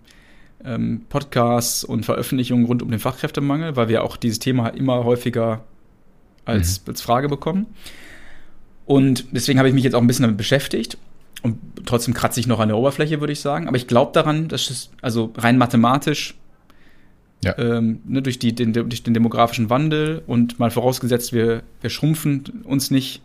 ähm, 0.64 1.02
Podcasts 1.08 1.84
und 1.84 2.04
Veröffentlichungen 2.04 2.66
rund 2.66 2.82
um 2.82 2.90
den 2.90 3.00
Fachkräftemangel, 3.00 3.76
weil 3.76 3.88
wir 3.88 4.04
auch 4.04 4.16
dieses 4.16 4.38
Thema 4.38 4.68
immer 4.68 5.04
häufiger 5.04 5.64
als, 6.44 6.80
mhm. 6.80 6.90
als 6.90 7.00
Frage 7.00 7.28
bekommen. 7.28 7.66
Und 8.86 9.26
deswegen 9.30 9.58
habe 9.58 9.68
ich 9.68 9.74
mich 9.74 9.84
jetzt 9.84 9.94
auch 9.94 10.00
ein 10.00 10.06
bisschen 10.06 10.24
damit 10.24 10.36
beschäftigt. 10.36 10.98
Und 11.42 11.58
trotzdem 11.86 12.12
kratze 12.12 12.40
ich 12.40 12.46
noch 12.46 12.60
an 12.60 12.68
der 12.68 12.76
Oberfläche, 12.76 13.20
würde 13.20 13.32
ich 13.32 13.40
sagen. 13.40 13.68
Aber 13.68 13.76
ich 13.76 13.86
glaube 13.86 14.12
daran, 14.12 14.48
dass 14.48 14.68
es, 14.68 14.90
also 15.00 15.32
rein 15.36 15.56
mathematisch 15.56 16.34
ja. 17.42 17.56
Ähm, 17.58 18.00
ne, 18.04 18.22
durch, 18.22 18.38
die, 18.38 18.54
den, 18.54 18.72
durch 18.72 19.02
den 19.02 19.14
demografischen 19.14 19.70
Wandel 19.70 20.22
und 20.26 20.58
mal 20.58 20.70
vorausgesetzt, 20.70 21.32
wir, 21.32 21.62
wir 21.80 21.90
schrumpfen 21.90 22.62
uns 22.64 22.90
nicht 22.90 23.22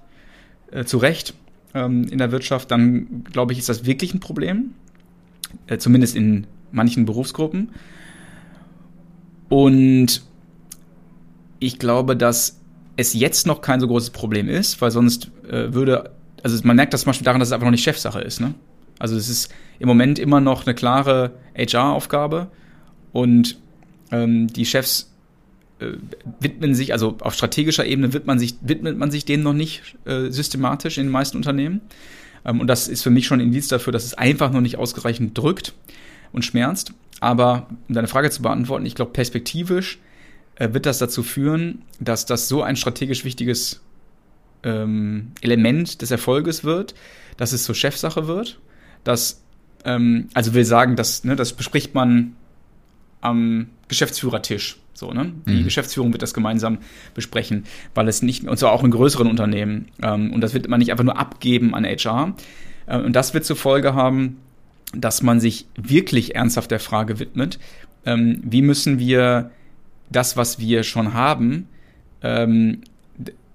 äh, 0.71 0.85
zurecht 0.85 1.33
ähm, 1.73 2.05
in 2.07 2.17
der 2.17 2.31
Wirtschaft, 2.31 2.71
dann 2.71 3.25
glaube 3.25 3.51
ich, 3.53 3.59
ist 3.59 3.69
das 3.69 3.85
wirklich 3.85 4.13
ein 4.13 4.19
Problem. 4.19 4.71
Äh, 5.67 5.77
zumindest 5.77 6.15
in 6.15 6.47
manchen 6.71 7.05
Berufsgruppen. 7.05 7.69
Und 9.49 10.23
ich 11.59 11.79
glaube, 11.79 12.15
dass 12.15 12.59
es 12.97 13.13
jetzt 13.13 13.47
noch 13.47 13.61
kein 13.61 13.79
so 13.79 13.87
großes 13.87 14.11
Problem 14.11 14.47
ist, 14.49 14.81
weil 14.81 14.91
sonst 14.91 15.31
äh, 15.49 15.73
würde, 15.73 16.11
also 16.43 16.59
man 16.63 16.75
merkt 16.75 16.93
das 16.93 17.01
zum 17.01 17.09
Beispiel 17.09 17.25
daran, 17.25 17.39
dass 17.39 17.49
es 17.49 17.53
einfach 17.53 17.65
noch 17.65 17.71
nicht 17.71 17.83
Chefsache 17.83 18.21
ist. 18.21 18.39
Ne? 18.39 18.53
Also 18.99 19.15
es 19.15 19.29
ist 19.29 19.53
im 19.79 19.87
Moment 19.87 20.19
immer 20.19 20.39
noch 20.39 20.65
eine 20.65 20.75
klare 20.75 21.31
HR-Aufgabe 21.57 22.47
und 23.11 23.57
ähm, 24.11 24.47
die 24.47 24.65
Chefs 24.65 25.11
äh, 25.79 25.93
widmen 26.39 26.75
sich, 26.75 26.93
also 26.93 27.17
auf 27.19 27.33
strategischer 27.33 27.85
Ebene 27.85 28.13
widmet 28.13 28.27
man 28.27 28.39
sich, 28.39 28.55
widmet 28.61 28.97
man 28.97 29.11
sich 29.11 29.25
denen 29.25 29.43
noch 29.43 29.53
nicht 29.53 29.95
äh, 30.05 30.29
systematisch 30.29 30.97
in 30.97 31.05
den 31.05 31.11
meisten 31.11 31.37
Unternehmen. 31.37 31.81
Ähm, 32.45 32.59
und 32.59 32.67
das 32.67 32.87
ist 32.87 33.03
für 33.03 33.09
mich 33.09 33.27
schon 33.27 33.39
ein 33.39 33.47
Indiz 33.47 33.67
dafür, 33.67 33.91
dass 33.91 34.05
es 34.05 34.13
einfach 34.13 34.51
noch 34.51 34.61
nicht 34.61 34.77
ausreichend 34.77 35.37
drückt 35.37 35.73
und 36.31 36.45
schmerzt. 36.45 36.93
Aber 37.19 37.67
um 37.87 37.95
deine 37.95 38.07
Frage 38.07 38.29
zu 38.29 38.41
beantworten, 38.41 38.85
ich 38.85 38.95
glaube, 38.95 39.11
perspektivisch 39.11 39.99
äh, 40.55 40.73
wird 40.73 40.85
das 40.85 40.99
dazu 40.99 41.23
führen, 41.23 41.81
dass 41.99 42.25
das 42.25 42.47
so 42.47 42.61
ein 42.61 42.75
strategisch 42.75 43.25
wichtiges 43.25 43.81
ähm, 44.63 45.31
Element 45.41 46.01
des 46.01 46.11
Erfolges 46.11 46.63
wird, 46.63 46.95
dass 47.37 47.53
es 47.53 47.63
zur 47.63 47.75
Chefsache 47.75 48.27
wird. 48.27 48.59
Dass, 49.03 49.43
ähm, 49.83 50.29
also 50.33 50.53
will 50.53 50.65
sagen, 50.65 50.95
dass, 50.95 51.23
ne, 51.23 51.35
das 51.35 51.53
bespricht 51.53 51.93
man 51.93 52.35
am 53.25 53.67
Geschäftsführertisch. 53.87 54.77
So, 54.93 55.11
ne? 55.11 55.33
Die 55.45 55.55
mhm. 55.55 55.63
Geschäftsführung 55.65 56.13
wird 56.13 56.21
das 56.21 56.33
gemeinsam 56.33 56.77
besprechen, 57.13 57.65
weil 57.93 58.07
es 58.07 58.21
nicht, 58.21 58.45
und 58.45 58.57
zwar 58.57 58.71
auch 58.71 58.83
in 58.83 58.91
größeren 58.91 59.27
Unternehmen, 59.27 59.89
ähm, 60.01 60.31
und 60.31 60.41
das 60.41 60.53
wird 60.53 60.69
man 60.69 60.79
nicht 60.79 60.91
einfach 60.91 61.03
nur 61.03 61.17
abgeben 61.17 61.75
an 61.75 61.83
HR. 61.83 62.33
Äh, 62.87 62.99
und 62.99 63.13
das 63.13 63.33
wird 63.33 63.43
zur 63.43 63.57
Folge 63.57 63.93
haben, 63.93 64.37
dass 64.93 65.21
man 65.21 65.41
sich 65.41 65.67
wirklich 65.75 66.35
ernsthaft 66.35 66.71
der 66.71 66.79
Frage 66.79 67.19
widmet, 67.19 67.59
ähm, 68.05 68.39
wie 68.43 68.61
müssen 68.61 68.99
wir 68.99 69.51
das, 70.09 70.37
was 70.37 70.59
wir 70.59 70.83
schon 70.83 71.13
haben, 71.13 71.67
ähm, 72.21 72.81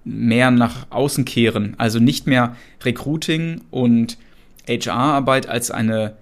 mehr 0.05 0.51
nach 0.51 0.87
außen 0.91 1.25
kehren. 1.25 1.75
Also 1.79 1.99
nicht 1.99 2.27
mehr 2.27 2.57
Recruiting 2.83 3.63
und 3.71 4.19
HR-Arbeit 4.67 5.49
als 5.49 5.71
eine 5.71 6.17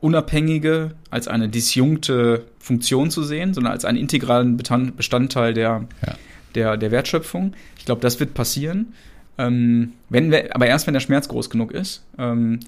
unabhängige, 0.00 0.92
als 1.10 1.28
eine 1.28 1.48
disjunkte 1.48 2.44
Funktion 2.58 3.10
zu 3.10 3.22
sehen, 3.22 3.54
sondern 3.54 3.72
als 3.72 3.84
einen 3.84 3.98
integralen 3.98 4.56
Bestandteil 4.56 5.54
der, 5.54 5.86
ja. 6.06 6.14
der, 6.54 6.76
der 6.76 6.90
Wertschöpfung. 6.90 7.54
Ich 7.78 7.84
glaube, 7.84 8.00
das 8.00 8.18
wird 8.20 8.34
passieren. 8.34 8.94
Ähm, 9.38 9.92
wenn 10.08 10.30
wir, 10.30 10.54
aber 10.54 10.66
erst 10.66 10.86
wenn 10.86 10.94
der 10.94 11.00
Schmerz 11.00 11.28
groß 11.28 11.50
genug 11.50 11.72
ist. 11.72 12.04
Ähm, 12.18 12.60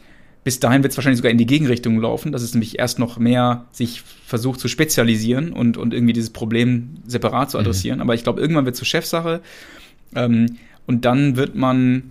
bis 0.45 0.59
dahin 0.59 0.83
wird 0.83 0.91
es 0.93 0.97
wahrscheinlich 0.97 1.19
sogar 1.19 1.31
in 1.31 1.39
die 1.39 1.47
Gegenrichtung 1.47 2.01
laufen, 2.01 2.33
dass 2.33 2.43
es 2.43 2.53
nämlich 2.53 2.79
erst 2.79 2.99
noch 2.99 3.19
mehr 3.19 3.67
sich 3.71 4.03
versucht 4.27 4.59
zu 4.59 4.67
spezialisieren 4.67 5.53
und, 5.53 5.77
und 5.77 5.95
irgendwie 5.95 6.13
dieses 6.13 6.31
Problem 6.31 6.97
separat 7.07 7.51
zu 7.51 7.59
mhm. 7.59 7.63
adressieren. 7.63 7.99
Mhm. 7.99 8.03
Aber 8.03 8.15
ich 8.15 8.25
glaube, 8.25 8.41
irgendwann 8.41 8.65
wird 8.65 8.75
es 8.75 8.79
zur 8.79 8.87
Chefsache. 8.87 9.41
Ähm, 10.17 10.57
und 10.87 11.05
dann 11.05 11.37
wird 11.37 11.55
man 11.55 12.11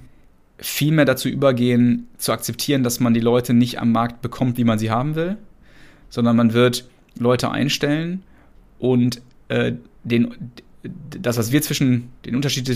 viel 0.62 0.94
mehr 0.94 1.06
dazu 1.06 1.28
übergehen, 1.28 2.08
zu 2.18 2.32
akzeptieren, 2.32 2.84
dass 2.84 3.00
man 3.00 3.14
die 3.14 3.20
Leute 3.20 3.54
nicht 3.54 3.80
am 3.80 3.92
Markt 3.92 4.22
bekommt, 4.22 4.58
wie 4.58 4.64
man 4.64 4.78
sie 4.80 4.92
haben 4.92 5.16
will, 5.16 5.38
sondern 6.10 6.36
man 6.36 6.54
wird 6.54 6.88
Leute 7.18 7.50
einstellen 7.52 8.24
und 8.80 9.22
äh, 9.50 9.74
den, 10.04 10.52
das, 11.10 11.38
was 11.38 11.52
wir 11.52 11.62
zwischen, 11.62 12.10
den 12.26 12.36
Unterschied, 12.36 12.68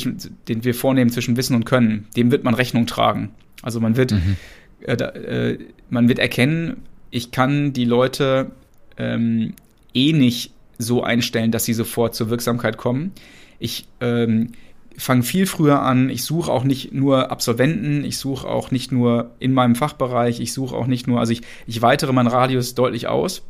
den 0.48 0.64
wir 0.64 0.74
vornehmen 0.74 1.12
zwischen 1.12 1.38
Wissen 1.38 1.56
und 1.56 1.66
Können, 1.66 2.08
dem 2.18 2.32
wird 2.32 2.44
man 2.44 2.56
Rechnung 2.56 2.88
tragen. 2.88 3.32
Also 3.62 3.80
man 3.80 3.96
wird, 3.98 4.12
mhm. 4.12 4.36
äh, 4.82 4.94
äh, 4.94 5.60
man 5.90 6.10
wird 6.10 6.20
erkennen, 6.20 6.78
ich 7.12 7.32
kann 7.32 7.72
die 7.72 7.86
Leute 7.86 8.52
ähm, 8.98 9.54
eh 9.94 10.12
nicht 10.12 10.54
so 10.78 11.04
einstellen, 11.04 11.52
dass 11.52 11.66
sie 11.66 11.74
sofort 11.74 12.16
zur 12.16 12.30
Wirksamkeit 12.30 12.78
kommen. 12.78 13.12
Ich 13.60 13.88
ähm, 14.02 14.52
fange 14.98 15.24
viel 15.24 15.46
früher 15.46 15.82
an. 15.82 16.10
Ich 16.10 16.24
suche 16.24 16.52
auch 16.52 16.64
nicht 16.64 16.94
nur 16.94 17.32
Absolventen, 17.32 18.04
ich 18.06 18.18
suche 18.18 18.48
auch 18.48 18.72
nicht 18.72 18.92
nur 18.92 19.32
in 19.40 19.54
meinem 19.54 19.76
Fachbereich, 19.76 20.40
ich 20.40 20.54
suche 20.54 20.76
auch 20.76 20.88
nicht 20.88 21.08
nur, 21.08 21.20
also 21.20 21.32
ich, 21.32 21.42
ich 21.68 21.82
weitere 21.82 22.14
meinen 22.14 22.28
Radius 22.28 22.76
deutlich 22.76 23.08
aus, 23.08 23.44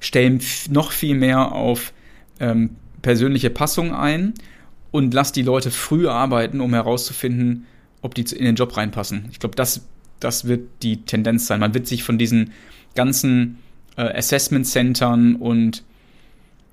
stelle 0.00 0.38
noch 0.70 0.92
viel 0.92 1.16
mehr 1.16 1.52
auf 1.52 1.92
ähm, 2.40 2.76
persönliche 3.02 3.50
Passung 3.50 3.94
ein 3.94 4.34
und 4.90 5.12
lasse 5.12 5.32
die 5.32 5.42
Leute 5.42 5.70
früh 5.70 6.08
arbeiten, 6.08 6.60
um 6.60 6.72
herauszufinden, 6.72 7.66
ob 8.00 8.14
die 8.14 8.22
in 8.22 8.44
den 8.44 8.54
Job 8.54 8.76
reinpassen. 8.76 9.26
Ich 9.30 9.40
glaube, 9.40 9.56
das, 9.56 9.86
das 10.20 10.46
wird 10.46 10.68
die 10.82 11.02
Tendenz 11.02 11.46
sein. 11.46 11.60
Man 11.60 11.74
wird 11.74 11.86
sich 11.86 12.04
von 12.04 12.18
diesen 12.18 12.52
ganzen 12.94 13.58
äh, 13.96 14.02
Assessment-Centern 14.02 15.36
und 15.36 15.84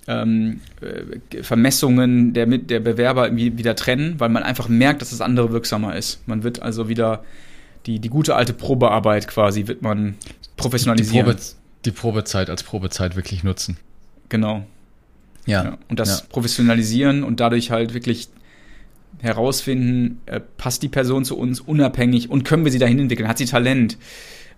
ähm, 0.08 0.62
äh, 0.82 1.44
Vermessungen 1.44 2.34
der, 2.34 2.46
der 2.46 2.80
Bewerber 2.80 3.36
wieder 3.36 3.76
trennen, 3.76 4.20
weil 4.20 4.30
man 4.30 4.44
einfach 4.44 4.68
merkt, 4.68 5.02
dass 5.02 5.12
das 5.12 5.22
andere 5.22 5.52
wirksamer 5.52 5.96
ist. 5.96 6.28
Man 6.28 6.44
wird 6.44 6.62
also 6.62 6.90
wieder 6.90 7.24
die, 7.86 8.00
die 8.00 8.10
gute 8.10 8.36
alte 8.36 8.54
Probearbeit 8.54 9.28
quasi 9.28 9.68
wird 9.68 9.82
man 9.82 10.16
professionalisieren. 10.58 11.26
Die, 11.26 11.34
Probe, 11.34 11.44
die 11.86 11.92
Probezeit 11.92 12.50
als 12.50 12.64
Probezeit 12.64 13.16
wirklich 13.16 13.44
nutzen. 13.44 13.78
Genau. 14.30 14.66
Ja. 15.46 15.64
ja. 15.64 15.78
Und 15.90 16.00
das 16.00 16.22
ja. 16.22 16.26
professionalisieren 16.30 17.24
und 17.24 17.40
dadurch 17.40 17.72
halt 17.72 17.94
wirklich 17.94 18.30
herausfinden, 19.20 20.22
äh, 20.26 20.40
passt 20.58 20.84
die 20.84 20.90
Person 20.90 21.26
zu 21.26 21.38
uns 21.38 21.60
unabhängig 21.60 22.30
und 22.30 22.44
können 22.44 22.64
wir 22.66 22.72
sie 22.72 22.80
dahin 22.80 23.00
entwickeln? 23.00 23.28
Hat 23.28 23.38
sie 23.38 23.46
Talent? 23.46 23.98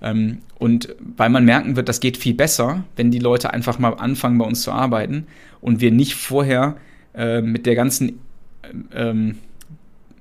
Ähm, 0.04 0.40
und 0.60 0.96
weil 1.00 1.30
man 1.30 1.46
merken 1.46 1.76
wird, 1.76 1.90
das 1.90 2.00
geht 2.00 2.18
viel 2.18 2.34
besser, 2.34 2.84
wenn 2.96 3.10
die 3.10 3.20
Leute 3.20 3.54
einfach 3.54 3.80
mal 3.80 3.94
anfangen, 3.94 4.38
bei 4.38 4.46
uns 4.46 4.62
zu 4.62 4.72
arbeiten 4.72 5.26
und 5.62 5.80
wir 5.80 5.92
nicht 5.92 6.14
vorher 6.14 6.76
äh, 7.16 7.42
mit 7.42 7.66
der 7.66 7.76
ganzen 7.76 8.20
ähm, 8.94 9.38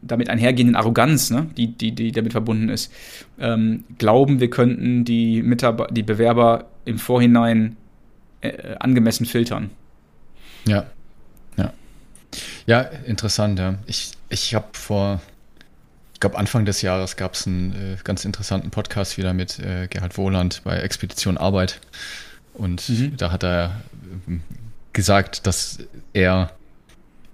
damit 0.03 0.29
einhergehenden 0.31 0.77
Arroganz, 0.77 1.31
ne, 1.31 1.47
die, 1.57 1.69
die, 1.69 1.93
die 1.93 2.13
damit 2.13 2.33
verbunden 2.33 2.69
ist, 2.69 2.93
ähm, 3.39 3.85
glauben, 3.99 4.41
wir 4.41 4.51
könnten 4.51 5.05
die, 5.05 5.43
Mitarbeiter, 5.43 5.93
die 5.93 6.03
Bewerber 6.03 6.67
im 6.85 6.99
Vorhinein 6.99 7.77
äh, 8.41 8.75
angemessen 8.79 9.27
filtern. 9.27 9.71
Ja. 10.67 10.87
Ja. 11.57 11.73
Ja, 12.67 12.81
interessant, 12.81 13.59
ja. 13.59 13.77
Ich, 13.87 14.13
ich 14.29 14.55
habe 14.55 14.67
vor 14.73 15.21
glaube, 16.23 16.39
Anfang 16.39 16.65
des 16.65 16.83
Jahres 16.83 17.17
gab 17.17 17.35
es 17.35 17.47
einen 17.47 17.73
äh, 17.73 17.97
ganz 18.03 18.25
interessanten 18.25 18.71
Podcast 18.71 19.19
wieder 19.19 19.35
mit 19.35 19.59
äh, 19.59 19.89
Gerhard 19.89 20.17
Wohland 20.17 20.63
bei 20.65 20.79
Expedition 20.79 21.37
Arbeit. 21.37 21.81
Und 22.55 22.89
mhm. 22.89 23.17
da 23.17 23.33
hat 23.33 23.43
er 23.43 23.83
äh, 24.29 24.39
gesagt, 24.93 25.47
dass 25.47 25.81
er 26.13 26.53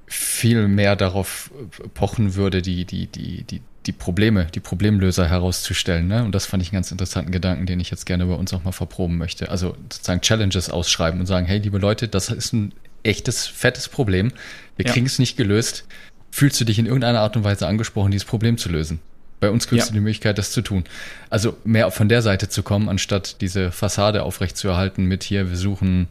viel 0.06 0.68
mehr 0.68 0.96
darauf 0.96 1.50
pochen 1.92 2.34
würde, 2.34 2.62
die, 2.62 2.86
die, 2.86 3.08
die, 3.08 3.44
die, 3.44 3.60
die 3.84 3.92
Probleme, 3.92 4.46
die 4.46 4.60
Problemlöser 4.60 5.28
herauszustellen. 5.28 6.08
Ne? 6.08 6.24
Und 6.24 6.34
das 6.34 6.46
fand 6.46 6.62
ich 6.62 6.70
einen 6.70 6.78
ganz 6.78 6.90
interessanten 6.90 7.30
Gedanken, 7.30 7.66
den 7.66 7.80
ich 7.80 7.90
jetzt 7.90 8.06
gerne 8.06 8.24
bei 8.24 8.34
uns 8.34 8.54
auch 8.54 8.64
mal 8.64 8.72
verproben 8.72 9.18
möchte. 9.18 9.50
Also 9.50 9.76
sozusagen 9.92 10.22
Challenges 10.22 10.70
ausschreiben 10.70 11.20
und 11.20 11.26
sagen, 11.26 11.44
hey, 11.44 11.58
liebe 11.58 11.76
Leute, 11.76 12.08
das 12.08 12.30
ist 12.30 12.54
ein 12.54 12.72
echtes, 13.02 13.46
fettes 13.46 13.88
Problem. 13.88 14.32
Wir 14.76 14.86
ja. 14.86 14.92
kriegen 14.92 15.06
es 15.06 15.18
nicht 15.18 15.36
gelöst 15.36 15.84
fühlst 16.30 16.60
du 16.60 16.64
dich 16.64 16.78
in 16.78 16.86
irgendeiner 16.86 17.20
Art 17.20 17.36
und 17.36 17.44
Weise 17.44 17.66
angesprochen, 17.66 18.10
dieses 18.10 18.26
Problem 18.26 18.58
zu 18.58 18.68
lösen. 18.68 19.00
Bei 19.40 19.50
uns 19.50 19.68
kriegst 19.68 19.86
ja. 19.86 19.92
du 19.92 19.94
die 19.94 20.00
Möglichkeit, 20.00 20.36
das 20.38 20.50
zu 20.50 20.62
tun. 20.62 20.84
Also 21.30 21.56
mehr 21.64 21.90
von 21.90 22.08
der 22.08 22.22
Seite 22.22 22.48
zu 22.48 22.62
kommen, 22.62 22.88
anstatt 22.88 23.40
diese 23.40 23.70
Fassade 23.70 24.24
aufrechtzuerhalten 24.24 25.04
mit 25.04 25.22
hier, 25.22 25.50
wir 25.50 25.56
suchen 25.56 26.08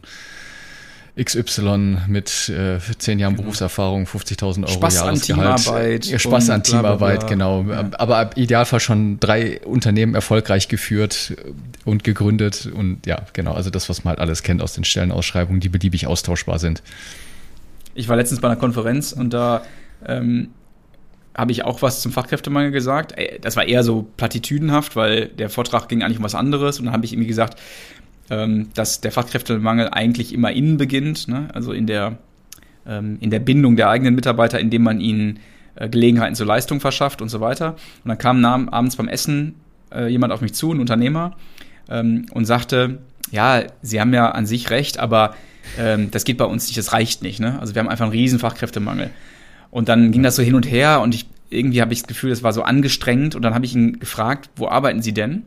XY 1.22 1.98
mit 2.06 2.48
äh, 2.48 2.78
zehn 2.98 3.18
Jahren 3.18 3.34
genau. 3.34 3.42
Berufserfahrung, 3.42 4.04
50.000 4.04 4.62
Euro 4.62 4.72
Spaß 4.72 4.94
Jahresgehalt. 4.94 5.48
An 5.48 5.56
Teamarbeit 5.56 6.06
ja, 6.06 6.18
Spaß 6.18 6.50
an 6.50 6.62
Teamarbeit, 6.62 7.26
genau. 7.26 7.64
Ja. 7.68 7.90
Aber 7.98 8.22
im 8.22 8.42
Idealfall 8.42 8.78
schon 8.78 9.18
drei 9.18 9.60
Unternehmen 9.60 10.14
erfolgreich 10.14 10.68
geführt 10.68 11.36
und 11.84 12.04
gegründet 12.04 12.70
und 12.72 13.04
ja, 13.06 13.22
genau. 13.32 13.54
Also 13.54 13.70
das, 13.70 13.88
was 13.88 14.04
man 14.04 14.10
halt 14.10 14.20
alles 14.20 14.44
kennt 14.44 14.62
aus 14.62 14.74
den 14.74 14.84
Stellenausschreibungen, 14.84 15.60
die 15.60 15.68
beliebig 15.68 16.06
austauschbar 16.06 16.60
sind. 16.60 16.82
Ich 17.94 18.08
war 18.08 18.16
letztens 18.16 18.40
bei 18.40 18.48
einer 18.48 18.60
Konferenz 18.60 19.10
und 19.10 19.30
da 19.30 19.62
ähm, 20.06 20.48
habe 21.34 21.52
ich 21.52 21.64
auch 21.64 21.82
was 21.82 22.02
zum 22.02 22.10
Fachkräftemangel 22.10 22.72
gesagt. 22.72 23.14
Das 23.42 23.56
war 23.56 23.64
eher 23.64 23.84
so 23.84 24.08
platitüdenhaft, 24.16 24.96
weil 24.96 25.26
der 25.26 25.50
Vortrag 25.50 25.88
ging 25.88 26.02
eigentlich 26.02 26.18
um 26.18 26.24
was 26.24 26.34
anderes. 26.34 26.80
Und 26.80 26.86
dann 26.86 26.94
habe 26.94 27.04
ich 27.04 27.12
irgendwie 27.12 27.28
gesagt, 27.28 27.60
ähm, 28.28 28.70
dass 28.74 29.00
der 29.00 29.12
Fachkräftemangel 29.12 29.88
eigentlich 29.90 30.34
immer 30.34 30.50
innen 30.50 30.76
beginnt, 30.78 31.28
ne? 31.28 31.48
also 31.54 31.72
in 31.72 31.86
der, 31.86 32.18
ähm, 32.86 33.18
in 33.20 33.30
der 33.30 33.38
Bindung 33.38 33.76
der 33.76 33.88
eigenen 33.88 34.16
Mitarbeiter, 34.16 34.58
indem 34.58 34.82
man 34.82 35.00
ihnen 35.00 35.38
äh, 35.76 35.88
Gelegenheiten 35.88 36.34
zur 36.34 36.46
Leistung 36.46 36.80
verschafft 36.80 37.22
und 37.22 37.28
so 37.28 37.40
weiter. 37.40 37.76
Und 38.04 38.08
dann 38.08 38.18
kam 38.18 38.44
abends 38.44 38.96
beim 38.96 39.08
Essen 39.08 39.54
äh, 39.94 40.08
jemand 40.08 40.32
auf 40.32 40.40
mich 40.40 40.54
zu, 40.54 40.72
ein 40.72 40.80
Unternehmer, 40.80 41.36
ähm, 41.88 42.26
und 42.32 42.46
sagte, 42.46 42.98
ja, 43.30 43.62
Sie 43.82 44.00
haben 44.00 44.12
ja 44.12 44.30
an 44.30 44.44
sich 44.44 44.70
recht, 44.70 44.98
aber 44.98 45.34
ähm, 45.78 46.10
das 46.10 46.24
geht 46.24 46.38
bei 46.38 46.44
uns 46.44 46.66
nicht, 46.66 46.78
das 46.78 46.92
reicht 46.92 47.22
nicht. 47.22 47.40
Ne? 47.40 47.58
Also 47.60 47.74
wir 47.74 47.80
haben 47.80 47.88
einfach 47.88 48.06
einen 48.06 48.12
riesen 48.12 48.38
Fachkräftemangel. 48.38 49.10
Und 49.70 49.88
dann 49.88 50.12
ging 50.12 50.22
das 50.22 50.36
so 50.36 50.42
hin 50.42 50.54
und 50.54 50.70
her 50.70 51.00
und 51.00 51.14
ich 51.14 51.26
irgendwie 51.50 51.80
habe 51.80 51.92
ich 51.92 52.00
das 52.00 52.08
Gefühl, 52.08 52.30
das 52.30 52.42
war 52.42 52.52
so 52.52 52.62
angestrengt 52.62 53.34
und 53.34 53.42
dann 53.42 53.54
habe 53.54 53.64
ich 53.64 53.74
ihn 53.74 53.98
gefragt, 53.98 54.50
wo 54.56 54.68
arbeiten 54.68 55.02
Sie 55.02 55.12
denn? 55.12 55.44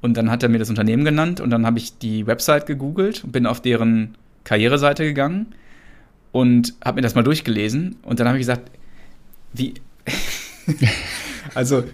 Und 0.00 0.16
dann 0.16 0.30
hat 0.30 0.42
er 0.42 0.48
mir 0.48 0.58
das 0.58 0.70
Unternehmen 0.70 1.04
genannt 1.04 1.40
und 1.40 1.50
dann 1.50 1.66
habe 1.66 1.78
ich 1.78 1.98
die 1.98 2.26
Website 2.26 2.66
gegoogelt 2.66 3.24
und 3.24 3.32
bin 3.32 3.46
auf 3.46 3.60
deren 3.60 4.14
Karriereseite 4.44 5.04
gegangen 5.04 5.46
und 6.32 6.74
habe 6.84 6.96
mir 6.96 7.02
das 7.02 7.14
mal 7.14 7.22
durchgelesen 7.24 7.96
und 8.02 8.20
dann 8.20 8.28
habe 8.28 8.38
ich 8.38 8.42
gesagt, 8.42 8.70
wie 9.52 9.74
also 11.54 11.84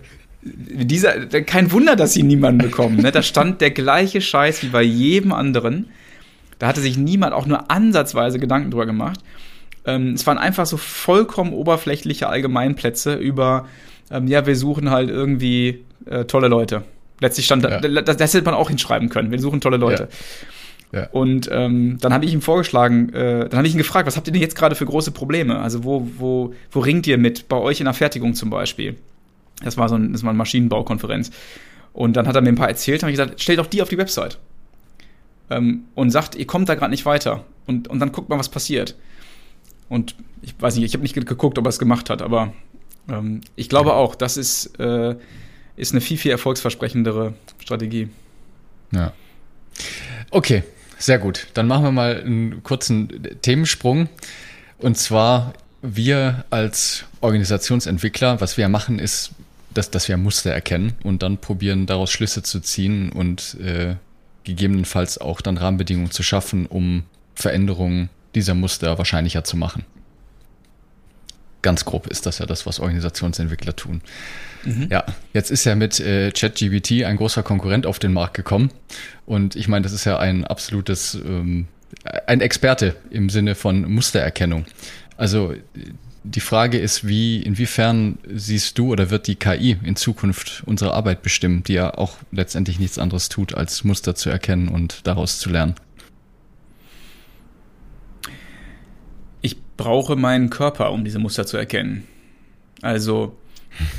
dieser 0.42 1.26
kein 1.42 1.70
Wunder, 1.70 1.94
dass 1.94 2.14
sie 2.14 2.24
niemanden 2.24 2.58
bekommen, 2.58 2.96
ne? 2.96 3.12
Da 3.12 3.22
stand 3.22 3.60
der 3.60 3.70
gleiche 3.70 4.20
Scheiß 4.20 4.62
wie 4.64 4.68
bei 4.68 4.82
jedem 4.82 5.32
anderen. 5.32 5.88
Da 6.58 6.66
hatte 6.66 6.80
sich 6.80 6.98
niemand 6.98 7.32
auch 7.32 7.46
nur 7.46 7.70
ansatzweise 7.70 8.38
Gedanken 8.40 8.70
drüber 8.70 8.86
gemacht. 8.86 9.20
Ähm, 9.84 10.14
es 10.14 10.26
waren 10.26 10.38
einfach 10.38 10.66
so 10.66 10.76
vollkommen 10.76 11.52
oberflächliche 11.52 12.28
Allgemeinplätze 12.28 13.14
über, 13.14 13.66
ähm, 14.10 14.28
ja, 14.28 14.46
wir 14.46 14.56
suchen 14.56 14.90
halt 14.90 15.10
irgendwie 15.10 15.84
äh, 16.06 16.24
tolle 16.24 16.48
Leute. 16.48 16.82
Letztlich 17.20 17.46
stand 17.46 17.64
ja. 17.64 17.80
da, 17.80 18.02
das, 18.02 18.16
das 18.16 18.34
hätte 18.34 18.44
man 18.44 18.54
auch 18.54 18.68
hinschreiben 18.68 19.08
können. 19.08 19.30
Wir 19.30 19.38
suchen 19.38 19.60
tolle 19.60 19.76
Leute. 19.76 20.08
Ja. 20.10 20.98
Ja. 21.00 21.08
Und 21.10 21.48
ähm, 21.50 21.96
dann 22.00 22.12
habe 22.12 22.26
ich 22.26 22.34
ihm 22.34 22.42
vorgeschlagen, 22.42 23.08
äh, 23.14 23.48
dann 23.48 23.56
habe 23.56 23.66
ich 23.66 23.74
ihn 23.74 23.78
gefragt, 23.78 24.06
was 24.06 24.16
habt 24.16 24.26
ihr 24.26 24.32
denn 24.32 24.42
jetzt 24.42 24.56
gerade 24.56 24.74
für 24.74 24.84
große 24.84 25.10
Probleme? 25.10 25.58
Also 25.58 25.84
wo, 25.84 26.06
wo, 26.18 26.54
wo 26.70 26.80
ringt 26.80 27.06
ihr 27.06 27.16
mit? 27.16 27.48
Bei 27.48 27.56
euch 27.56 27.80
in 27.80 27.86
der 27.86 27.94
Fertigung 27.94 28.34
zum 28.34 28.50
Beispiel. 28.50 28.96
Das 29.64 29.78
war 29.78 29.88
so 29.88 29.94
ein, 29.94 30.12
das 30.12 30.22
war 30.22 30.30
eine 30.30 30.38
Maschinenbaukonferenz. 30.38 31.30
Und 31.94 32.16
dann 32.16 32.26
hat 32.26 32.36
er 32.36 32.42
mir 32.42 32.50
ein 32.50 32.56
paar 32.56 32.68
erzählt, 32.68 33.02
habe 33.02 33.10
ich 33.10 33.16
gesagt, 33.16 33.40
stellt 33.40 33.58
doch 33.58 33.66
die 33.66 33.80
auf 33.80 33.88
die 33.88 33.96
Website. 33.96 34.38
Ähm, 35.48 35.84
und 35.94 36.10
sagt, 36.10 36.34
ihr 36.34 36.46
kommt 36.46 36.68
da 36.68 36.74
gerade 36.74 36.90
nicht 36.90 37.06
weiter. 37.06 37.44
Und, 37.66 37.88
und 37.88 37.98
dann 37.98 38.12
guckt 38.12 38.28
mal, 38.28 38.38
was 38.38 38.50
passiert. 38.50 38.94
Und 39.88 40.14
ich 40.42 40.54
weiß 40.58 40.76
nicht, 40.76 40.84
ich 40.84 40.94
habe 40.94 41.02
nicht 41.02 41.14
geguckt, 41.14 41.58
ob 41.58 41.66
er 41.66 41.70
es 41.70 41.78
gemacht 41.78 42.10
hat, 42.10 42.22
aber 42.22 42.52
ähm, 43.08 43.40
ich 43.56 43.68
glaube 43.68 43.90
ja. 43.90 43.96
auch, 43.96 44.14
das 44.14 44.36
ist, 44.36 44.78
äh, 44.78 45.16
ist 45.76 45.92
eine 45.92 46.00
viel, 46.00 46.18
viel 46.18 46.30
erfolgsversprechendere 46.30 47.34
Strategie. 47.58 48.08
Ja. 48.92 49.12
Okay, 50.30 50.62
sehr 50.98 51.18
gut. 51.18 51.48
Dann 51.54 51.66
machen 51.66 51.84
wir 51.84 51.92
mal 51.92 52.20
einen 52.20 52.62
kurzen 52.62 53.08
Themensprung. 53.42 54.08
Und 54.78 54.98
zwar, 54.98 55.54
wir 55.82 56.44
als 56.50 57.04
Organisationsentwickler, 57.20 58.40
was 58.40 58.56
wir 58.56 58.68
machen, 58.68 58.98
ist, 58.98 59.32
dass, 59.74 59.90
dass 59.90 60.08
wir 60.08 60.16
Muster 60.16 60.50
erkennen 60.50 60.94
und 61.02 61.22
dann 61.22 61.38
probieren, 61.38 61.86
daraus 61.86 62.10
Schlüsse 62.10 62.42
zu 62.42 62.60
ziehen 62.60 63.10
und 63.10 63.56
äh, 63.60 63.96
gegebenenfalls 64.44 65.18
auch 65.18 65.40
dann 65.40 65.56
Rahmenbedingungen 65.56 66.10
zu 66.10 66.22
schaffen, 66.22 66.66
um 66.66 67.04
Veränderungen 67.34 68.10
dieser 68.34 68.54
Muster 68.54 68.98
wahrscheinlicher 68.98 69.44
zu 69.44 69.56
machen. 69.56 69.84
ganz 71.62 71.84
grob 71.84 72.08
ist 72.08 72.26
das 72.26 72.38
ja 72.38 72.46
das, 72.46 72.66
was 72.66 72.80
Organisationsentwickler 72.80 73.76
tun. 73.76 74.00
Mhm. 74.64 74.88
Ja, 74.90 75.04
jetzt 75.32 75.50
ist 75.50 75.64
ja 75.64 75.76
mit 75.76 76.00
äh, 76.00 76.32
ChatGBT 76.32 77.04
ein 77.04 77.16
großer 77.16 77.44
Konkurrent 77.44 77.86
auf 77.86 78.00
den 78.00 78.12
Markt 78.12 78.34
gekommen. 78.34 78.70
Und 79.26 79.54
ich 79.54 79.68
meine, 79.68 79.82
das 79.84 79.92
ist 79.92 80.04
ja 80.04 80.18
ein 80.18 80.44
absolutes, 80.44 81.14
ähm, 81.14 81.68
ein 82.26 82.40
Experte 82.40 82.96
im 83.10 83.30
Sinne 83.30 83.54
von 83.54 83.88
Mustererkennung. 83.88 84.66
Also 85.16 85.54
die 86.24 86.40
Frage 86.40 86.78
ist, 86.78 87.06
wie, 87.06 87.42
inwiefern 87.42 88.18
siehst 88.32 88.78
du 88.78 88.92
oder 88.92 89.10
wird 89.10 89.26
die 89.26 89.34
KI 89.34 89.76
in 89.82 89.96
Zukunft 89.96 90.62
unsere 90.66 90.94
Arbeit 90.94 91.22
bestimmen, 91.22 91.64
die 91.64 91.74
ja 91.74 91.94
auch 91.94 92.16
letztendlich 92.30 92.78
nichts 92.78 92.98
anderes 92.98 93.28
tut, 93.28 93.54
als 93.54 93.84
Muster 93.84 94.14
zu 94.14 94.30
erkennen 94.30 94.68
und 94.68 95.06
daraus 95.06 95.38
zu 95.38 95.50
lernen? 95.50 95.74
Ich 99.40 99.56
brauche 99.82 100.14
meinen 100.14 100.48
Körper, 100.48 100.92
um 100.92 101.04
diese 101.04 101.18
Muster 101.18 101.44
zu 101.44 101.56
erkennen. 101.56 102.04
Also, 102.82 103.36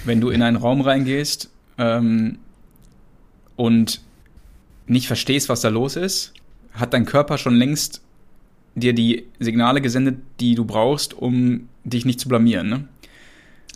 wenn 0.06 0.22
du 0.22 0.30
in 0.30 0.42
einen 0.42 0.56
Raum 0.56 0.82
reingehst 0.82 1.50
ähm, 1.78 2.38
und 3.58 4.02
nicht 4.88 5.08
verstehst, 5.08 5.50
was 5.50 5.62
da 5.62 5.70
los 5.70 5.98
ist, 5.98 6.34
hat 6.74 6.94
dein 6.94 7.06
Körper 7.06 7.38
schon 7.38 7.56
längst 7.56 8.02
dir 8.76 8.94
die 8.94 9.26
Signale 9.40 9.82
gesendet, 9.82 10.18
die 10.40 10.56
du 10.56 10.66
brauchst, 10.66 11.14
um 11.14 11.68
dich 11.84 12.06
nicht 12.06 12.20
zu 12.20 12.30
blamieren. 12.30 12.70
Ne? 12.70 12.88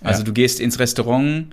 Also 0.01 0.21
ja. 0.21 0.25
du 0.25 0.33
gehst 0.33 0.59
ins 0.59 0.79
Restaurant 0.79 1.47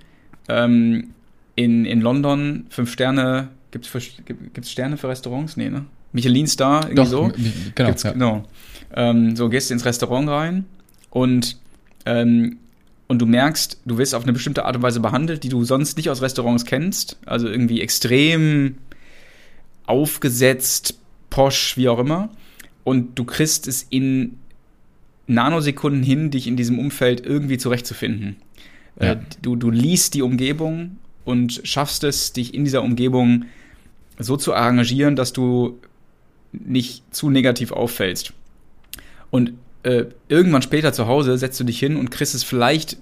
ähm, 0.49 1.11
in, 1.57 1.85
in 1.85 2.01
London, 2.01 2.67
fünf 2.71 2.93
Sterne, 2.93 3.49
gibt 3.71 3.87
es 3.87 4.71
Sterne 4.71 4.97
für 4.97 5.09
Restaurants? 5.09 5.57
Nee, 5.57 5.69
ne? 5.69 5.85
Michelin 6.13 6.47
Star, 6.47 6.85
irgendwie 6.85 6.95
Doch, 6.95 7.07
so. 7.07 7.33
Genau, 7.75 7.91
ja. 7.91 8.13
genau. 8.13 8.45
Ähm, 8.95 9.36
so 9.36 9.49
gehst 9.49 9.70
ins 9.70 9.84
Restaurant 9.84 10.28
rein 10.28 10.64
und, 11.11 11.59
ähm, 12.07 12.59
und 13.09 13.20
du 13.20 13.26
merkst, 13.26 13.80
du 13.84 13.99
wirst 13.99 14.14
auf 14.14 14.22
eine 14.22 14.32
bestimmte 14.32 14.64
Art 14.64 14.76
und 14.76 14.82
Weise 14.82 15.01
behandelt, 15.01 15.42
die 15.45 15.49
du 15.49 15.64
sonst 15.64 15.97
nicht 15.97 16.11
aus 16.11 16.22
Restaurants 16.22 16.64
kennst. 16.64 17.18
Also 17.26 17.49
irgendwie 17.49 17.80
extrem 17.80 18.76
aufgesetzt, 19.86 20.99
posch, 21.30 21.76
wie 21.76 21.88
auch 21.88 21.99
immer 21.99 22.30
und 22.84 23.18
du 23.18 23.24
kriegst 23.24 23.66
es 23.66 23.86
in 23.88 24.38
Nanosekunden 25.26 26.03
hin, 26.03 26.30
dich 26.30 26.47
in 26.47 26.57
diesem 26.57 26.78
Umfeld 26.78 27.24
irgendwie 27.24 27.59
zurechtzufinden. 27.59 28.36
Äh, 29.01 29.07
ja. 29.07 29.20
du, 29.42 29.57
du 29.57 29.70
liest 29.70 30.14
die 30.14 30.22
Umgebung 30.22 30.99
und 31.24 31.62
schaffst 31.64 32.05
es, 32.05 32.32
dich 32.32 32.55
in 32.55 32.64
dieser 32.64 32.82
Umgebung 32.82 33.47
so 34.18 34.36
zu 34.36 34.55
arrangieren, 34.55 35.16
dass 35.16 35.32
du 35.32 35.80
nicht 36.53 37.03
zu 37.12 37.30
negativ 37.30 37.72
auffällst. 37.72 38.34
Und 39.35 39.55
äh, 39.82 40.05
irgendwann 40.28 40.62
später 40.62 40.93
zu 40.93 41.09
Hause 41.09 41.37
setzt 41.39 41.59
du 41.59 41.64
dich 41.64 41.80
hin 41.80 41.97
und 41.97 42.12
kriegst 42.12 42.37
es 42.37 42.45
vielleicht 42.45 42.99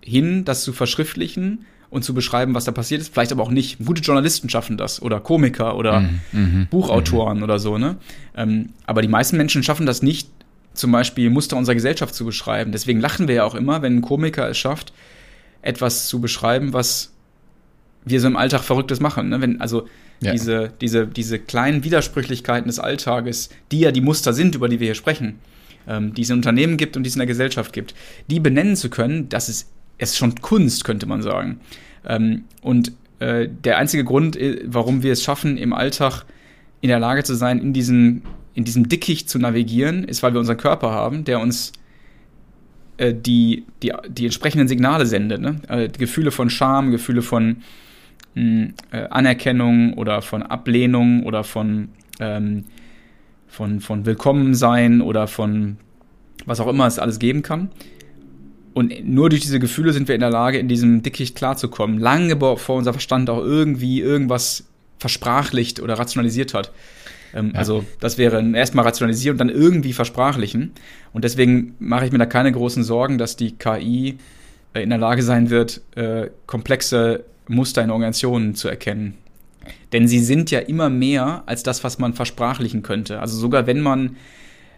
hin, 0.00 0.44
das 0.44 0.62
zu 0.62 0.72
verschriftlichen 0.72 1.66
und 1.90 2.04
zu 2.04 2.14
beschreiben, 2.14 2.54
was 2.54 2.64
da 2.64 2.70
passiert 2.70 3.00
ist. 3.00 3.12
Vielleicht 3.12 3.32
aber 3.32 3.42
auch 3.42 3.50
nicht. 3.50 3.84
Gute 3.84 4.00
Journalisten 4.00 4.48
schaffen 4.48 4.76
das 4.76 5.02
oder 5.02 5.18
Komiker 5.18 5.76
oder 5.76 6.08
mhm. 6.30 6.68
Buchautoren 6.70 7.38
mhm. 7.38 7.42
oder 7.42 7.58
so. 7.58 7.76
Ne? 7.76 7.96
Ähm, 8.36 8.68
aber 8.86 9.02
die 9.02 9.08
meisten 9.08 9.36
Menschen 9.36 9.64
schaffen 9.64 9.84
das 9.84 10.00
nicht, 10.00 10.28
zum 10.74 10.92
Beispiel 10.92 11.28
Muster 11.28 11.56
unserer 11.56 11.74
Gesellschaft 11.74 12.14
zu 12.14 12.24
beschreiben. 12.24 12.70
Deswegen 12.70 13.00
lachen 13.00 13.26
wir 13.26 13.34
ja 13.34 13.44
auch 13.44 13.56
immer, 13.56 13.82
wenn 13.82 13.96
ein 13.96 14.02
Komiker 14.02 14.48
es 14.48 14.56
schafft, 14.56 14.92
etwas 15.60 16.06
zu 16.06 16.20
beschreiben, 16.20 16.72
was 16.72 17.12
wir 18.04 18.20
so 18.20 18.28
im 18.28 18.36
Alltag 18.36 18.62
Verrücktes 18.62 19.00
machen. 19.00 19.28
Ne? 19.28 19.40
Wenn, 19.40 19.60
also 19.60 19.88
ja. 20.24 20.32
diese, 20.32 20.72
diese, 20.80 21.06
diese 21.06 21.38
kleinen 21.38 21.84
Widersprüchlichkeiten 21.84 22.68
des 22.68 22.78
Alltages, 22.78 23.50
die 23.70 23.80
ja 23.80 23.92
die 23.92 24.00
Muster 24.00 24.32
sind, 24.32 24.54
über 24.54 24.68
die 24.68 24.80
wir 24.80 24.86
hier 24.86 24.94
sprechen, 24.94 25.38
ähm, 25.86 26.14
die 26.14 26.22
es 26.22 26.30
in 26.30 26.36
Unternehmen 26.36 26.76
gibt 26.76 26.96
und 26.96 27.02
die 27.02 27.08
es 27.08 27.14
in 27.14 27.20
der 27.20 27.26
Gesellschaft 27.26 27.72
gibt, 27.72 27.94
die 28.28 28.40
benennen 28.40 28.76
zu 28.76 28.90
können, 28.90 29.28
das 29.28 29.48
ist, 29.48 29.70
ist 29.98 30.16
schon 30.16 30.34
Kunst, 30.36 30.84
könnte 30.84 31.06
man 31.06 31.22
sagen. 31.22 31.60
Ähm, 32.06 32.44
und 32.62 32.92
äh, 33.18 33.48
der 33.48 33.78
einzige 33.78 34.04
Grund, 34.04 34.36
äh, 34.36 34.62
warum 34.66 35.02
wir 35.02 35.12
es 35.12 35.22
schaffen, 35.22 35.56
im 35.56 35.72
Alltag 35.72 36.24
in 36.80 36.88
der 36.88 36.98
Lage 36.98 37.22
zu 37.24 37.34
sein, 37.34 37.58
in, 37.60 37.72
diesen, 37.72 38.22
in 38.54 38.64
diesem 38.64 38.88
Dickicht 38.88 39.28
zu 39.28 39.38
navigieren, 39.38 40.04
ist, 40.04 40.22
weil 40.22 40.34
wir 40.34 40.40
unseren 40.40 40.58
Körper 40.58 40.90
haben, 40.90 41.24
der 41.24 41.40
uns 41.40 41.72
äh, 42.96 43.14
die, 43.14 43.64
die, 43.82 43.92
die 44.08 44.24
entsprechenden 44.26 44.68
Signale 44.68 45.06
sendet. 45.06 45.40
Ne? 45.40 45.56
Also 45.66 45.88
Gefühle 45.98 46.30
von 46.30 46.50
Scham, 46.50 46.90
Gefühle 46.90 47.22
von 47.22 47.62
mh, 48.34 48.42
hm, 48.42 48.74
äh, 48.92 49.08
Anerkennung 49.10 49.94
oder 49.94 50.22
von 50.22 50.42
Ablehnung 50.42 51.24
oder 51.24 51.44
von, 51.44 51.88
ähm, 52.20 52.64
von, 53.48 53.80
von 53.80 54.06
Willkommensein 54.06 55.00
oder 55.00 55.26
von 55.26 55.76
was 56.46 56.60
auch 56.60 56.66
immer 56.66 56.86
es 56.86 56.98
alles 56.98 57.18
geben 57.18 57.42
kann. 57.42 57.70
Und 58.74 58.92
nur 59.06 59.30
durch 59.30 59.42
diese 59.42 59.60
Gefühle 59.60 59.92
sind 59.92 60.08
wir 60.08 60.16
in 60.16 60.20
der 60.20 60.30
Lage, 60.30 60.58
in 60.58 60.68
diesem 60.68 61.02
Dickicht 61.02 61.36
klarzukommen. 61.36 61.98
Lange 61.98 62.34
bevor 62.34 62.76
unser 62.76 62.92
Verstand 62.92 63.30
auch 63.30 63.38
irgendwie 63.38 64.00
irgendwas 64.00 64.64
versprachlicht 64.98 65.80
oder 65.80 65.94
rationalisiert 65.94 66.54
hat. 66.54 66.72
Ähm, 67.34 67.52
ja. 67.52 67.58
Also 67.60 67.84
das 68.00 68.18
wäre 68.18 68.44
erstmal 68.56 68.84
rationalisieren 68.84 69.34
und 69.34 69.38
dann 69.38 69.56
irgendwie 69.56 69.92
versprachlichen. 69.92 70.72
Und 71.12 71.24
deswegen 71.24 71.74
mache 71.78 72.06
ich 72.06 72.12
mir 72.12 72.18
da 72.18 72.26
keine 72.26 72.50
großen 72.50 72.82
Sorgen, 72.82 73.16
dass 73.16 73.36
die 73.36 73.52
KI 73.52 74.18
äh, 74.74 74.82
in 74.82 74.90
der 74.90 74.98
Lage 74.98 75.22
sein 75.22 75.50
wird, 75.50 75.80
äh, 75.94 76.30
komplexe 76.46 77.24
Muster 77.48 77.82
in 77.82 77.90
Organisationen 77.90 78.54
zu 78.54 78.68
erkennen. 78.68 79.14
Denn 79.92 80.08
sie 80.08 80.20
sind 80.20 80.50
ja 80.50 80.60
immer 80.60 80.90
mehr 80.90 81.42
als 81.46 81.62
das, 81.62 81.84
was 81.84 81.98
man 81.98 82.12
versprachlichen 82.12 82.82
könnte. 82.82 83.20
Also 83.20 83.38
sogar 83.38 83.66
wenn 83.66 83.80
man 83.80 84.16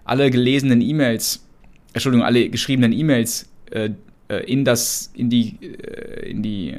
alle 0.04 0.30
gelesenen 0.30 0.80
E-Mails, 0.80 1.44
Entschuldigung, 1.92 2.24
alle 2.24 2.48
geschriebenen 2.48 2.92
E-Mails 2.92 3.48
äh, 3.70 3.90
äh, 4.28 4.44
in 4.50 4.64
das, 4.64 5.10
in 5.14 5.30
die, 5.30 5.56
äh, 5.60 6.30
in 6.30 6.42
die, 6.42 6.74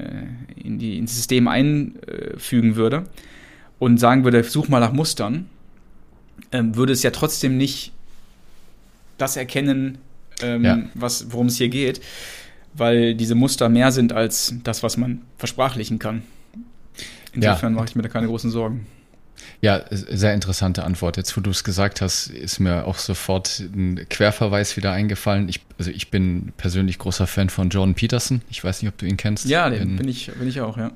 in 0.55 0.79
die, 0.79 0.97
ins 0.97 1.15
System 1.15 1.47
einfügen 1.47 2.75
würde 2.75 3.05
und 3.79 3.99
sagen 3.99 4.23
würde, 4.23 4.43
such 4.43 4.69
mal 4.69 4.79
nach 4.79 4.93
Mustern, 4.93 5.49
ähm, 6.51 6.75
würde 6.75 6.93
es 6.93 7.03
ja 7.03 7.11
trotzdem 7.11 7.57
nicht 7.57 7.91
das 9.17 9.37
erkennen, 9.37 9.97
ähm, 10.41 10.63
ja. 10.63 10.83
was, 10.93 11.31
worum 11.31 11.47
es 11.47 11.57
hier 11.57 11.69
geht, 11.69 12.01
weil 12.77 13.15
diese 13.15 13.35
Muster 13.35 13.69
mehr 13.69 13.91
sind 13.91 14.13
als 14.13 14.53
das, 14.63 14.83
was 14.83 14.97
man 14.97 15.21
versprachlichen 15.37 15.99
kann. 15.99 16.23
Insofern 17.33 17.73
ja. 17.73 17.75
mache 17.77 17.89
ich 17.89 17.95
mir 17.95 18.01
da 18.01 18.09
keine 18.09 18.27
großen 18.27 18.51
Sorgen. 18.51 18.87
Ja, 19.61 19.83
sehr 19.89 20.33
interessante 20.33 20.83
Antwort. 20.83 21.17
Jetzt, 21.17 21.35
wo 21.35 21.41
du 21.41 21.49
es 21.49 21.63
gesagt 21.63 22.01
hast, 22.01 22.27
ist 22.27 22.59
mir 22.59 22.85
auch 22.85 22.97
sofort 22.97 23.59
ein 23.59 24.05
Querverweis 24.09 24.77
wieder 24.77 24.91
eingefallen. 24.91 25.49
Ich, 25.49 25.61
also 25.77 25.89
ich 25.89 26.11
bin 26.11 26.53
persönlich 26.57 26.99
großer 26.99 27.27
Fan 27.27 27.49
von 27.49 27.69
Jordan 27.69 27.95
Peterson. 27.95 28.41
Ich 28.49 28.63
weiß 28.63 28.81
nicht, 28.81 28.91
ob 28.91 28.97
du 28.97 29.05
ihn 29.05 29.17
kennst. 29.17 29.45
Ja, 29.45 29.69
den 29.69 29.81
in, 29.81 29.95
bin 29.97 30.07
ich, 30.07 30.31
bin 30.31 30.47
ich 30.47 30.61
auch, 30.61 30.77
ja. 30.77 30.91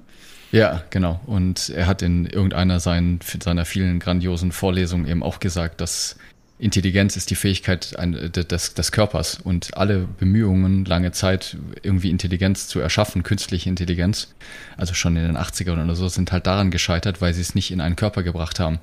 Ja, 0.52 0.84
genau. 0.90 1.22
Und 1.26 1.70
er 1.70 1.88
hat 1.88 2.02
in 2.02 2.26
irgendeiner 2.26 2.80
seinen, 2.80 3.20
seiner 3.42 3.66
vielen 3.66 4.00
grandiosen 4.00 4.52
Vorlesungen 4.52 5.08
eben 5.08 5.24
auch 5.24 5.40
gesagt, 5.40 5.82
dass 5.82 6.18
Intelligenz 6.62 7.18
ist 7.18 7.32
die 7.32 7.36
Fähigkeit 7.36 7.96
des, 7.98 8.76
des 8.76 8.92
Körpers 8.92 9.40
und 9.44 9.76
alle 9.76 10.08
Bemühungen, 10.20 10.86
lange 10.86 11.12
Zeit 11.12 11.58
irgendwie 11.82 12.12
Intelligenz 12.12 12.68
zu 12.68 12.80
erschaffen, 12.80 13.24
künstliche 13.24 13.68
Intelligenz, 13.68 14.36
also 14.78 14.94
schon 14.94 15.18
in 15.18 15.24
den 15.24 15.38
80ern 15.38 15.84
oder 15.84 15.96
so, 15.96 16.08
sind 16.08 16.32
halt 16.32 16.46
daran 16.46 16.70
gescheitert, 16.70 17.20
weil 17.20 17.34
sie 17.34 17.42
es 17.42 17.56
nicht 17.56 17.72
in 17.72 17.82
einen 17.82 17.96
Körper 17.96 18.22
gebracht 18.22 18.60
haben. 18.60 18.80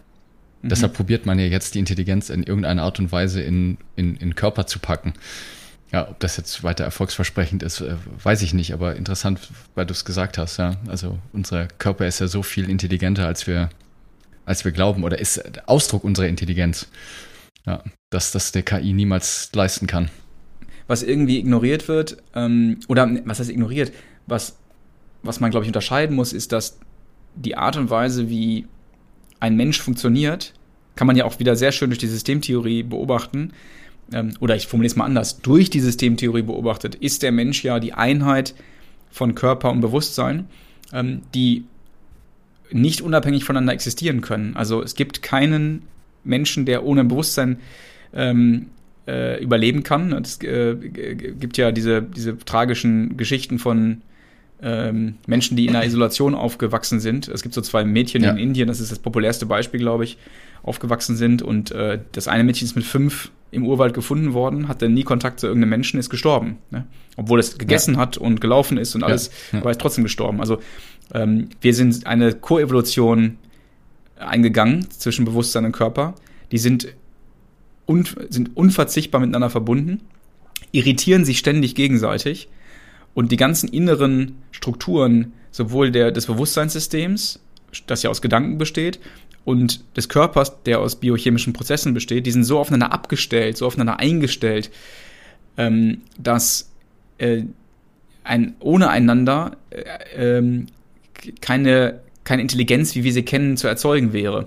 Mhm. 0.62 0.70
Deshalb 0.70 0.94
probiert 0.94 1.24
man 1.24 1.38
ja 1.38 1.44
jetzt 1.46 1.76
die 1.76 1.78
Intelligenz 1.78 2.30
in 2.30 2.42
irgendeiner 2.42 2.82
Art 2.82 2.98
und 2.98 3.12
Weise 3.12 3.42
in, 3.42 3.78
in, 3.94 4.16
in 4.16 4.34
Körper 4.34 4.66
zu 4.66 4.80
packen. 4.80 5.12
Ja, 5.92 6.08
ob 6.08 6.18
das 6.18 6.36
jetzt 6.36 6.64
weiter 6.64 6.82
erfolgsversprechend 6.82 7.62
ist, 7.62 7.80
äh, 7.80 7.94
weiß 8.24 8.42
ich 8.42 8.54
nicht, 8.54 8.72
aber 8.72 8.96
interessant, 8.96 9.38
weil 9.76 9.86
du 9.86 9.92
es 9.92 10.04
gesagt 10.04 10.36
hast, 10.36 10.56
ja. 10.56 10.74
Also 10.88 11.16
unser 11.32 11.68
Körper 11.68 12.08
ist 12.08 12.18
ja 12.18 12.26
so 12.26 12.42
viel 12.42 12.68
intelligenter, 12.68 13.24
als 13.24 13.46
wir, 13.46 13.70
als 14.46 14.64
wir 14.64 14.72
glauben, 14.72 15.04
oder 15.04 15.20
ist 15.20 15.68
Ausdruck 15.68 16.02
unserer 16.02 16.26
Intelligenz. 16.26 16.88
Ja, 17.68 17.82
dass 18.10 18.32
das 18.32 18.52
der 18.52 18.62
KI 18.62 18.92
niemals 18.92 19.50
leisten 19.54 19.86
kann. 19.86 20.10
Was 20.86 21.02
irgendwie 21.02 21.38
ignoriert 21.38 21.86
wird, 21.86 22.16
ähm, 22.34 22.80
oder 22.88 23.08
was 23.26 23.40
heißt 23.40 23.50
ignoriert, 23.50 23.92
was, 24.26 24.56
was 25.22 25.40
man, 25.40 25.50
glaube 25.50 25.64
ich, 25.64 25.68
unterscheiden 25.68 26.16
muss, 26.16 26.32
ist, 26.32 26.52
dass 26.52 26.78
die 27.34 27.56
Art 27.56 27.76
und 27.76 27.90
Weise, 27.90 28.30
wie 28.30 28.66
ein 29.38 29.56
Mensch 29.56 29.80
funktioniert, 29.80 30.54
kann 30.96 31.06
man 31.06 31.16
ja 31.16 31.24
auch 31.24 31.38
wieder 31.38 31.56
sehr 31.56 31.72
schön 31.72 31.90
durch 31.90 31.98
die 31.98 32.08
Systemtheorie 32.08 32.82
beobachten. 32.82 33.52
Ähm, 34.12 34.32
oder 34.40 34.56
ich 34.56 34.66
formuliere 34.66 34.92
es 34.92 34.96
mal 34.96 35.04
anders. 35.04 35.40
Durch 35.40 35.68
die 35.70 35.80
Systemtheorie 35.80 36.42
beobachtet 36.42 36.94
ist 36.94 37.22
der 37.22 37.32
Mensch 37.32 37.62
ja 37.62 37.78
die 37.80 37.92
Einheit 37.92 38.54
von 39.10 39.34
Körper 39.34 39.70
und 39.70 39.80
Bewusstsein, 39.80 40.46
ähm, 40.92 41.20
die 41.34 41.64
nicht 42.70 43.02
unabhängig 43.02 43.44
voneinander 43.44 43.74
existieren 43.74 44.22
können. 44.22 44.56
Also 44.56 44.82
es 44.82 44.94
gibt 44.94 45.22
keinen 45.22 45.82
Menschen, 46.24 46.66
der 46.66 46.84
ohne 46.84 47.04
Bewusstsein 47.04 47.58
ähm, 48.12 48.66
äh, 49.06 49.42
überleben 49.42 49.82
kann. 49.82 50.12
Es 50.12 50.40
äh, 50.42 50.74
gibt 50.74 51.56
ja 51.56 51.72
diese, 51.72 52.02
diese 52.02 52.38
tragischen 52.38 53.16
Geschichten 53.16 53.58
von 53.58 54.02
ähm, 54.62 55.14
Menschen, 55.26 55.56
die 55.56 55.66
in 55.66 55.76
einer 55.76 55.86
Isolation 55.86 56.34
aufgewachsen 56.34 57.00
sind. 57.00 57.28
Es 57.28 57.42
gibt 57.42 57.54
so 57.54 57.60
zwei 57.60 57.84
Mädchen 57.84 58.22
ja. 58.22 58.30
in 58.30 58.38
Indien, 58.38 58.68
das 58.68 58.80
ist 58.80 58.90
das 58.90 58.98
populärste 58.98 59.46
Beispiel, 59.46 59.80
glaube 59.80 60.04
ich, 60.04 60.18
aufgewachsen 60.62 61.16
sind. 61.16 61.42
Und 61.42 61.70
äh, 61.70 62.00
das 62.12 62.28
eine 62.28 62.44
Mädchen 62.44 62.66
ist 62.66 62.74
mit 62.74 62.84
fünf 62.84 63.30
im 63.50 63.66
Urwald 63.66 63.94
gefunden 63.94 64.34
worden, 64.34 64.68
hatte 64.68 64.88
nie 64.88 65.04
Kontakt 65.04 65.40
zu 65.40 65.46
irgendeinem 65.46 65.70
Menschen, 65.70 65.98
ist 65.98 66.10
gestorben. 66.10 66.58
Ne? 66.70 66.86
Obwohl 67.16 67.40
es 67.40 67.56
gegessen 67.56 67.94
ja. 67.94 68.00
hat 68.00 68.18
und 68.18 68.40
gelaufen 68.40 68.76
ist 68.76 68.94
und 68.94 69.02
alles. 69.02 69.30
Ja. 69.52 69.60
aber 69.60 69.70
ist 69.70 69.80
trotzdem 69.80 70.04
gestorben. 70.04 70.40
Also 70.40 70.58
ähm, 71.14 71.48
wir 71.60 71.74
sind 71.74 72.06
eine 72.06 72.34
Koevolution 72.34 73.38
eingegangen 74.18 74.90
zwischen 74.90 75.24
Bewusstsein 75.24 75.64
und 75.64 75.72
Körper. 75.72 76.14
Die 76.52 76.58
sind, 76.58 76.88
un 77.86 78.04
sind 78.28 78.56
unverzichtbar 78.56 79.20
miteinander 79.20 79.50
verbunden, 79.50 80.00
irritieren 80.72 81.24
sich 81.24 81.38
ständig 81.38 81.74
gegenseitig 81.74 82.48
und 83.14 83.32
die 83.32 83.36
ganzen 83.36 83.68
inneren 83.68 84.36
Strukturen 84.50 85.32
sowohl 85.50 85.90
der, 85.90 86.12
des 86.12 86.26
Bewusstseinssystems, 86.26 87.40
das 87.86 88.02
ja 88.02 88.10
aus 88.10 88.22
Gedanken 88.22 88.58
besteht, 88.58 89.00
und 89.44 89.96
des 89.96 90.10
Körpers, 90.10 90.62
der 90.64 90.80
aus 90.80 90.96
biochemischen 90.96 91.54
Prozessen 91.54 91.94
besteht, 91.94 92.26
die 92.26 92.32
sind 92.32 92.44
so 92.44 92.58
aufeinander 92.58 92.92
abgestellt, 92.92 93.56
so 93.56 93.66
aufeinander 93.66 93.98
eingestellt, 93.98 94.70
ähm, 95.56 96.02
dass 96.18 96.70
äh, 97.16 97.44
ein, 98.24 98.56
ohne 98.60 98.90
einander 98.90 99.56
äh, 99.70 100.38
äh, 100.38 100.66
keine, 101.40 102.00
keine 102.28 102.42
Intelligenz, 102.42 102.94
wie 102.94 103.04
wir 103.04 103.12
sie 103.14 103.22
kennen, 103.22 103.56
zu 103.56 103.68
erzeugen 103.68 104.12
wäre. 104.12 104.44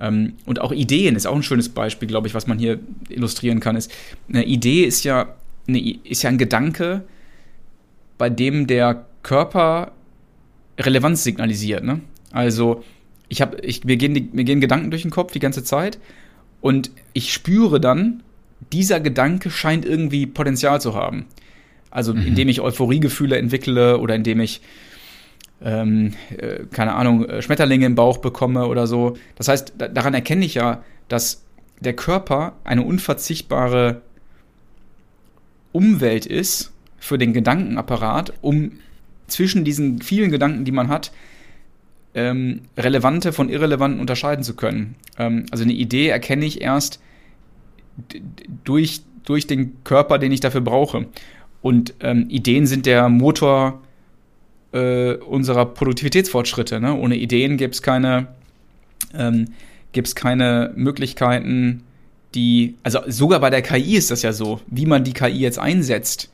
Ähm, 0.00 0.32
und 0.44 0.60
auch 0.60 0.72
Ideen 0.72 1.14
ist 1.14 1.24
auch 1.24 1.36
ein 1.36 1.44
schönes 1.44 1.68
Beispiel, 1.68 2.08
glaube 2.08 2.26
ich, 2.26 2.34
was 2.34 2.48
man 2.48 2.58
hier 2.58 2.80
illustrieren 3.08 3.60
kann. 3.60 3.76
Ist, 3.76 3.92
eine 4.28 4.44
Idee 4.44 4.82
ist 4.82 5.04
ja, 5.04 5.36
eine, 5.68 5.80
ist 6.02 6.24
ja 6.24 6.30
ein 6.30 6.38
Gedanke, 6.38 7.04
bei 8.18 8.28
dem 8.28 8.66
der 8.66 9.06
Körper 9.22 9.92
Relevanz 10.80 11.22
signalisiert. 11.22 11.84
Ne? 11.84 12.00
Also 12.32 12.82
ich 13.28 13.40
habe, 13.40 13.60
ich, 13.60 13.84
mir, 13.84 13.96
gehen 13.96 14.14
die, 14.14 14.28
mir 14.32 14.42
gehen 14.42 14.60
Gedanken 14.60 14.90
durch 14.90 15.02
den 15.02 15.12
Kopf 15.12 15.30
die 15.30 15.38
ganze 15.38 15.62
Zeit 15.62 16.00
und 16.60 16.90
ich 17.12 17.32
spüre 17.32 17.80
dann, 17.80 18.24
dieser 18.72 18.98
Gedanke 18.98 19.48
scheint 19.48 19.84
irgendwie 19.84 20.26
Potenzial 20.26 20.80
zu 20.80 20.96
haben. 20.96 21.26
Also 21.92 22.14
mhm. 22.14 22.26
indem 22.26 22.48
ich 22.48 22.60
Euphoriegefühle 22.60 23.36
entwickle 23.36 23.98
oder 23.98 24.16
indem 24.16 24.40
ich 24.40 24.60
ähm, 25.64 26.14
äh, 26.36 26.64
keine 26.70 26.94
Ahnung, 26.94 27.24
äh, 27.24 27.42
Schmetterlinge 27.42 27.86
im 27.86 27.94
Bauch 27.94 28.18
bekomme 28.18 28.66
oder 28.66 28.86
so. 28.86 29.16
Das 29.36 29.48
heißt, 29.48 29.74
da, 29.78 29.88
daran 29.88 30.14
erkenne 30.14 30.44
ich 30.44 30.54
ja, 30.54 30.82
dass 31.08 31.44
der 31.80 31.94
Körper 31.94 32.54
eine 32.64 32.82
unverzichtbare 32.82 34.02
Umwelt 35.72 36.26
ist 36.26 36.72
für 36.98 37.18
den 37.18 37.32
Gedankenapparat, 37.32 38.32
um 38.40 38.72
zwischen 39.26 39.64
diesen 39.64 40.02
vielen 40.02 40.30
Gedanken, 40.30 40.64
die 40.64 40.72
man 40.72 40.88
hat, 40.88 41.12
ähm, 42.14 42.62
relevante 42.76 43.32
von 43.32 43.48
irrelevanten 43.48 44.00
unterscheiden 44.00 44.44
zu 44.44 44.54
können. 44.54 44.96
Ähm, 45.18 45.46
also 45.50 45.64
eine 45.64 45.72
Idee 45.72 46.08
erkenne 46.08 46.44
ich 46.44 46.60
erst 46.60 47.00
durch, 48.64 49.00
durch 49.24 49.46
den 49.46 49.82
Körper, 49.84 50.18
den 50.18 50.32
ich 50.32 50.40
dafür 50.40 50.60
brauche. 50.60 51.06
Und 51.62 51.94
ähm, 52.00 52.26
Ideen 52.28 52.66
sind 52.66 52.86
der 52.86 53.08
Motor 53.08 53.80
äh, 54.72 55.14
unserer 55.14 55.66
Produktivitätsfortschritte. 55.66 56.80
Ne? 56.80 56.94
Ohne 56.94 57.16
Ideen 57.16 57.56
gäbe 57.56 57.72
es 57.72 57.82
keine, 57.82 58.28
ähm, 59.14 59.48
gibt's 59.92 60.14
keine 60.14 60.72
Möglichkeiten, 60.74 61.82
die, 62.34 62.76
also 62.82 63.00
sogar 63.06 63.40
bei 63.40 63.50
der 63.50 63.62
KI 63.62 63.96
ist 63.96 64.10
das 64.10 64.22
ja 64.22 64.32
so, 64.32 64.60
wie 64.66 64.86
man 64.86 65.04
die 65.04 65.12
KI 65.12 65.38
jetzt 65.38 65.58
einsetzt. 65.58 66.30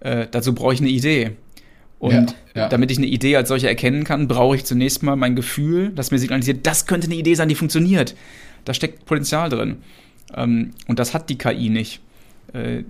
Äh, 0.00 0.26
dazu 0.30 0.54
brauche 0.54 0.74
ich 0.74 0.80
eine 0.80 0.90
Idee. 0.90 1.32
Und 1.98 2.36
ja, 2.54 2.62
ja. 2.62 2.68
damit 2.68 2.90
ich 2.90 2.98
eine 2.98 3.06
Idee 3.06 3.36
als 3.36 3.48
solche 3.48 3.68
erkennen 3.68 4.04
kann, 4.04 4.28
brauche 4.28 4.56
ich 4.56 4.64
zunächst 4.64 5.02
mal 5.02 5.16
mein 5.16 5.34
Gefühl, 5.34 5.92
das 5.94 6.10
mir 6.10 6.18
signalisiert, 6.18 6.66
das 6.66 6.86
könnte 6.86 7.06
eine 7.06 7.14
Idee 7.14 7.34
sein, 7.34 7.48
die 7.48 7.54
funktioniert. 7.54 8.14
Da 8.64 8.74
steckt 8.74 9.06
Potenzial 9.06 9.48
drin. 9.48 9.78
Ähm, 10.34 10.72
und 10.88 10.98
das 10.98 11.14
hat 11.14 11.30
die 11.30 11.38
KI 11.38 11.70
nicht. 11.70 12.00
Äh, 12.52 12.82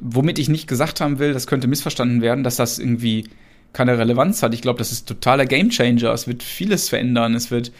womit 0.00 0.38
ich 0.38 0.48
nicht 0.48 0.68
gesagt 0.68 1.00
haben 1.00 1.18
will, 1.18 1.32
das 1.32 1.46
könnte 1.46 1.66
missverstanden 1.66 2.22
werden, 2.22 2.44
dass 2.44 2.56
das 2.56 2.78
irgendwie 2.78 3.24
keine 3.76 3.98
Relevanz 3.98 4.42
hat. 4.42 4.54
Ich 4.54 4.62
glaube, 4.62 4.78
das 4.78 4.90
ist 4.90 5.06
totaler 5.06 5.44
Gamechanger. 5.44 6.10
Es 6.12 6.26
wird 6.26 6.42
vieles 6.42 6.88
verändern. 6.88 7.34
Es 7.34 7.50
wird, 7.50 7.72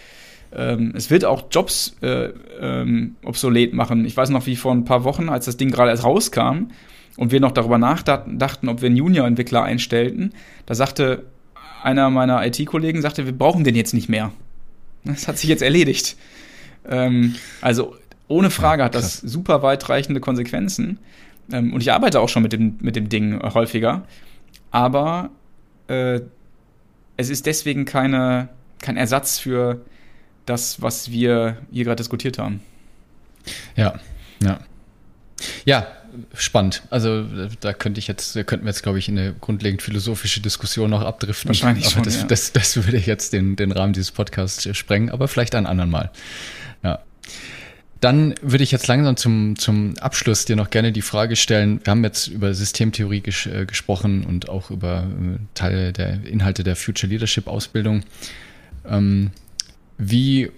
ähm, 0.55 0.93
es 0.95 1.11
wird 1.11 1.25
auch 1.25 1.45
Jobs 1.51 1.97
äh, 2.03 2.29
ähm, 2.61 3.17
obsolet 3.25 3.73
machen. 3.73 4.05
Ich 4.05 4.15
weiß 4.15 4.29
noch, 4.29 4.45
wie 4.47 4.57
vor 4.57 4.73
ein 4.73 4.85
paar 4.85 5.05
Wochen, 5.05 5.31
als 5.31 5.47
das 5.47 5.57
Ding 5.57 5.71
gerade 5.71 5.91
erst 5.91 6.05
rauskam, 6.05 6.69
und 7.17 7.33
wir 7.33 7.41
noch 7.41 7.53
darüber 7.53 7.79
nachdachten, 7.79 8.69
ob 8.69 8.83
wir 8.83 8.89
einen 8.89 8.97
Junior-Entwickler 8.97 9.63
einstellten, 9.63 10.35
da 10.67 10.75
sagte 10.75 11.25
einer 11.83 12.11
meiner 12.11 12.45
IT-Kollegen, 12.47 13.01
sagte, 13.01 13.25
wir 13.25 13.33
brauchen 13.33 13.65
den 13.65 13.75
jetzt 13.75 13.95
nicht 13.95 14.11
mehr. 14.11 14.33
Das 15.05 15.27
hat 15.27 15.39
sich 15.39 15.49
jetzt 15.49 15.63
erledigt. 15.63 16.17
Ähm, 16.87 17.37
also 17.63 17.97
ohne 18.29 18.51
Frage 18.51 18.85
hat 18.85 18.95
das 18.95 19.19
super 19.19 19.63
weitreichende 19.63 20.21
Konsequenzen. 20.21 20.99
Ähm, 21.51 21.73
und 21.73 21.81
ich 21.81 21.91
arbeite 21.91 22.21
auch 22.21 22.29
schon 22.29 22.43
mit 22.43 22.53
dem, 22.53 22.77
mit 22.81 22.97
dem 22.97 23.09
Ding 23.09 23.41
häufiger. 23.55 24.05
Aber 24.71 25.31
äh, 25.89 26.21
es 27.17 27.31
ist 27.31 27.47
deswegen 27.47 27.85
keine, 27.85 28.49
kein 28.81 28.97
Ersatz 28.97 29.39
für 29.39 29.81
das, 30.45 30.81
was 30.81 31.11
wir 31.11 31.59
hier 31.73 31.85
gerade 31.85 31.97
diskutiert 31.97 32.39
haben. 32.39 32.61
Ja, 33.77 33.99
ja. 34.43 34.61
Ja, 35.65 35.87
spannend. 36.35 36.83
Also 36.91 37.27
da 37.61 37.73
könnte 37.75 37.99
ich 37.99 38.07
jetzt, 38.07 38.35
könnten 38.47 38.65
wir 38.65 38.71
jetzt, 38.71 38.83
glaube 38.83 38.99
ich, 38.99 39.09
in 39.09 39.19
eine 39.19 39.35
grundlegend 39.35 39.83
philosophische 39.83 40.41
Diskussion 40.41 40.91
noch 40.91 41.03
abdriften. 41.03 41.49
Wahrscheinlich 41.49 41.85
aber 41.87 41.95
schon, 41.95 42.03
das, 42.05 42.21
ja. 42.21 42.27
das, 42.27 42.53
das 42.53 42.77
würde 42.77 42.97
jetzt 42.97 43.33
den, 43.33 43.57
den 43.57 43.73
Rahmen 43.73 43.93
dieses 43.93 44.13
Podcasts 44.13 44.67
sprengen, 44.77 45.11
aber 45.11 45.29
vielleicht 45.29 45.55
ein 45.55 45.67
andermal. 45.67 46.11
Ja. 46.83 47.01
Dann 48.01 48.35
würde 48.43 48.63
ich 48.63 48.73
jetzt 48.73 48.87
langsam 48.89 49.17
zum, 49.17 49.59
zum 49.59 49.97
Abschluss 49.99 50.45
dir 50.45 50.57
noch 50.57 50.71
gerne 50.71 50.93
die 50.93 51.03
Frage 51.03 51.35
stellen. 51.35 51.81
Wir 51.83 51.93
haben 51.93 52.05
jetzt 52.05 52.27
über 52.27 52.53
Systemtheorie 52.53 53.21
ges 53.21 53.47
äh, 53.47 53.65
gesprochen 53.65 54.25
und 54.25 54.49
auch 54.49 54.71
über 54.71 55.05
äh, 55.05 55.39
Teile 55.55 55.93
der 55.93 56.25
Inhalte 56.25 56.63
der 56.63 56.77
Future 56.77 57.11
Leadership 57.11 57.47
Ausbildung. 57.47 58.03
Ähm, 58.87 59.31
wie 59.97 60.51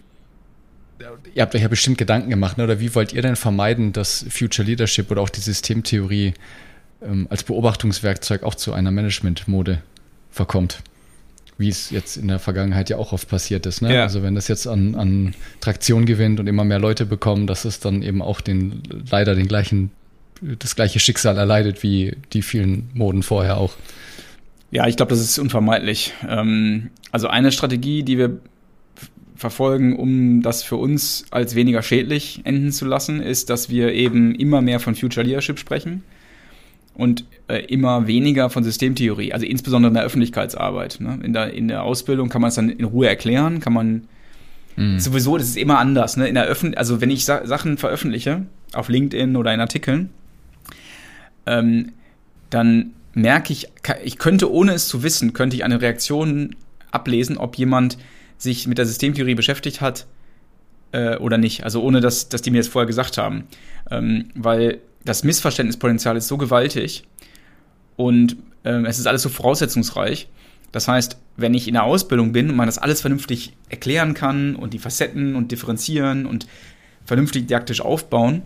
ihr 1.34 1.43
habt 1.43 1.55
euch 1.55 1.62
ja 1.62 1.68
bestimmt 1.68 1.99
Gedanken 1.99 2.30
gemacht, 2.30 2.59
ne? 2.59 2.64
oder 2.64 2.80
wie 2.80 2.95
wollt 2.95 3.12
ihr 3.12 3.22
denn 3.22 3.36
vermeiden, 3.36 3.93
dass 3.93 4.24
Future 4.28 4.66
Leadership 4.66 5.11
oder 5.11 5.22
auch 5.22 5.28
die 5.28 5.41
Systemtheorie 5.41 6.34
ähm, 7.03 7.26
als 7.30 7.45
Beobachtungswerkzeug 7.45 8.43
auch 8.43 8.55
zu 8.55 8.72
einer 8.72 8.91
Management-Mode 8.91 9.82
verkommt? 10.30 10.82
Wie 11.59 11.68
es 11.68 11.90
jetzt 11.90 12.16
in 12.16 12.28
der 12.28 12.38
Vergangenheit 12.38 12.88
ja 12.88 12.96
auch 12.98 13.12
oft 13.12 13.28
passiert 13.28 13.66
ist. 13.66 13.82
Ne? 13.82 13.92
Ja. 13.92 14.02
Also 14.02 14.22
wenn 14.22 14.34
das 14.34 14.46
jetzt 14.48 14.66
an, 14.66 14.94
an 14.94 15.34
Traktion 15.61 16.06
gewinnt 16.06 16.38
und 16.38 16.46
immer 16.46 16.64
mehr 16.64 16.78
Leute 16.78 17.04
bekommen, 17.04 17.46
dass 17.46 17.64
es 17.64 17.80
dann 17.80 18.02
eben 18.02 18.22
auch 18.22 18.40
den 18.40 18.82
leider 19.11 19.34
den 19.34 19.48
gleichen, 19.48 19.90
das 20.40 20.76
gleiche 20.76 21.00
Schicksal 21.00 21.36
erleidet 21.36 21.82
wie 21.82 22.16
die 22.32 22.42
vielen 22.42 22.90
Moden 22.94 23.24
vorher 23.24 23.59
auch. 23.59 23.74
Ja, 24.70 24.86
ich 24.86 24.96
glaube, 24.96 25.11
das 25.11 25.20
ist 25.20 25.38
unvermeidlich. 25.38 26.14
Ähm, 26.28 26.90
also 27.11 27.26
eine 27.26 27.50
Strategie, 27.50 28.04
die 28.04 28.18
wir 28.18 28.38
verfolgen, 29.34 29.96
um 29.96 30.42
das 30.42 30.62
für 30.62 30.76
uns 30.76 31.24
als 31.30 31.54
weniger 31.54 31.82
schädlich 31.82 32.42
enden 32.44 32.70
zu 32.70 32.84
lassen, 32.84 33.20
ist, 33.20 33.50
dass 33.50 33.68
wir 33.68 33.92
eben 33.92 34.34
immer 34.34 34.62
mehr 34.62 34.80
von 34.80 34.94
Future 34.94 35.26
Leadership 35.26 35.59
sprechen 35.59 36.02
und 36.99 37.24
äh, 37.46 37.64
immer 37.66 38.09
weniger 38.09 38.51
von 38.51 38.64
Systemtheorie, 38.64 39.32
also 39.32 39.46
insbesondere 39.46 39.88
in 39.88 39.94
der 39.94 40.03
Öffentlichkeitsarbeit. 40.03 40.99
Ne? 41.01 41.20
In, 41.22 41.32
der, 41.32 41.55
in 41.55 41.68
der 41.68 41.84
Ausbildung 41.84 42.28
kann 42.28 42.42
man 42.42 42.49
es 42.49 42.57
dann 42.57 42.68
in 42.68 42.84
Ruhe 42.84 43.09
erklären, 43.09 43.61
kann 43.61 43.72
man 43.72 44.09
mhm. 44.76 44.99
sowieso, 44.99 45.38
das 45.38 45.46
ist 45.46 45.57
immer 45.57 45.78
anders. 45.78 46.16
Ne? 46.16 46.28
In 46.28 46.34
der 46.34 46.44
Öffn 46.44 46.74
also 46.74 47.01
wenn 47.01 47.11
ich 47.11 47.24
Sa 47.24 47.46
Sachen 47.46 47.78
veröffentliche 47.78 48.46
auf 48.74 48.88
LinkedIn 48.88 49.36
oder 49.36 49.55
in 49.55 49.61
Artikeln, 49.61 50.11
ähm, 51.46 51.92
dann 52.51 52.90
merke 53.14 53.53
ich, 53.53 53.68
ich 54.03 54.18
könnte 54.18 54.51
ohne 54.51 54.72
es 54.72 54.88
zu 54.88 55.05
wissen, 55.05 55.32
könnte 55.34 55.55
ich 55.55 55.62
eine 55.62 55.80
Reaktion 55.80 56.57
ablesen, 56.90 57.38
ob 57.38 57.57
jemand 57.57 57.96
sich 58.38 58.66
mit 58.66 58.76
der 58.76 58.86
Systemtheorie 58.86 59.36
beschäftigt 59.36 59.80
hat 59.80 60.07
äh, 60.90 61.16
oder 61.16 61.38
nicht. 61.38 61.62
Also 61.62 61.80
ohne, 61.80 62.01
dass, 62.01 62.28
dass 62.28 62.42
die 62.42 62.51
mir 62.51 62.59
das 62.59 62.68
vorher 62.68 62.86
gesagt 62.86 63.18
haben. 63.18 63.44
Ähm, 63.88 64.30
weil 64.34 64.80
das 65.09 65.24
Missverständnispotenzial 65.24 66.18
ist 66.18 66.28
so 66.28 66.36
gewaltig 66.36 67.04
und 67.96 68.36
ähm, 68.64 68.84
es 68.84 68.98
ist 68.98 69.06
alles 69.06 69.22
so 69.22 69.30
voraussetzungsreich. 69.30 70.28
Das 70.70 70.86
heißt, 70.86 71.16
wenn 71.38 71.54
ich 71.54 71.66
in 71.66 71.74
der 71.74 71.84
Ausbildung 71.84 72.32
bin 72.32 72.50
und 72.50 72.56
man 72.56 72.66
das 72.66 72.76
alles 72.76 73.00
vernünftig 73.00 73.54
erklären 73.70 74.12
kann 74.12 74.54
und 74.54 74.74
die 74.74 74.78
Facetten 74.78 75.34
und 75.34 75.50
differenzieren 75.50 76.26
und 76.26 76.46
vernünftig 77.06 77.46
didaktisch 77.46 77.80
aufbauen, 77.80 78.42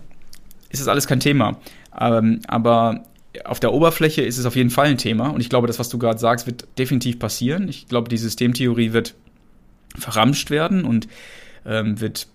ist 0.70 0.80
das 0.80 0.86
alles 0.86 1.08
kein 1.08 1.18
Thema. 1.18 1.58
Ähm, 2.00 2.40
aber 2.46 3.02
auf 3.44 3.58
der 3.58 3.72
Oberfläche 3.72 4.22
ist 4.22 4.38
es 4.38 4.46
auf 4.46 4.54
jeden 4.54 4.70
Fall 4.70 4.86
ein 4.86 4.98
Thema 4.98 5.30
und 5.30 5.40
ich 5.40 5.48
glaube, 5.48 5.66
das, 5.66 5.80
was 5.80 5.88
du 5.88 5.98
gerade 5.98 6.20
sagst, 6.20 6.46
wird 6.46 6.68
definitiv 6.78 7.18
passieren. 7.18 7.66
Ich 7.68 7.88
glaube, 7.88 8.08
die 8.08 8.18
Systemtheorie 8.18 8.92
wird 8.92 9.16
verramscht 9.96 10.50
werden 10.50 10.84
und 10.84 11.08
ähm, 11.66 12.00
wird 12.00 12.28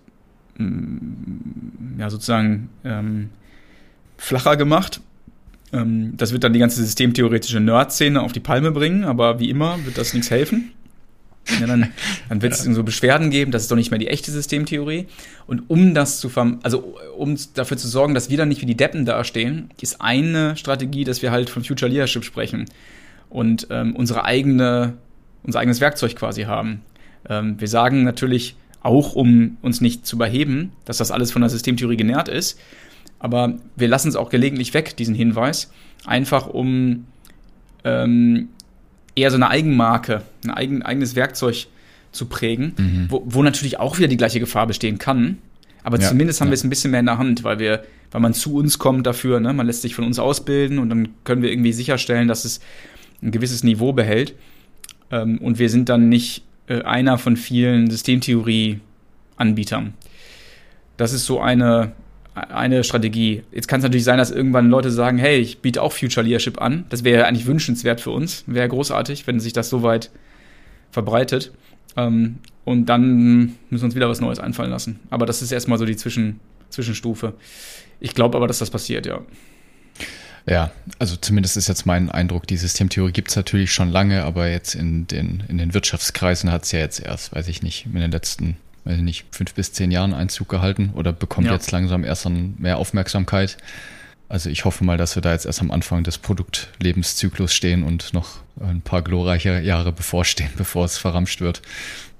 mm, 0.58 1.98
ja 1.98 2.10
sozusagen 2.10 2.68
ähm, 2.84 3.30
flacher 4.18 4.56
gemacht. 4.56 5.00
Ähm, 5.72 6.14
das 6.16 6.32
wird 6.32 6.44
dann 6.44 6.52
die 6.52 6.58
ganze 6.58 6.82
systemtheoretische 6.82 7.60
Nerd-Szene 7.60 8.20
auf 8.20 8.32
die 8.32 8.40
Palme 8.40 8.72
bringen, 8.72 9.04
aber 9.04 9.40
wie 9.40 9.48
immer 9.48 9.78
wird 9.86 9.96
das 9.96 10.12
nichts 10.12 10.30
helfen. 10.30 10.72
Ja, 11.60 11.66
dann 11.66 11.88
dann 12.28 12.42
wird 12.42 12.52
es 12.52 12.66
ja. 12.66 12.72
so 12.74 12.82
Beschwerden 12.82 13.30
geben, 13.30 13.52
das 13.52 13.62
ist 13.62 13.70
doch 13.70 13.76
nicht 13.76 13.90
mehr 13.90 13.98
die 13.98 14.08
echte 14.08 14.30
Systemtheorie. 14.30 15.06
Und 15.46 15.70
um 15.70 15.94
das 15.94 16.20
zu 16.20 16.30
also 16.62 16.98
um 17.16 17.36
dafür 17.54 17.78
zu 17.78 17.88
sorgen, 17.88 18.12
dass 18.12 18.28
wir 18.28 18.36
dann 18.36 18.48
nicht 18.48 18.60
wie 18.60 18.66
die 18.66 18.76
Deppen 18.76 19.06
dastehen, 19.06 19.70
ist 19.80 20.02
eine 20.02 20.56
Strategie, 20.56 21.04
dass 21.04 21.22
wir 21.22 21.30
halt 21.30 21.48
von 21.48 21.64
Future 21.64 21.90
Leadership 21.90 22.24
sprechen 22.24 22.66
und 23.30 23.68
ähm, 23.70 23.96
unsere 23.96 24.24
eigene, 24.24 24.94
unser 25.42 25.60
eigenes 25.60 25.80
Werkzeug 25.80 26.16
quasi 26.16 26.42
haben. 26.42 26.82
Ähm, 27.28 27.58
wir 27.58 27.68
sagen 27.68 28.04
natürlich 28.04 28.56
auch, 28.82 29.14
um 29.14 29.56
uns 29.62 29.80
nicht 29.80 30.06
zu 30.06 30.16
überheben, 30.16 30.72
dass 30.84 30.98
das 30.98 31.10
alles 31.10 31.32
von 31.32 31.42
der 31.42 31.48
Systemtheorie 31.48 31.96
genährt 31.96 32.28
ist, 32.28 32.58
aber 33.18 33.54
wir 33.76 33.88
lassen 33.88 34.08
es 34.08 34.16
auch 34.16 34.30
gelegentlich 34.30 34.74
weg, 34.74 34.96
diesen 34.96 35.14
Hinweis, 35.14 35.70
einfach 36.04 36.46
um 36.46 37.06
ähm, 37.84 38.48
eher 39.14 39.30
so 39.30 39.36
eine 39.36 39.50
Eigenmarke, 39.50 40.22
ein 40.44 40.50
eigen, 40.50 40.82
eigenes 40.82 41.16
Werkzeug 41.16 41.66
zu 42.12 42.26
prägen, 42.26 42.74
mhm. 42.76 43.06
wo, 43.08 43.22
wo, 43.26 43.42
natürlich 43.42 43.78
auch 43.78 43.98
wieder 43.98 44.08
die 44.08 44.16
gleiche 44.16 44.40
Gefahr 44.40 44.66
bestehen 44.66 44.98
kann. 44.98 45.38
Aber 45.82 46.00
ja, 46.00 46.08
zumindest 46.08 46.40
haben 46.40 46.48
ja. 46.48 46.52
wir 46.52 46.56
es 46.56 46.64
ein 46.64 46.70
bisschen 46.70 46.90
mehr 46.90 47.00
in 47.00 47.06
der 47.06 47.18
Hand, 47.18 47.44
weil 47.44 47.58
wir, 47.58 47.84
weil 48.10 48.20
man 48.20 48.34
zu 48.34 48.54
uns 48.54 48.78
kommt 48.78 49.06
dafür, 49.06 49.40
ne? 49.40 49.52
man 49.52 49.66
lässt 49.66 49.82
sich 49.82 49.94
von 49.94 50.04
uns 50.04 50.18
ausbilden 50.18 50.78
und 50.78 50.90
dann 50.90 51.08
können 51.24 51.42
wir 51.42 51.50
irgendwie 51.50 51.72
sicherstellen, 51.72 52.28
dass 52.28 52.44
es 52.44 52.60
ein 53.22 53.30
gewisses 53.30 53.64
Niveau 53.64 53.92
behält. 53.92 54.34
Ähm, 55.10 55.38
und 55.38 55.58
wir 55.58 55.70
sind 55.70 55.88
dann 55.88 56.08
nicht 56.08 56.44
äh, 56.68 56.82
einer 56.82 57.18
von 57.18 57.36
vielen 57.36 57.90
Systemtheorie-Anbietern. 57.90 59.94
Das 60.96 61.12
ist 61.12 61.26
so 61.26 61.40
eine, 61.40 61.92
eine 62.40 62.84
Strategie. 62.84 63.42
Jetzt 63.52 63.68
kann 63.68 63.80
es 63.80 63.84
natürlich 63.84 64.04
sein, 64.04 64.18
dass 64.18 64.30
irgendwann 64.30 64.70
Leute 64.70 64.90
sagen, 64.90 65.18
hey, 65.18 65.38
ich 65.38 65.58
biete 65.58 65.82
auch 65.82 65.92
Future 65.92 66.24
Leadership 66.24 66.60
an. 66.60 66.84
Das 66.90 67.04
wäre 67.04 67.26
eigentlich 67.26 67.46
wünschenswert 67.46 68.00
für 68.00 68.10
uns. 68.10 68.44
Wäre 68.46 68.68
großartig, 68.68 69.26
wenn 69.26 69.40
sich 69.40 69.52
das 69.52 69.68
so 69.68 69.82
weit 69.82 70.10
verbreitet. 70.90 71.52
Ähm, 71.96 72.38
und 72.64 72.86
dann 72.86 73.56
müssen 73.70 73.82
wir 73.82 73.84
uns 73.84 73.94
wieder 73.94 74.08
was 74.08 74.20
Neues 74.20 74.38
einfallen 74.38 74.70
lassen. 74.70 75.00
Aber 75.10 75.26
das 75.26 75.42
ist 75.42 75.52
erstmal 75.52 75.78
so 75.78 75.84
die 75.84 75.96
Zwischen, 75.96 76.40
Zwischenstufe. 76.70 77.34
Ich 78.00 78.14
glaube 78.14 78.36
aber, 78.36 78.46
dass 78.46 78.58
das 78.58 78.70
passiert, 78.70 79.06
ja. 79.06 79.20
Ja, 80.46 80.70
also 80.98 81.16
zumindest 81.16 81.56
ist 81.58 81.68
jetzt 81.68 81.84
mein 81.84 82.10
Eindruck, 82.10 82.46
die 82.46 82.56
Systemtheorie 82.56 83.12
gibt 83.12 83.28
es 83.28 83.36
natürlich 83.36 83.70
schon 83.70 83.90
lange, 83.90 84.24
aber 84.24 84.48
jetzt 84.48 84.74
in 84.74 85.06
den, 85.06 85.42
in 85.48 85.58
den 85.58 85.74
Wirtschaftskreisen 85.74 86.50
hat 86.50 86.64
es 86.64 86.72
ja 86.72 86.78
jetzt 86.78 87.00
erst, 87.00 87.34
weiß 87.34 87.48
ich 87.48 87.62
nicht, 87.62 87.84
in 87.84 88.00
den 88.00 88.10
letzten 88.10 88.56
weiß 88.84 88.96
ich 88.96 89.02
nicht, 89.02 89.26
fünf 89.30 89.54
bis 89.54 89.72
zehn 89.72 89.90
Jahren 89.90 90.14
Einzug 90.14 90.48
gehalten 90.48 90.90
oder 90.94 91.12
bekommt 91.12 91.46
ja. 91.46 91.52
jetzt 91.52 91.70
langsam 91.70 92.04
erst 92.04 92.24
dann 92.24 92.54
mehr 92.58 92.78
Aufmerksamkeit. 92.78 93.58
Also 94.28 94.50
ich 94.50 94.64
hoffe 94.64 94.84
mal, 94.84 94.98
dass 94.98 95.14
wir 95.16 95.22
da 95.22 95.32
jetzt 95.32 95.46
erst 95.46 95.60
am 95.60 95.70
Anfang 95.70 96.04
des 96.04 96.18
Produktlebenszyklus 96.18 97.54
stehen 97.54 97.82
und 97.82 98.12
noch 98.12 98.40
ein 98.60 98.82
paar 98.82 99.02
glorreiche 99.02 99.60
Jahre 99.60 99.92
bevorstehen, 99.92 100.50
bevor 100.56 100.84
es 100.84 100.98
verramscht 100.98 101.40
wird. 101.40 101.62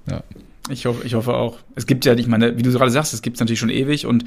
Ja. 0.09 0.23
Ich 0.69 0.85
hoffe, 0.85 1.05
ich 1.05 1.13
hoffe 1.13 1.33
auch. 1.33 1.57
Es 1.75 1.87
gibt 1.87 2.05
ja, 2.05 2.13
ich 2.13 2.27
meine, 2.27 2.57
wie 2.57 2.61
du 2.61 2.71
gerade 2.71 2.91
sagst, 2.91 3.13
es 3.13 3.21
gibt 3.21 3.37
es 3.37 3.39
natürlich 3.39 3.59
schon 3.59 3.69
ewig 3.69 4.05
und 4.05 4.25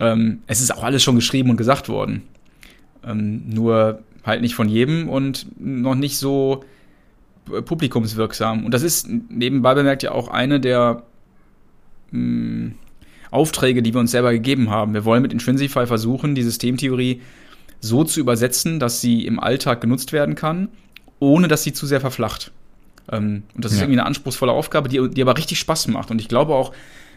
ähm, 0.00 0.42
es 0.46 0.60
ist 0.60 0.74
auch 0.74 0.82
alles 0.82 1.02
schon 1.02 1.14
geschrieben 1.14 1.50
und 1.50 1.56
gesagt 1.56 1.88
worden. 1.88 2.22
Ähm, 3.04 3.48
nur 3.48 4.02
halt 4.24 4.40
nicht 4.40 4.54
von 4.54 4.68
jedem 4.68 5.08
und 5.08 5.46
noch 5.58 5.94
nicht 5.94 6.18
so 6.18 6.64
publikumswirksam. 7.46 8.64
Und 8.64 8.72
das 8.72 8.82
ist 8.82 9.08
nebenbei 9.28 9.74
bemerkt 9.74 10.02
ja 10.02 10.12
auch 10.12 10.28
eine 10.28 10.60
der 10.60 11.02
mh, 12.14 12.72
Aufträge, 13.30 13.82
die 13.82 13.92
wir 13.92 14.00
uns 14.00 14.12
selber 14.12 14.32
gegeben 14.32 14.70
haben. 14.70 14.94
Wir 14.94 15.04
wollen 15.04 15.22
mit 15.22 15.32
Intrinsify 15.32 15.86
versuchen, 15.86 16.34
die 16.34 16.42
Systemtheorie 16.42 17.20
so 17.80 18.04
zu 18.04 18.20
übersetzen, 18.20 18.78
dass 18.78 19.00
sie 19.00 19.26
im 19.26 19.40
Alltag 19.40 19.80
genutzt 19.80 20.12
werden 20.12 20.36
kann, 20.36 20.68
ohne 21.18 21.48
dass 21.48 21.64
sie 21.64 21.72
zu 21.72 21.86
sehr 21.86 22.00
verflacht. 22.00 22.52
Ähm, 23.10 23.42
und 23.54 23.64
das 23.64 23.72
ist 23.72 23.78
irgendwie 23.78 23.98
eine 23.98 24.06
anspruchsvolle 24.06 24.52
Aufgabe, 24.52 24.88
die, 24.88 25.10
die 25.10 25.22
aber 25.22 25.36
richtig 25.36 25.58
Spaß 25.58 25.88
macht. 25.88 26.10
Und 26.10 26.20
ich 26.20 26.28
glaube 26.28 26.54
auch, 26.54 26.72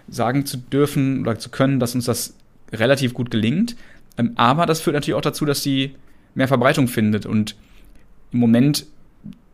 sagen 0.09 0.45
zu 0.45 0.57
dürfen 0.57 1.21
oder 1.21 1.37
zu 1.37 1.49
können, 1.49 1.79
dass 1.79 1.95
uns 1.95 2.05
das 2.05 2.35
relativ 2.73 3.13
gut 3.13 3.31
gelingt. 3.31 3.75
Ähm, 4.17 4.31
aber 4.35 4.65
das 4.65 4.81
führt 4.81 4.95
natürlich 4.95 5.15
auch 5.15 5.21
dazu, 5.21 5.45
dass 5.45 5.63
sie 5.63 5.95
mehr 6.35 6.47
Verbreitung 6.47 6.87
findet. 6.87 7.25
Und 7.25 7.55
im 8.31 8.39
Moment, 8.39 8.85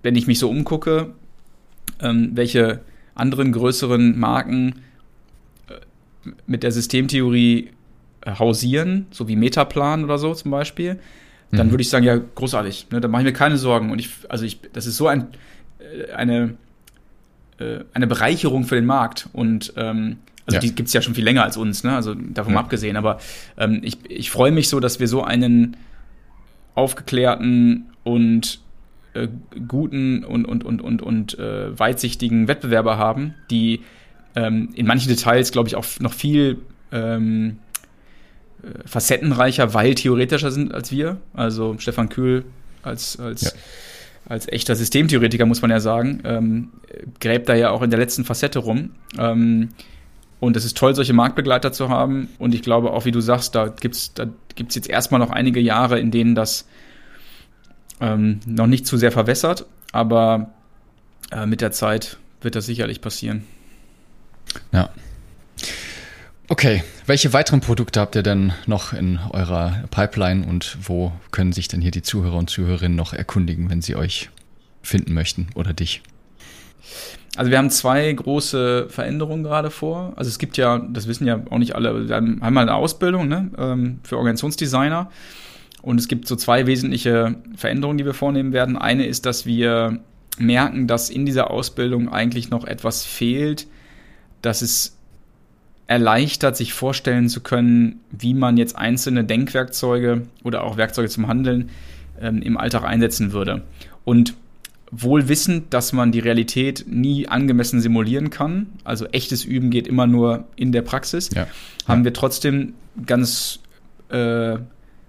wenn 0.02 0.16
ich 0.16 0.28
mich 0.28 0.40
so 0.40 0.50
umgucke, 0.50 1.12
ähm, 2.00 2.32
welche 2.34 2.82
anderen 3.16 3.52
größeren 3.52 4.18
Marken 4.18 4.76
mit 6.48 6.64
der 6.64 6.72
Systemtheorie 6.72 7.70
äh, 8.22 8.32
hausieren, 8.40 9.08
so 9.12 9.28
wie 9.28 9.36
Metaplan 9.36 10.04
oder 10.04 10.18
so 10.18 10.34
zum 10.34 10.52
Beispiel, 10.52 11.00
dann 11.52 11.68
mhm. 11.68 11.72
würde 11.72 11.82
ich 11.84 11.90
sagen, 11.90 12.06
ja, 12.06 12.18
großartig. 12.18 12.88
Ne, 12.92 13.00
da 13.00 13.08
mache 13.08 13.22
ich 13.22 13.26
mir 13.26 13.34
keine 13.34 13.58
Sorgen. 13.58 13.92
Und 13.92 14.00
ich, 14.00 14.10
also 14.30 14.44
ich, 14.44 14.60
das 14.74 14.88
ist 14.88 14.98
so 14.98 15.08
ein, 15.08 15.28
äh, 15.80 16.12
eine, 16.12 16.56
äh, 17.60 17.80
eine 17.94 18.08
Bereicherung 18.08 18.64
für 18.64 18.76
den 18.76 18.86
Markt. 18.86 19.30
Und 19.34 19.74
ähm, 19.78 20.18
also 20.46 20.56
ja. 20.56 20.62
die 20.62 20.74
gibt 20.74 20.88
es 20.88 20.94
ja 20.94 21.02
schon 21.02 21.16
viel 21.16 21.24
länger 21.24 21.44
als 21.44 21.56
uns, 21.56 21.84
ne? 21.84 21.96
Also 21.96 22.16
davon 22.16 22.54
ja. 22.54 22.60
abgesehen. 22.60 22.98
Aber 22.98 23.20
ähm, 23.58 23.82
ich, 23.84 23.98
ich 24.10 24.32
freue 24.32 24.52
mich 24.52 24.68
so, 24.68 24.80
dass 24.80 25.00
wir 25.00 25.08
so 25.08 25.24
einen 25.24 25.78
aufgeklärten 26.76 27.86
und 28.04 28.60
äh, 29.14 29.28
guten 29.68 30.24
und, 30.24 30.46
und, 30.46 30.64
und, 30.64 30.82
und, 30.82 31.02
und 31.02 31.38
äh, 31.38 31.78
weitsichtigen 31.78 32.48
Wettbewerber 32.48 32.98
haben, 32.98 33.36
die 33.52 33.82
ähm, 34.36 34.70
in 34.76 34.86
manchen 34.86 35.10
Details, 35.10 35.52
glaube 35.52 35.70
ich, 35.70 35.76
auch 35.76 35.86
noch 36.00 36.14
viel 36.14 36.60
ähm, 36.92 37.58
äh, 38.64 38.88
facettenreicher, 38.88 39.74
weil 39.74 39.96
theoretischer 39.96 40.52
sind 40.52 40.74
als 40.74 40.92
wir. 40.92 41.18
Also 41.34 41.76
Stefan 41.78 42.10
Kühl 42.10 42.46
als, 42.82 43.20
als, 43.20 43.42
ja. 43.44 43.52
als 44.28 44.48
echter 44.48 44.76
Systemtheoretiker, 44.76 45.46
muss 45.46 45.62
man 45.62 45.72
ja 45.72 45.80
sagen, 45.80 46.22
ähm, 46.24 46.70
gräbt 47.20 47.50
da 47.50 47.56
ja 47.56 47.70
auch 47.72 47.82
in 47.82 47.90
der 47.90 48.00
letzten 48.00 48.26
Facette 48.26 48.60
rum. 48.60 48.92
Ähm, 49.18 49.70
und 50.40 50.58
es 50.58 50.66
ist 50.66 50.78
toll, 50.78 50.94
solche 50.94 51.14
Marktbegleiter 51.14 51.72
zu 51.72 51.90
haben. 51.90 52.28
Und 52.38 52.54
ich 52.54 52.62
glaube 52.64 52.92
auch, 52.92 53.06
wie 53.06 53.12
du 53.12 53.22
sagst, 53.22 53.56
da 53.56 53.68
gibt 53.68 53.96
es 53.96 54.14
da 54.14 54.28
gibt's 54.56 54.76
jetzt 54.76 54.90
erstmal 54.90 55.20
noch 55.20 55.32
einige 55.32 55.60
Jahre, 55.60 56.00
in 56.00 56.12
denen 56.12 56.36
das 56.36 56.68
ähm, 58.02 58.40
noch 58.46 58.68
nicht 58.68 58.86
zu 58.86 58.98
sehr 58.98 59.12
verwässert. 59.12 59.66
Aber 59.94 60.52
äh, 61.32 61.46
mit 61.46 61.62
der 61.62 61.72
Zeit 61.72 62.18
wird 62.42 62.56
das 62.56 62.66
sicherlich 62.66 63.00
passieren. 63.00 63.46
Ja. 64.72 64.90
Okay, 66.50 66.84
welche 67.06 67.34
weiteren 67.34 67.62
Produkte 67.62 68.00
habt 68.00 68.16
ihr 68.16 68.24
denn 68.24 68.54
noch 68.66 68.94
in 68.94 69.20
eurer 69.32 69.84
Pipeline 69.92 70.46
und 70.46 70.78
wo 70.82 71.12
können 71.32 71.54
sich 71.54 71.68
denn 71.68 71.82
hier 71.82 71.92
die 71.92 72.02
Zuhörer 72.02 72.38
und 72.38 72.50
Zuhörerinnen 72.50 72.96
noch 72.96 73.14
erkundigen, 73.14 73.70
wenn 73.70 73.82
sie 73.82 73.96
euch 73.96 74.30
finden 74.82 75.14
möchten 75.14 75.48
oder 75.56 75.74
dich? 75.74 76.02
Also 77.36 77.50
wir 77.50 77.58
haben 77.58 77.70
zwei 77.72 78.12
große 78.12 78.88
Veränderungen 78.90 79.44
gerade 79.44 79.72
vor. 79.72 80.14
Also 80.16 80.30
es 80.30 80.38
gibt 80.38 80.58
ja, 80.58 80.78
das 80.78 81.08
wissen 81.08 81.26
ja 81.26 81.42
auch 81.50 81.58
nicht 81.58 81.76
alle, 81.76 82.08
wir 82.08 82.16
haben 82.16 82.40
mal 82.40 82.62
eine 82.62 82.76
Ausbildung 82.76 83.28
ne, 83.28 83.50
ähm, 83.58 84.00
für 84.04 84.18
Organisationsdesigner 84.18 85.10
und 85.82 86.00
es 86.00 86.08
gibt 86.08 86.28
so 86.28 86.36
zwei 86.36 86.68
wesentliche 86.68 87.36
Veränderungen, 87.56 87.98
die 87.98 88.06
wir 88.06 88.14
vornehmen 88.14 88.54
werden. 88.54 88.78
Eine 88.78 89.06
ist, 89.06 89.26
dass 89.26 89.46
wir 89.46 90.00
merken, 90.38 90.88
dass 90.88 91.10
in 91.10 91.26
dieser 91.26 91.52
Ausbildung 91.52 92.12
eigentlich 92.12 92.50
noch 92.50 92.66
etwas 92.66 93.04
fehlt, 93.04 93.68
dass 94.44 94.62
es 94.62 94.96
erleichtert, 95.88 96.56
sich 96.56 96.74
vorstellen 96.74 97.28
zu 97.30 97.42
können, 97.42 98.02
wie 98.12 98.34
man 98.34 98.58
jetzt 98.58 98.78
einzelne 98.78 99.24
Denkwerkzeuge 99.24 100.24
oder 100.44 100.64
auch 100.64 100.78
Werkzeuge 100.78 101.10
zum 101.10 101.28
Handeln 101.28 101.70
ähm, 102.22 102.42
im 102.42 102.58
Alltag 102.58 102.84
einsetzen 102.84 103.32
würde. 103.32 103.64
Und 104.06 104.36
wohl 104.92 105.28
wissend, 105.28 105.74
dass 105.74 105.92
man 105.92 106.12
die 106.12 106.20
Realität 106.20 106.86
nie 106.88 107.28
angemessen 107.28 107.82
simulieren 107.82 108.30
kann, 108.30 108.68
also 108.84 109.06
echtes 109.08 109.44
Üben 109.44 109.72
geht 109.72 109.88
immer 109.88 110.08
nur 110.08 110.46
in 110.56 110.72
der 110.72 110.84
Praxis, 110.84 111.32
ja. 111.34 111.48
haben 111.88 112.02
ja. 112.02 112.06
wir 112.06 112.14
trotzdem 112.14 112.74
ganz, 113.06 113.60
äh, 114.10 114.58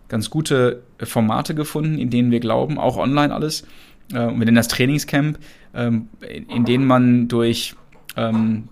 ganz 0.09 0.30
gute 0.30 0.82
Formate 1.01 1.55
gefunden, 1.55 1.99
in 1.99 2.09
denen 2.09 2.30
wir 2.30 2.41
glauben, 2.41 2.78
auch 2.78 2.97
online 2.97 3.35
alles, 3.35 3.66
äh, 4.12 4.20
und 4.20 4.39
wir 4.39 4.47
nennen 4.47 4.57
das 4.57 4.68
Trainingscamp, 4.68 5.39
äh, 5.74 5.87
in, 5.87 6.07
in 6.49 6.64
denen 6.64 6.87
man 6.87 7.28
durch 7.28 7.74
ähm, 8.16 8.68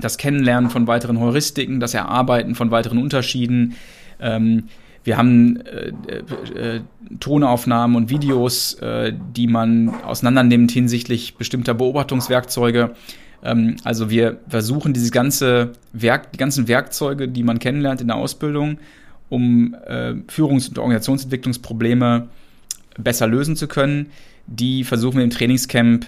das 0.00 0.18
Kennenlernen 0.18 0.70
von 0.70 0.86
weiteren 0.86 1.18
Heuristiken, 1.20 1.80
das 1.80 1.94
Erarbeiten 1.94 2.54
von 2.54 2.70
weiteren 2.70 2.98
Unterschieden. 2.98 3.76
Ähm, 4.20 4.64
wir 5.02 5.16
haben 5.16 5.60
äh, 5.60 5.92
äh, 6.54 6.80
Tonaufnahmen 7.20 7.96
und 7.96 8.10
Videos, 8.10 8.74
äh, 8.74 9.12
die 9.36 9.46
man 9.46 9.88
auseinandernimmt 9.88 10.70
hinsichtlich 10.70 11.36
bestimmter 11.36 11.74
Beobachtungswerkzeuge. 11.74 12.94
Ähm, 13.42 13.76
also 13.82 14.10
wir 14.10 14.40
versuchen 14.48 14.92
dieses 14.92 15.10
ganze 15.10 15.72
Werk, 15.92 16.32
die 16.32 16.38
ganzen 16.38 16.68
Werkzeuge, 16.68 17.28
die 17.28 17.42
man 17.42 17.58
kennenlernt 17.58 18.02
in 18.02 18.08
der 18.08 18.16
Ausbildung, 18.16 18.78
um 19.30 19.74
äh, 19.86 20.14
Führungs- 20.28 20.68
und 20.68 20.78
Organisationsentwicklungsprobleme 20.78 22.28
besser 22.98 23.26
lösen 23.26 23.56
zu 23.56 23.68
können, 23.68 24.10
die 24.46 24.84
versuchen 24.84 25.16
wir 25.16 25.24
im 25.24 25.30
Trainingscamp 25.30 26.06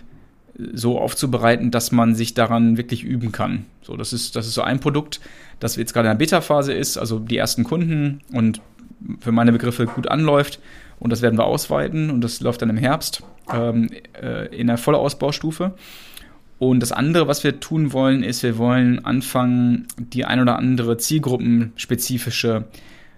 so 0.54 0.98
aufzubereiten, 0.98 1.70
dass 1.70 1.92
man 1.92 2.14
sich 2.14 2.34
daran 2.34 2.76
wirklich 2.76 3.04
üben 3.04 3.32
kann. 3.32 3.66
So, 3.82 3.96
das 3.96 4.12
ist, 4.12 4.36
das 4.36 4.46
ist 4.46 4.54
so 4.54 4.62
ein 4.62 4.80
Produkt, 4.80 5.20
das 5.60 5.76
jetzt 5.76 5.94
gerade 5.94 6.08
in 6.08 6.18
der 6.18 6.18
Beta-Phase 6.18 6.72
ist, 6.72 6.98
also 6.98 7.18
die 7.18 7.36
ersten 7.36 7.64
Kunden 7.64 8.20
und 8.32 8.60
für 9.20 9.32
meine 9.32 9.52
Begriffe 9.52 9.86
gut 9.86 10.08
anläuft. 10.08 10.60
Und 10.98 11.10
das 11.10 11.20
werden 11.20 11.36
wir 11.36 11.46
ausweiten 11.46 12.10
und 12.10 12.20
das 12.22 12.40
läuft 12.40 12.62
dann 12.62 12.70
im 12.70 12.76
Herbst 12.76 13.24
ähm, 13.52 13.88
äh, 14.20 14.54
in 14.54 14.68
der 14.68 14.78
Vollausbaustufe. 14.78 15.74
Und 16.60 16.78
das 16.78 16.92
andere, 16.92 17.26
was 17.26 17.42
wir 17.42 17.58
tun 17.58 17.92
wollen, 17.92 18.22
ist, 18.22 18.44
wir 18.44 18.56
wollen 18.56 19.04
anfangen, 19.04 19.88
die 19.98 20.24
ein 20.24 20.38
oder 20.38 20.58
andere 20.58 20.96
zielgruppenspezifische 20.96 22.66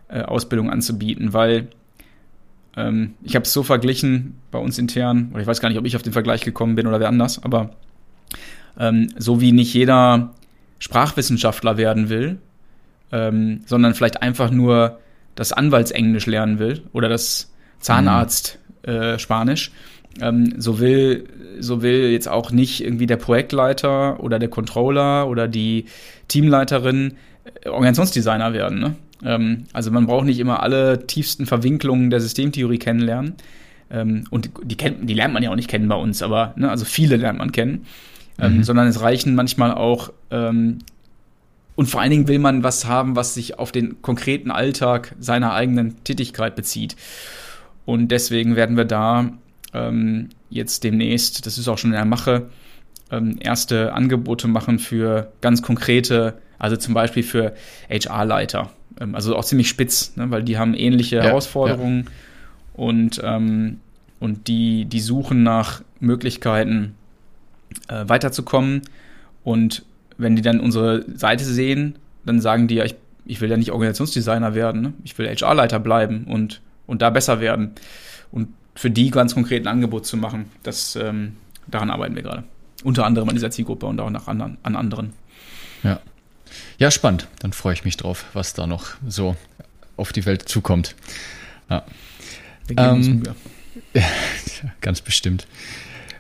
äh, 0.09 0.23
Ausbildung 0.23 0.71
anzubieten, 0.71 1.35
weil 1.35 1.69
ähm, 2.77 3.15
ich 3.23 3.35
habe 3.35 3.45
es 3.45 3.53
so 3.53 3.63
verglichen 3.63 4.37
bei 4.51 4.59
uns 4.59 4.79
intern, 4.79 5.31
oder 5.33 5.43
ich 5.43 5.47
weiß 5.47 5.61
gar 5.61 5.69
nicht, 5.69 5.79
ob 5.79 5.87
ich 5.87 5.97
auf 5.97 6.03
den 6.03 6.13
Vergleich 6.13 6.43
gekommen 6.43 6.75
bin 6.75 6.87
oder 6.87 7.01
wer 7.01 7.09
anders, 7.09 7.43
aber 7.43 7.71
ähm, 8.79 9.09
so 9.17 9.41
wie 9.41 9.53
nicht 9.53 9.73
jeder 9.75 10.35
Sprachwissenschaftler 10.79 11.77
werden 11.77 12.09
will, 12.09 12.39
ähm, 13.13 13.63
sondern 13.67 13.95
vielleicht 13.95 14.23
einfach 14.23 14.51
nur 14.51 14.99
das 15.35 15.53
Anwaltsenglisch 15.53 16.27
lernen 16.27 16.59
will 16.59 16.83
oder 16.93 17.09
das 17.09 17.53
Zahnarzt 17.81 18.59
äh, 18.83 19.19
Spanisch, 19.19 19.73
ähm, 20.21 20.55
so 20.59 20.79
will 20.79 21.27
so 21.59 21.83
will 21.83 22.11
jetzt 22.11 22.29
auch 22.29 22.51
nicht 22.51 22.83
irgendwie 22.83 23.07
der 23.07 23.17
Projektleiter 23.17 24.21
oder 24.21 24.39
der 24.39 24.49
Controller 24.49 25.29
oder 25.29 25.49
die 25.49 25.87
Teamleiterin 26.29 27.15
äh, 27.63 27.69
Organisationsdesigner 27.69 28.53
werden. 28.53 28.81
Ne? 28.81 28.97
Ähm, 29.25 29.65
also 29.73 29.91
man 29.91 30.07
braucht 30.07 30.27
nicht 30.27 30.39
immer 30.39 30.63
alle 30.63 31.07
tiefsten 31.07 31.47
Verwinklungen 31.47 32.11
der 32.11 32.21
Systemtheorie 32.21 32.79
kennenlernen. 32.79 33.35
Ähm, 33.91 34.25
und 34.31 34.51
die, 34.63 34.77
kennt, 34.77 35.09
die 35.09 35.15
lernt 35.15 35.35
man 35.35 35.43
ja 35.43 35.51
auch 35.51 35.57
nicht 35.57 35.71
kennen 35.71 35.89
bei 35.89 35.97
uns, 35.97 36.23
aber 36.23 36.55
ne, 36.57 36.71
also 36.71 36.85
viele 36.85 37.17
lernt 37.17 37.39
man 37.39 37.53
kennen. 37.53 37.87
Ähm, 38.39 38.59
mhm. 38.59 38.65
Sondern 38.65 38.89
es 38.89 39.01
reichen 39.01 39.35
manchmal 39.35 39.73
auch 39.73 40.13
ähm, 40.31 40.79
und 41.77 41.87
vor 41.87 42.01
allen 42.01 42.11
Dingen 42.11 42.29
will 42.29 42.39
man 42.39 42.63
was 42.63 42.87
haben, 42.87 43.17
was 43.17 43.35
sich 43.35 43.59
auf 43.59 43.73
den 43.73 44.01
konkreten 44.03 44.51
Alltag 44.51 45.15
seiner 45.19 45.55
eigenen 45.55 46.03
Tätigkeit 46.05 46.55
bezieht. 46.55 46.97
Und 47.85 48.09
deswegen 48.09 48.57
werden 48.57 48.77
wir 48.77 48.85
da 48.85 49.31
ähm, 49.73 50.29
jetzt 50.51 50.85
demnächst, 50.85 51.47
das 51.47 51.59
ist 51.59 51.69
auch 51.69 51.79
schon 51.79 51.91
in 51.91 51.97
der 51.97 52.05
Mache, 52.05 52.49
ähm, 53.11 53.37
erste 53.41 53.93
Angebote 53.93 54.47
machen 54.47 54.79
für 54.79 55.33
ganz 55.41 55.63
konkrete, 55.63 56.39
also 56.65 56.77
zum 56.77 56.95
Beispiel 56.95 57.23
für 57.23 57.55
HR-Leiter. 57.91 58.71
Ähm, 58.99 59.15
also 59.15 59.37
auch 59.37 59.45
ziemlich 59.45 59.69
spitz, 59.69 60.17
ne, 60.17 60.31
weil 60.31 60.43
die 60.43 60.59
haben 60.59 60.75
ähnliche 60.75 61.17
ja, 61.17 61.23
Herausforderungen 61.23 62.05
ja. 62.07 62.85
und, 62.85 63.21
ähm, 63.23 63.81
und 64.19 64.49
die, 64.49 64.87
die 64.87 65.01
suchen 65.01 65.43
nach 65.43 65.83
Möglichkeiten, 66.01 66.95
äh, 67.89 68.09
weiterzukommen. 68.09 68.83
Und 69.43 69.85
wenn 70.17 70.37
die 70.37 70.43
dann 70.43 70.59
unsere 70.59 71.05
Seite 71.15 71.45
sehen, 71.45 71.97
dann 72.25 72.41
sagen 72.41 72.67
die 72.67 72.77
ja, 72.77 72.85
ich, 72.85 72.95
ich 73.27 73.43
will 73.43 73.51
ja 73.51 73.59
nicht 73.59 73.71
Organisationsdesigner 73.71 74.55
werden, 74.55 74.81
ne? 74.81 74.93
ich 75.05 75.19
will 75.19 75.29
HR-Leiter 75.29 75.79
bleiben 75.79 76.25
und, 76.25 76.63
und 76.87 77.03
da 77.03 77.11
besser 77.11 77.41
werden. 77.41 77.73
Und 78.33 78.49
für 78.75 78.91
die 78.91 79.11
ganz 79.11 79.35
konkret 79.35 79.65
ein 79.65 79.69
Angebot 79.69 80.07
zu 80.07 80.17
machen. 80.17 80.47
Das, 80.63 80.97
ähm, 80.97 81.37
daran 81.67 81.91
arbeiten 81.91 82.15
wir 82.15 82.23
gerade. 82.23 82.45
Unter 82.83 83.05
anderem 83.05 83.29
an 83.29 83.35
dieser 83.35 83.51
Zielgruppe 83.51 83.87
und 83.87 84.01
auch 84.01 84.11
nach 84.11 84.29
anderen, 84.29 84.57
an 84.63 84.77
anderen. 84.77 85.13
Ja. 85.83 86.01
Ja, 86.79 86.91
spannend. 86.91 87.29
Dann 87.41 87.53
freue 87.53 87.75
ich 87.75 87.85
mich 87.85 87.97
drauf, 87.97 88.25
was 88.33 88.55
da 88.55 88.67
noch 88.67 88.89
so 89.07 89.37
auf 89.97 90.13
die 90.13 90.27
Welt 90.27 90.49
zukommt. 90.49 90.95
Ja. 91.71 91.85
Ähm, 92.77 93.23
ganz 94.81 95.01
bestimmt. 95.01 95.47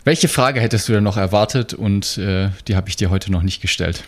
Welche 0.04 0.28
Frage 0.28 0.60
hättest 0.60 0.88
du 0.88 0.92
denn 0.92 1.04
noch 1.04 1.16
erwartet 1.16 1.72
und 1.72 2.18
äh, 2.18 2.50
die 2.68 2.76
habe 2.76 2.88
ich 2.88 2.96
dir 2.96 3.10
heute 3.10 3.32
noch 3.32 3.42
nicht 3.42 3.62
gestellt? 3.62 4.04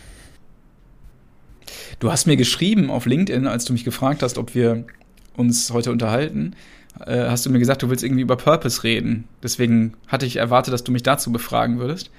Du 1.98 2.12
hast 2.12 2.26
mir 2.26 2.36
geschrieben 2.36 2.90
auf 2.90 3.06
LinkedIn, 3.06 3.46
als 3.46 3.64
du 3.64 3.72
mich 3.72 3.84
gefragt 3.84 4.22
hast, 4.22 4.36
ob 4.36 4.54
wir 4.54 4.84
uns 5.36 5.70
heute 5.70 5.90
unterhalten, 5.90 6.54
äh, 7.04 7.28
hast 7.28 7.46
du 7.46 7.50
mir 7.50 7.58
gesagt, 7.58 7.82
du 7.82 7.88
willst 7.88 8.04
irgendwie 8.04 8.22
über 8.22 8.36
Purpose 8.36 8.84
reden. 8.84 9.24
Deswegen 9.42 9.94
hatte 10.06 10.26
ich 10.26 10.36
erwartet, 10.36 10.74
dass 10.74 10.84
du 10.84 10.92
mich 10.92 11.02
dazu 11.02 11.32
befragen 11.32 11.78
würdest. 11.78 12.10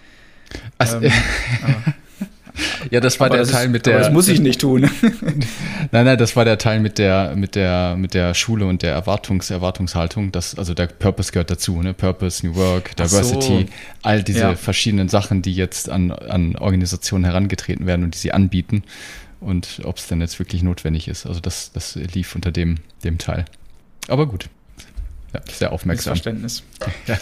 Also, 0.77 1.01
ähm, 1.01 1.11
ja, 2.91 2.99
das 2.99 3.19
war 3.19 3.29
der 3.29 3.39
das 3.39 3.51
Teil 3.51 3.65
ist, 3.65 3.71
mit 3.71 3.85
der. 3.85 3.99
das 3.99 4.11
muss 4.11 4.27
ich 4.27 4.39
nicht 4.39 4.61
tun. 4.61 4.81
nein, 5.91 6.05
nein, 6.05 6.17
das 6.17 6.35
war 6.35 6.45
der 6.45 6.57
Teil 6.57 6.79
mit 6.79 6.97
der, 6.97 7.35
mit 7.35 7.55
der, 7.55 7.95
mit 7.95 8.13
der 8.13 8.33
Schule 8.33 8.65
und 8.65 8.81
der 8.81 8.93
Erwartungs, 8.93 9.49
Erwartungshaltung. 9.49 10.31
Das, 10.31 10.57
also 10.57 10.73
der 10.73 10.87
Purpose 10.87 11.31
gehört 11.31 11.51
dazu, 11.51 11.81
ne? 11.81 11.93
Purpose, 11.93 12.45
New 12.45 12.55
Work, 12.55 12.95
Diversity, 12.95 13.67
so. 13.67 13.73
all 14.03 14.23
diese 14.23 14.39
ja. 14.39 14.55
verschiedenen 14.55 15.09
Sachen, 15.09 15.41
die 15.41 15.53
jetzt 15.53 15.89
an, 15.89 16.11
an 16.11 16.55
Organisationen 16.55 17.25
herangetreten 17.25 17.85
werden 17.85 18.03
und 18.03 18.15
die 18.15 18.19
sie 18.19 18.31
anbieten. 18.31 18.83
Und 19.39 19.81
ob 19.83 19.97
es 19.97 20.07
denn 20.07 20.19
jetzt 20.19 20.39
wirklich 20.39 20.63
notwendig 20.63 21.07
ist. 21.07 21.25
Also 21.25 21.39
das, 21.39 21.71
das 21.71 21.95
lief 21.95 22.33
unter 22.35 22.51
dem, 22.51 22.77
dem 23.03 23.19
Teil. 23.19 23.45
Aber 24.07 24.25
gut. 24.25 24.49
Ja, 25.33 25.41
sehr 25.51 25.71
aufmerksam. 25.71 26.11
Verständnis. 26.11 26.63
ja. 27.07 27.19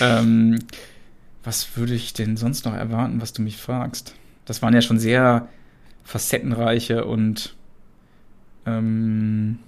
ähm, 0.00 0.58
was 1.44 1.76
würde 1.76 1.94
ich 1.94 2.12
denn 2.12 2.36
sonst 2.36 2.64
noch 2.64 2.74
erwarten, 2.74 3.20
was 3.20 3.32
du 3.32 3.42
mich 3.42 3.56
fragst? 3.56 4.14
Das 4.44 4.62
waren 4.62 4.74
ja 4.74 4.82
schon 4.82 4.98
sehr 4.98 5.48
facettenreiche 6.04 7.04
und 7.04 7.54
ähm, 8.66 9.58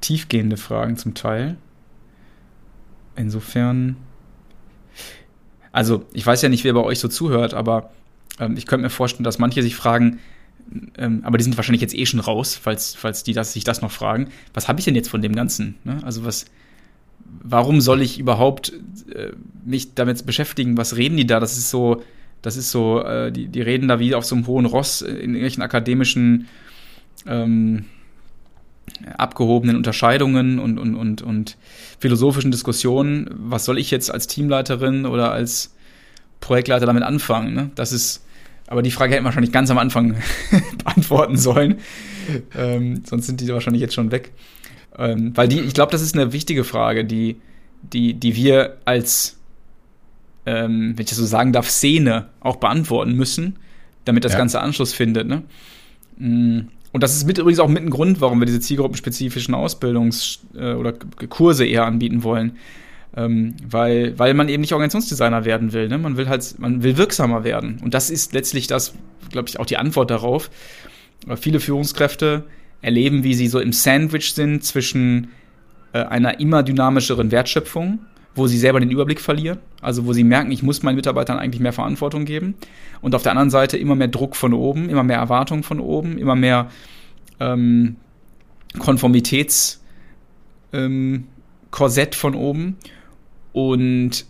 tiefgehende 0.00 0.56
Fragen 0.56 0.96
zum 0.96 1.14
Teil. 1.14 1.56
Insofern, 3.16 3.96
also 5.72 6.04
ich 6.12 6.26
weiß 6.26 6.42
ja 6.42 6.48
nicht, 6.48 6.64
wer 6.64 6.74
bei 6.74 6.82
euch 6.82 6.98
so 6.98 7.08
zuhört, 7.08 7.54
aber 7.54 7.90
ähm, 8.40 8.56
ich 8.56 8.66
könnte 8.66 8.82
mir 8.82 8.90
vorstellen, 8.90 9.24
dass 9.24 9.38
manche 9.38 9.62
sich 9.62 9.76
fragen, 9.76 10.18
ähm, 10.96 11.20
aber 11.24 11.38
die 11.38 11.44
sind 11.44 11.56
wahrscheinlich 11.56 11.82
jetzt 11.82 11.94
eh 11.94 12.06
schon 12.06 12.20
raus, 12.20 12.58
falls, 12.60 12.94
falls 12.94 13.22
die 13.22 13.32
das, 13.32 13.52
sich 13.52 13.64
das 13.64 13.82
noch 13.82 13.92
fragen. 13.92 14.28
Was 14.52 14.68
habe 14.68 14.80
ich 14.80 14.84
denn 14.84 14.94
jetzt 14.94 15.08
von 15.08 15.22
dem 15.22 15.34
Ganzen? 15.34 15.76
Ne? 15.84 15.98
Also 16.02 16.24
was, 16.24 16.46
warum 17.42 17.80
soll 17.80 18.02
ich 18.02 18.18
überhaupt 18.18 18.72
äh, 19.14 19.32
mich 19.64 19.94
damit 19.94 20.26
beschäftigen? 20.26 20.76
Was 20.76 20.96
reden 20.96 21.16
die 21.16 21.26
da? 21.26 21.38
Das 21.38 21.56
ist 21.56 21.70
so, 21.70 22.02
das 22.44 22.56
ist 22.56 22.70
so, 22.70 23.02
äh, 23.02 23.32
die, 23.32 23.48
die 23.48 23.62
reden 23.62 23.88
da 23.88 23.98
wie 23.98 24.14
auf 24.14 24.24
so 24.24 24.34
einem 24.34 24.46
hohen 24.46 24.66
Ross 24.66 25.02
in 25.02 25.30
irgendwelchen 25.30 25.62
akademischen 25.62 26.46
ähm, 27.26 27.86
abgehobenen 29.16 29.76
Unterscheidungen 29.76 30.58
und, 30.58 30.78
und, 30.78 30.94
und, 30.94 31.22
und 31.22 31.56
philosophischen 31.98 32.50
Diskussionen. 32.50 33.30
Was 33.30 33.64
soll 33.64 33.78
ich 33.78 33.90
jetzt 33.90 34.10
als 34.12 34.26
Teamleiterin 34.26 35.06
oder 35.06 35.32
als 35.32 35.74
Projektleiter 36.40 36.84
damit 36.84 37.02
anfangen? 37.02 37.54
Ne? 37.54 37.70
Das 37.76 37.92
ist 37.92 38.24
aber 38.66 38.82
die 38.82 38.90
Frage 38.90 39.14
hätten 39.14 39.24
wir 39.24 39.26
wahrscheinlich 39.26 39.52
ganz 39.52 39.70
am 39.70 39.78
Anfang 39.78 40.16
beantworten 40.84 41.36
sollen. 41.36 41.76
Ähm, 42.56 43.02
sonst 43.06 43.26
sind 43.26 43.40
die 43.40 43.48
wahrscheinlich 43.48 43.80
jetzt 43.80 43.94
schon 43.94 44.10
weg. 44.10 44.32
Ähm, 44.98 45.32
weil 45.34 45.48
die, 45.48 45.60
ich 45.60 45.74
glaube, 45.74 45.92
das 45.92 46.02
ist 46.02 46.14
eine 46.14 46.32
wichtige 46.32 46.64
Frage, 46.64 47.04
die, 47.04 47.36
die, 47.82 48.14
die 48.14 48.36
wir 48.36 48.78
als, 48.84 49.38
ähm, 50.46 50.92
wenn 50.96 51.02
ich 51.02 51.10
das 51.10 51.18
so 51.18 51.26
sagen 51.26 51.52
darf, 51.52 51.68
Szene 51.68 52.26
auch 52.40 52.56
beantworten 52.56 53.14
müssen, 53.14 53.56
damit 54.04 54.24
das 54.24 54.32
ja. 54.32 54.38
Ganze 54.38 54.60
Anschluss 54.60 54.92
findet. 54.92 55.26
Ne? 55.26 55.42
Mm. 56.18 56.68
Und 56.92 57.02
das 57.02 57.16
ist 57.16 57.26
mit, 57.26 57.38
übrigens 57.38 57.58
auch 57.58 57.68
mit 57.68 57.82
ein 57.82 57.90
Grund, 57.90 58.20
warum 58.20 58.38
wir 58.38 58.46
diese 58.46 58.60
zielgruppenspezifischen 58.60 59.52
Ausbildungs- 59.52 60.38
äh, 60.56 60.74
oder 60.74 60.92
Kurse 60.92 61.66
eher 61.66 61.86
anbieten 61.86 62.22
wollen. 62.22 62.56
Ähm, 63.16 63.54
weil, 63.68 64.16
weil 64.16 64.32
man 64.34 64.48
eben 64.48 64.60
nicht 64.60 64.72
Organisationsdesigner 64.72 65.44
werden 65.44 65.72
will. 65.72 65.88
Ne? 65.88 65.98
Man 65.98 66.16
will 66.16 66.28
halt, 66.28 66.56
man 66.58 66.84
will 66.84 66.96
wirksamer 66.96 67.42
werden. 67.42 67.80
Und 67.82 67.94
das 67.94 68.10
ist 68.10 68.32
letztlich 68.32 68.68
das, 68.68 68.94
glaube 69.30 69.48
ich, 69.48 69.58
auch 69.58 69.66
die 69.66 69.76
Antwort 69.76 70.10
darauf. 70.10 70.50
Weil 71.26 71.36
viele 71.36 71.58
Führungskräfte 71.58 72.44
erleben, 72.80 73.24
wie 73.24 73.34
sie 73.34 73.48
so 73.48 73.58
im 73.58 73.72
Sandwich 73.72 74.34
sind 74.34 74.62
zwischen 74.62 75.28
äh, 75.92 75.98
einer 75.98 76.38
immer 76.38 76.62
dynamischeren 76.62 77.30
Wertschöpfung, 77.30 78.00
wo 78.34 78.46
sie 78.46 78.58
selber 78.58 78.80
den 78.80 78.90
Überblick 78.90 79.20
verlieren, 79.20 79.58
also 79.80 80.06
wo 80.06 80.12
sie 80.12 80.24
merken, 80.24 80.50
ich 80.50 80.62
muss 80.62 80.82
meinen 80.82 80.96
Mitarbeitern 80.96 81.38
eigentlich 81.38 81.60
mehr 81.60 81.72
Verantwortung 81.72 82.24
geben. 82.24 82.54
Und 83.00 83.14
auf 83.14 83.22
der 83.22 83.32
anderen 83.32 83.50
Seite 83.50 83.76
immer 83.76 83.94
mehr 83.94 84.08
Druck 84.08 84.34
von 84.34 84.52
oben, 84.52 84.88
immer 84.88 85.04
mehr 85.04 85.18
Erwartungen 85.18 85.62
von 85.62 85.78
oben, 85.78 86.18
immer 86.18 86.34
mehr 86.34 86.70
ähm, 87.40 87.96
Konformitäts 88.78 89.82
ähm, 90.72 91.24
von 92.12 92.34
oben 92.34 92.76
und 93.52 94.26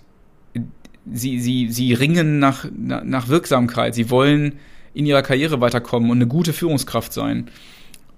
sie, 1.10 1.38
sie, 1.40 1.68
sie 1.70 1.92
ringen 1.92 2.38
nach, 2.38 2.66
nach 2.72 3.28
Wirksamkeit. 3.28 3.94
Sie 3.94 4.10
wollen 4.10 4.54
in 4.94 5.06
ihrer 5.06 5.22
Karriere 5.22 5.60
weiterkommen 5.60 6.10
und 6.10 6.18
eine 6.18 6.26
gute 6.26 6.52
Führungskraft 6.52 7.12
sein. 7.12 7.48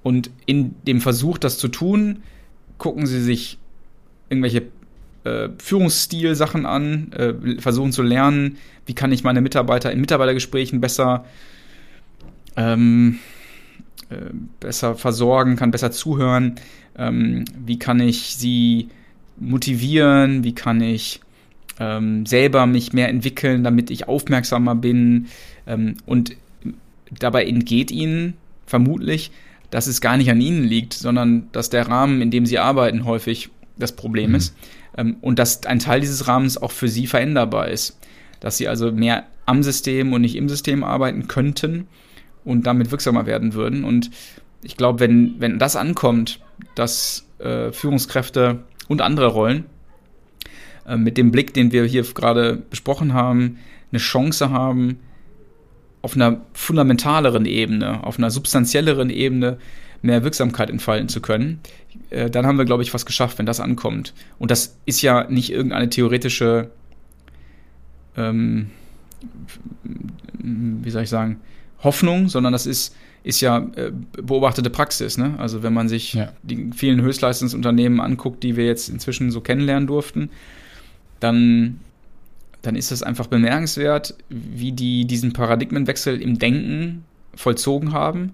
Und 0.03 0.30
in 0.47 0.76
dem 0.87 1.01
Versuch, 1.01 1.39
das 1.39 1.59
zu 1.59 1.68
tun, 1.68 2.22
gucken 2.78 3.07
sie 3.07 3.20
sich 3.20 3.59
irgendwelche 4.28 4.62
äh, 5.26 5.48
Führungsstil-Sachen 5.58 6.66
an, 6.66 7.12
äh, 7.12 7.60
versuchen 7.60 7.92
zu 7.92 8.02
lernen, 8.02 8.58
wie 8.86 8.94
kann 8.94 9.10
ich 9.10 9.24
meine 9.24 9.40
Mitarbeiter 9.40 9.90
in 9.90 10.00
Mitarbeitergesprächen 10.00 10.80
besser, 10.80 11.24
ähm, 12.56 13.18
äh, 14.08 14.16
besser 14.60 14.94
versorgen, 14.94 15.56
kann 15.56 15.72
besser 15.72 15.90
zuhören, 15.90 16.54
ähm, 16.96 17.44
wie 17.64 17.78
kann 17.78 17.98
ich 17.98 18.36
sie 18.36 18.88
motivieren, 19.38 20.44
wie 20.44 20.54
kann 20.54 20.80
ich 20.80 21.20
ähm, 21.80 22.24
selber 22.24 22.66
mich 22.66 22.92
mehr 22.92 23.08
entwickeln, 23.08 23.64
damit 23.64 23.90
ich 23.90 24.08
aufmerksamer 24.08 24.76
bin. 24.76 25.26
Ähm, 25.66 25.96
und 26.06 26.36
dabei 27.10 27.44
entgeht 27.46 27.90
ihnen 27.90 28.34
vermutlich, 28.64 29.30
dass 29.70 29.88
es 29.88 30.00
gar 30.00 30.16
nicht 30.16 30.30
an 30.30 30.40
ihnen 30.40 30.64
liegt, 30.64 30.94
sondern 30.94 31.48
dass 31.52 31.68
der 31.68 31.88
Rahmen, 31.88 32.22
in 32.22 32.30
dem 32.30 32.46
sie 32.46 32.58
arbeiten, 32.58 33.04
häufig 33.04 33.50
das 33.76 33.92
Problem 33.92 34.30
mhm. 34.30 34.36
ist. 34.36 34.56
Ähm, 34.96 35.16
und 35.20 35.38
dass 35.38 35.64
ein 35.66 35.78
Teil 35.78 36.00
dieses 36.00 36.26
Rahmens 36.28 36.58
auch 36.58 36.72
für 36.72 36.88
sie 36.88 37.06
veränderbar 37.06 37.68
ist. 37.68 37.98
dass 38.40 38.58
sie 38.58 38.68
also 38.68 38.92
mehr 38.92 39.24
am 39.46 39.62
System 39.62 40.12
und 40.12 40.20
nicht 40.20 40.36
im 40.36 40.48
System 40.48 40.84
arbeiten 40.84 41.26
könnten 41.26 41.88
und 42.44 42.66
damit 42.66 42.90
wirksamer 42.90 43.24
werden 43.24 43.54
würden. 43.54 43.82
Und 43.82 44.10
ich 44.62 44.76
glaube, 44.76 45.00
wenn, 45.00 45.36
wenn 45.38 45.58
das 45.58 45.74
ankommt, 45.74 46.40
dass 46.74 47.26
äh, 47.38 47.72
Führungskräfte 47.72 48.60
und 48.88 49.00
andere 49.00 49.28
Rollen 49.28 49.64
äh, 50.86 50.96
mit 50.96 51.16
dem 51.16 51.30
Blick, 51.30 51.54
den 51.54 51.72
wir 51.72 51.84
hier 51.84 52.02
gerade 52.02 52.56
besprochen 52.70 53.14
haben, 53.14 53.58
eine 53.90 54.00
Chance 54.00 54.50
haben, 54.50 54.98
auf 56.02 56.14
einer 56.14 56.40
fundamentaleren 56.52 57.46
Ebene, 57.46 58.04
auf 58.04 58.18
einer 58.18 58.30
substanzielleren 58.30 59.10
Ebene 59.10 59.58
mehr 60.07 60.24
Wirksamkeit 60.24 60.70
entfalten 60.70 61.09
zu 61.09 61.20
können, 61.20 61.61
äh, 62.11 62.30
dann 62.30 62.46
haben 62.46 62.59
wir, 62.59 62.64
glaube 62.64 62.82
ich, 62.82 62.94
was 62.94 63.04
geschafft, 63.07 63.38
wenn 63.38 63.46
das 63.46 63.61
ankommt. 63.61 64.14
Und 64.38 64.50
das 64.50 64.76
ist 64.86 65.02
ja 65.02 65.26
nicht 65.28 65.50
irgendeine 65.50 65.90
theoretische, 65.90 66.70
ähm, 68.16 68.70
wie 70.38 70.90
soll 70.90 71.02
ich 71.02 71.11
sagen, 71.11 71.40
Hoffnung, 71.80 72.28
sondern 72.28 72.52
das 72.52 72.66
ist, 72.66 72.94
ist 73.22 73.40
ja 73.40 73.59
äh, 73.76 73.92
beobachtete 74.12 74.70
Praxis. 74.70 75.18
Ne? 75.18 75.34
Also 75.38 75.62
wenn 75.62 75.74
man 75.74 75.88
sich 75.88 76.14
ja. 76.14 76.32
die 76.42 76.70
vielen 76.74 77.02
Höchstleistungsunternehmen 77.02 78.00
anguckt, 78.00 78.42
die 78.42 78.57
wir 78.57 78.66
jetzt 78.66 78.88
inzwischen 78.88 79.30
so 79.30 79.40
kennenlernen 79.40 79.86
durften, 79.86 80.30
dann, 81.20 81.80
dann 82.62 82.76
ist 82.76 82.92
es 82.92 83.02
einfach 83.02 83.26
bemerkenswert, 83.26 84.14
wie 84.28 84.72
die 84.72 85.07
diesen 85.07 85.32
Paradigmenwechsel 85.32 86.20
im 86.20 86.38
Denken 86.38 87.04
vollzogen 87.34 87.92
haben. 87.92 88.32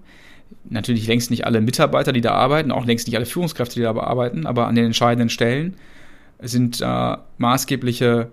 Natürlich 0.69 1.07
längst 1.07 1.31
nicht 1.31 1.45
alle 1.45 1.61
Mitarbeiter, 1.61 2.11
die 2.13 2.21
da 2.21 2.31
arbeiten, 2.31 2.71
auch 2.71 2.85
längst 2.85 3.07
nicht 3.07 3.15
alle 3.15 3.25
Führungskräfte, 3.25 3.75
die 3.75 3.81
da 3.81 3.95
arbeiten, 3.95 4.45
aber 4.45 4.67
an 4.67 4.75
den 4.75 4.85
entscheidenden 4.85 5.29
Stellen 5.29 5.75
sind 6.41 6.81
äh, 6.81 7.17
maßgebliche 7.37 8.31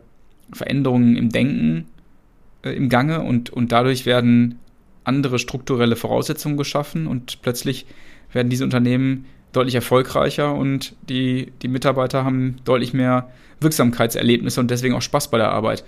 Veränderungen 0.52 1.16
im 1.16 1.30
Denken 1.30 1.86
äh, 2.62 2.70
im 2.70 2.88
Gange 2.88 3.20
und, 3.20 3.50
und 3.50 3.72
dadurch 3.72 4.06
werden 4.06 4.58
andere 5.04 5.38
strukturelle 5.38 5.96
Voraussetzungen 5.96 6.56
geschaffen 6.56 7.06
und 7.06 7.42
plötzlich 7.42 7.86
werden 8.32 8.50
diese 8.50 8.64
Unternehmen 8.64 9.26
deutlich 9.52 9.74
erfolgreicher 9.74 10.54
und 10.54 10.94
die, 11.08 11.52
die 11.62 11.68
Mitarbeiter 11.68 12.24
haben 12.24 12.56
deutlich 12.64 12.92
mehr 12.92 13.30
Wirksamkeitserlebnisse 13.60 14.60
und 14.60 14.70
deswegen 14.70 14.94
auch 14.94 15.02
Spaß 15.02 15.30
bei 15.30 15.38
der 15.38 15.50
Arbeit. 15.50 15.84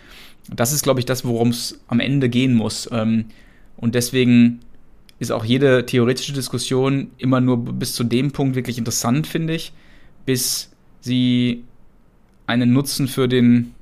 Das 0.50 0.72
ist, 0.72 0.82
glaube 0.82 1.00
ich, 1.00 1.06
das, 1.06 1.24
worum 1.24 1.48
es 1.48 1.80
am 1.86 2.00
Ende 2.00 2.28
gehen 2.28 2.54
muss. 2.54 2.88
Ähm, 2.92 3.26
und 3.76 3.94
deswegen 3.94 4.60
ist 5.22 5.30
auch 5.30 5.44
jede 5.44 5.86
theoretische 5.86 6.32
Diskussion 6.32 7.12
immer 7.16 7.40
nur 7.40 7.64
bis 7.64 7.94
zu 7.94 8.02
dem 8.02 8.32
Punkt 8.32 8.56
wirklich 8.56 8.76
interessant, 8.76 9.28
finde 9.28 9.54
ich, 9.54 9.72
bis 10.26 10.72
sie 11.00 11.62
einen 12.46 12.72
Nutzen 12.72 13.06
für 13.06 13.28
den, 13.28 13.72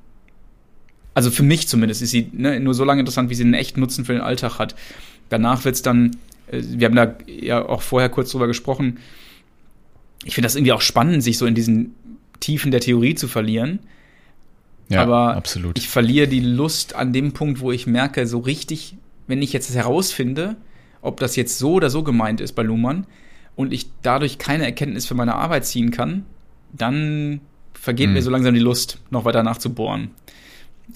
also 1.15 1.31
für 1.31 1.41
mich 1.41 1.67
zumindest, 1.67 2.03
ist 2.03 2.11
sie 2.11 2.29
ne, 2.31 2.59
nur 2.59 2.75
so 2.75 2.83
lange 2.83 2.99
interessant, 2.99 3.31
wie 3.31 3.35
sie 3.35 3.43
einen 3.43 3.55
echten 3.55 3.79
Nutzen 3.79 4.05
für 4.05 4.13
den 4.13 4.21
Alltag 4.21 4.59
hat. 4.59 4.75
Danach 5.29 5.65
wird 5.65 5.75
es 5.75 5.81
dann, 5.81 6.15
äh, 6.51 6.61
wir 6.61 6.85
haben 6.85 6.95
da 6.95 7.15
ja 7.25 7.67
auch 7.67 7.81
vorher 7.81 8.09
kurz 8.09 8.31
drüber 8.31 8.45
gesprochen, 8.45 8.99
ich 10.23 10.35
finde 10.35 10.45
das 10.45 10.55
irgendwie 10.55 10.73
auch 10.73 10.81
spannend, 10.81 11.23
sich 11.23 11.39
so 11.39 11.47
in 11.47 11.55
diesen 11.55 11.95
Tiefen 12.39 12.69
der 12.69 12.81
Theorie 12.81 13.15
zu 13.15 13.27
verlieren. 13.27 13.79
Ja, 14.89 15.01
aber 15.01 15.35
absolut. 15.35 15.79
ich 15.79 15.89
verliere 15.89 16.27
die 16.27 16.41
Lust 16.41 16.93
an 16.93 17.13
dem 17.13 17.31
Punkt, 17.31 17.61
wo 17.61 17.71
ich 17.71 17.87
merke, 17.87 18.27
so 18.27 18.37
richtig, 18.37 18.95
wenn 19.25 19.41
ich 19.41 19.53
jetzt 19.53 19.73
herausfinde, 19.73 20.57
ob 21.01 21.19
das 21.19 21.35
jetzt 21.35 21.57
so 21.57 21.73
oder 21.73 21.89
so 21.89 22.03
gemeint 22.03 22.41
ist 22.41 22.53
bei 22.53 22.63
Luhmann 22.63 23.05
und 23.55 23.73
ich 23.73 23.87
dadurch 24.01 24.37
keine 24.37 24.65
Erkenntnis 24.65 25.05
für 25.05 25.15
meine 25.15 25.35
Arbeit 25.35 25.65
ziehen 25.65 25.91
kann, 25.91 26.25
dann 26.73 27.41
vergeht 27.73 28.07
hm. 28.07 28.13
mir 28.13 28.21
so 28.21 28.29
langsam 28.29 28.53
die 28.53 28.59
Lust, 28.59 28.99
noch 29.09 29.25
weiter 29.25 29.43
nachzubohren. 29.43 30.11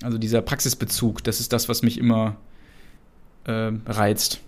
Also 0.02 0.18
dieser 0.18 0.42
Praxisbezug, 0.42 1.24
das 1.24 1.40
ist 1.40 1.54
das, 1.54 1.70
was 1.70 1.82
mich 1.82 1.98
immer 1.98 2.36
äh, 3.46 3.72
reizt. 3.86 4.42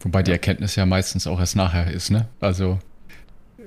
Wobei 0.00 0.22
die 0.22 0.30
Erkenntnis 0.30 0.76
ja 0.76 0.86
meistens 0.86 1.26
auch 1.26 1.40
erst 1.40 1.56
nachher 1.56 1.90
ist, 1.90 2.10
ne? 2.10 2.28
Also 2.40 2.78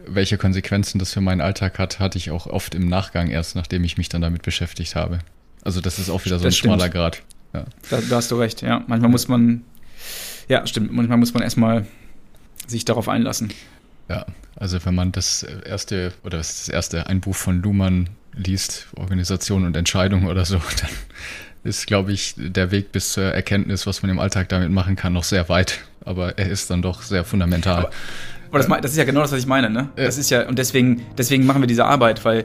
welche 0.07 0.37
Konsequenzen 0.37 0.99
das 0.99 1.13
für 1.13 1.21
meinen 1.21 1.41
Alltag 1.41 1.77
hat, 1.79 1.99
hatte 1.99 2.17
ich 2.17 2.31
auch 2.31 2.47
oft 2.47 2.73
im 2.75 2.87
Nachgang 2.87 3.29
erst, 3.29 3.55
nachdem 3.55 3.83
ich 3.83 3.97
mich 3.97 4.09
dann 4.09 4.21
damit 4.21 4.41
beschäftigt 4.41 4.95
habe. 4.95 5.19
Also 5.63 5.81
das 5.81 5.99
ist 5.99 6.09
auch 6.09 6.25
wieder 6.25 6.39
so 6.39 6.45
das 6.45 6.53
ein 6.53 6.57
stimmt. 6.57 6.73
schmaler 6.75 6.89
Grad. 6.89 7.21
Ja. 7.53 7.65
Da, 7.89 8.01
da, 8.01 8.15
hast 8.15 8.31
du 8.31 8.35
recht, 8.35 8.61
ja. 8.61 8.83
Manchmal 8.87 9.11
muss 9.11 9.27
man, 9.27 9.63
ja, 10.51 10.67
stimmt, 10.67 10.91
manchmal 10.91 11.17
muss 11.17 11.33
man 11.33 11.43
erstmal 11.43 11.87
sich 12.67 12.83
darauf 12.83 13.07
einlassen. 13.07 13.53
Ja, 14.09 14.25
also 14.57 14.83
wenn 14.83 14.93
man 14.93 15.13
das 15.13 15.43
erste, 15.43 16.11
oder 16.25 16.39
das 16.39 16.67
erste, 16.67 17.07
ein 17.07 17.21
Buch 17.21 17.35
von 17.35 17.61
Luhmann 17.61 18.09
liest, 18.33 18.87
Organisation 18.97 19.65
und 19.65 19.77
Entscheidung 19.77 20.27
oder 20.27 20.43
so, 20.43 20.57
dann 20.81 20.89
ist, 21.63 21.87
glaube 21.87 22.11
ich, 22.11 22.35
der 22.37 22.71
Weg 22.71 22.91
bis 22.91 23.13
zur 23.13 23.23
Erkenntnis, 23.23 23.87
was 23.87 24.01
man 24.01 24.11
im 24.11 24.19
Alltag 24.19 24.49
damit 24.49 24.71
machen 24.71 24.97
kann, 24.97 25.13
noch 25.13 25.23
sehr 25.23 25.47
weit. 25.47 25.79
Aber 26.03 26.37
er 26.37 26.49
ist 26.49 26.69
dann 26.69 26.81
doch 26.81 27.01
sehr 27.01 27.23
fundamental. 27.23 27.85
Aber, 27.85 27.91
aber 28.49 28.57
das, 28.57 28.81
das, 28.81 28.91
ist 28.91 28.97
ja 28.97 29.05
genau 29.05 29.21
das, 29.21 29.31
was 29.31 29.39
ich 29.39 29.47
meine, 29.47 29.69
ne? 29.69 29.87
Das 29.95 30.17
ist 30.17 30.29
ja, 30.31 30.49
und 30.49 30.59
deswegen, 30.59 31.01
deswegen 31.17 31.45
machen 31.45 31.61
wir 31.61 31.67
diese 31.67 31.85
Arbeit, 31.85 32.25
weil 32.25 32.43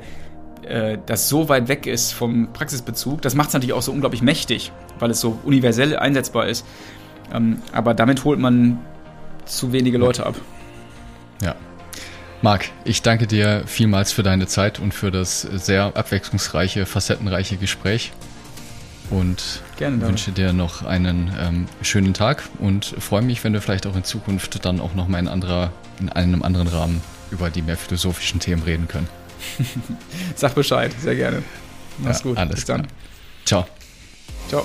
äh, 0.62 0.98
das 1.06 1.28
so 1.28 1.48
weit 1.48 1.66
weg 1.66 1.88
ist 1.88 2.12
vom 2.12 2.52
Praxisbezug. 2.52 3.20
Das 3.22 3.34
macht 3.34 3.48
es 3.48 3.54
natürlich 3.54 3.72
auch 3.72 3.82
so 3.82 3.90
unglaublich 3.90 4.22
mächtig, 4.22 4.70
weil 5.00 5.10
es 5.10 5.20
so 5.20 5.40
universell 5.42 5.96
einsetzbar 5.96 6.46
ist. 6.46 6.64
Ähm, 7.32 7.58
aber 7.72 7.94
damit 7.94 8.24
holt 8.24 8.38
man 8.38 8.78
zu 9.44 9.72
wenige 9.72 9.98
Leute 9.98 10.26
ab. 10.26 10.36
Ja. 11.42 11.54
Marc, 12.42 12.70
ich 12.84 13.02
danke 13.02 13.26
dir 13.26 13.62
vielmals 13.66 14.12
für 14.12 14.22
deine 14.22 14.46
Zeit 14.46 14.78
und 14.78 14.92
für 14.92 15.10
das 15.10 15.42
sehr 15.42 15.96
abwechslungsreiche, 15.96 16.86
facettenreiche 16.86 17.56
Gespräch 17.56 18.12
und 19.10 19.62
Gerne, 19.76 20.00
wünsche 20.00 20.32
dir 20.32 20.52
noch 20.52 20.84
einen 20.84 21.30
ähm, 21.40 21.66
schönen 21.82 22.14
Tag 22.14 22.42
und 22.58 22.84
freue 22.84 23.22
mich, 23.22 23.42
wenn 23.44 23.52
du 23.52 23.60
vielleicht 23.60 23.86
auch 23.86 23.96
in 23.96 24.04
Zukunft 24.04 24.64
dann 24.64 24.80
auch 24.80 24.94
noch 24.94 25.08
mal 25.08 25.18
in, 25.18 25.28
anderer, 25.28 25.72
in 26.00 26.08
einem 26.08 26.42
anderen 26.42 26.68
Rahmen 26.68 27.02
über 27.30 27.50
die 27.50 27.62
mehr 27.62 27.76
philosophischen 27.76 28.40
Themen 28.40 28.62
reden 28.62 28.88
können. 28.88 29.08
Sag 30.34 30.54
Bescheid, 30.54 30.92
sehr 31.00 31.14
gerne. 31.14 31.42
Mach's 31.98 32.18
ja, 32.18 32.24
gut. 32.24 32.38
Alles 32.38 32.56
Bis 32.56 32.64
dann. 32.64 32.86
Klar. 33.44 33.66
Ciao. 34.48 34.48
Ciao. 34.48 34.64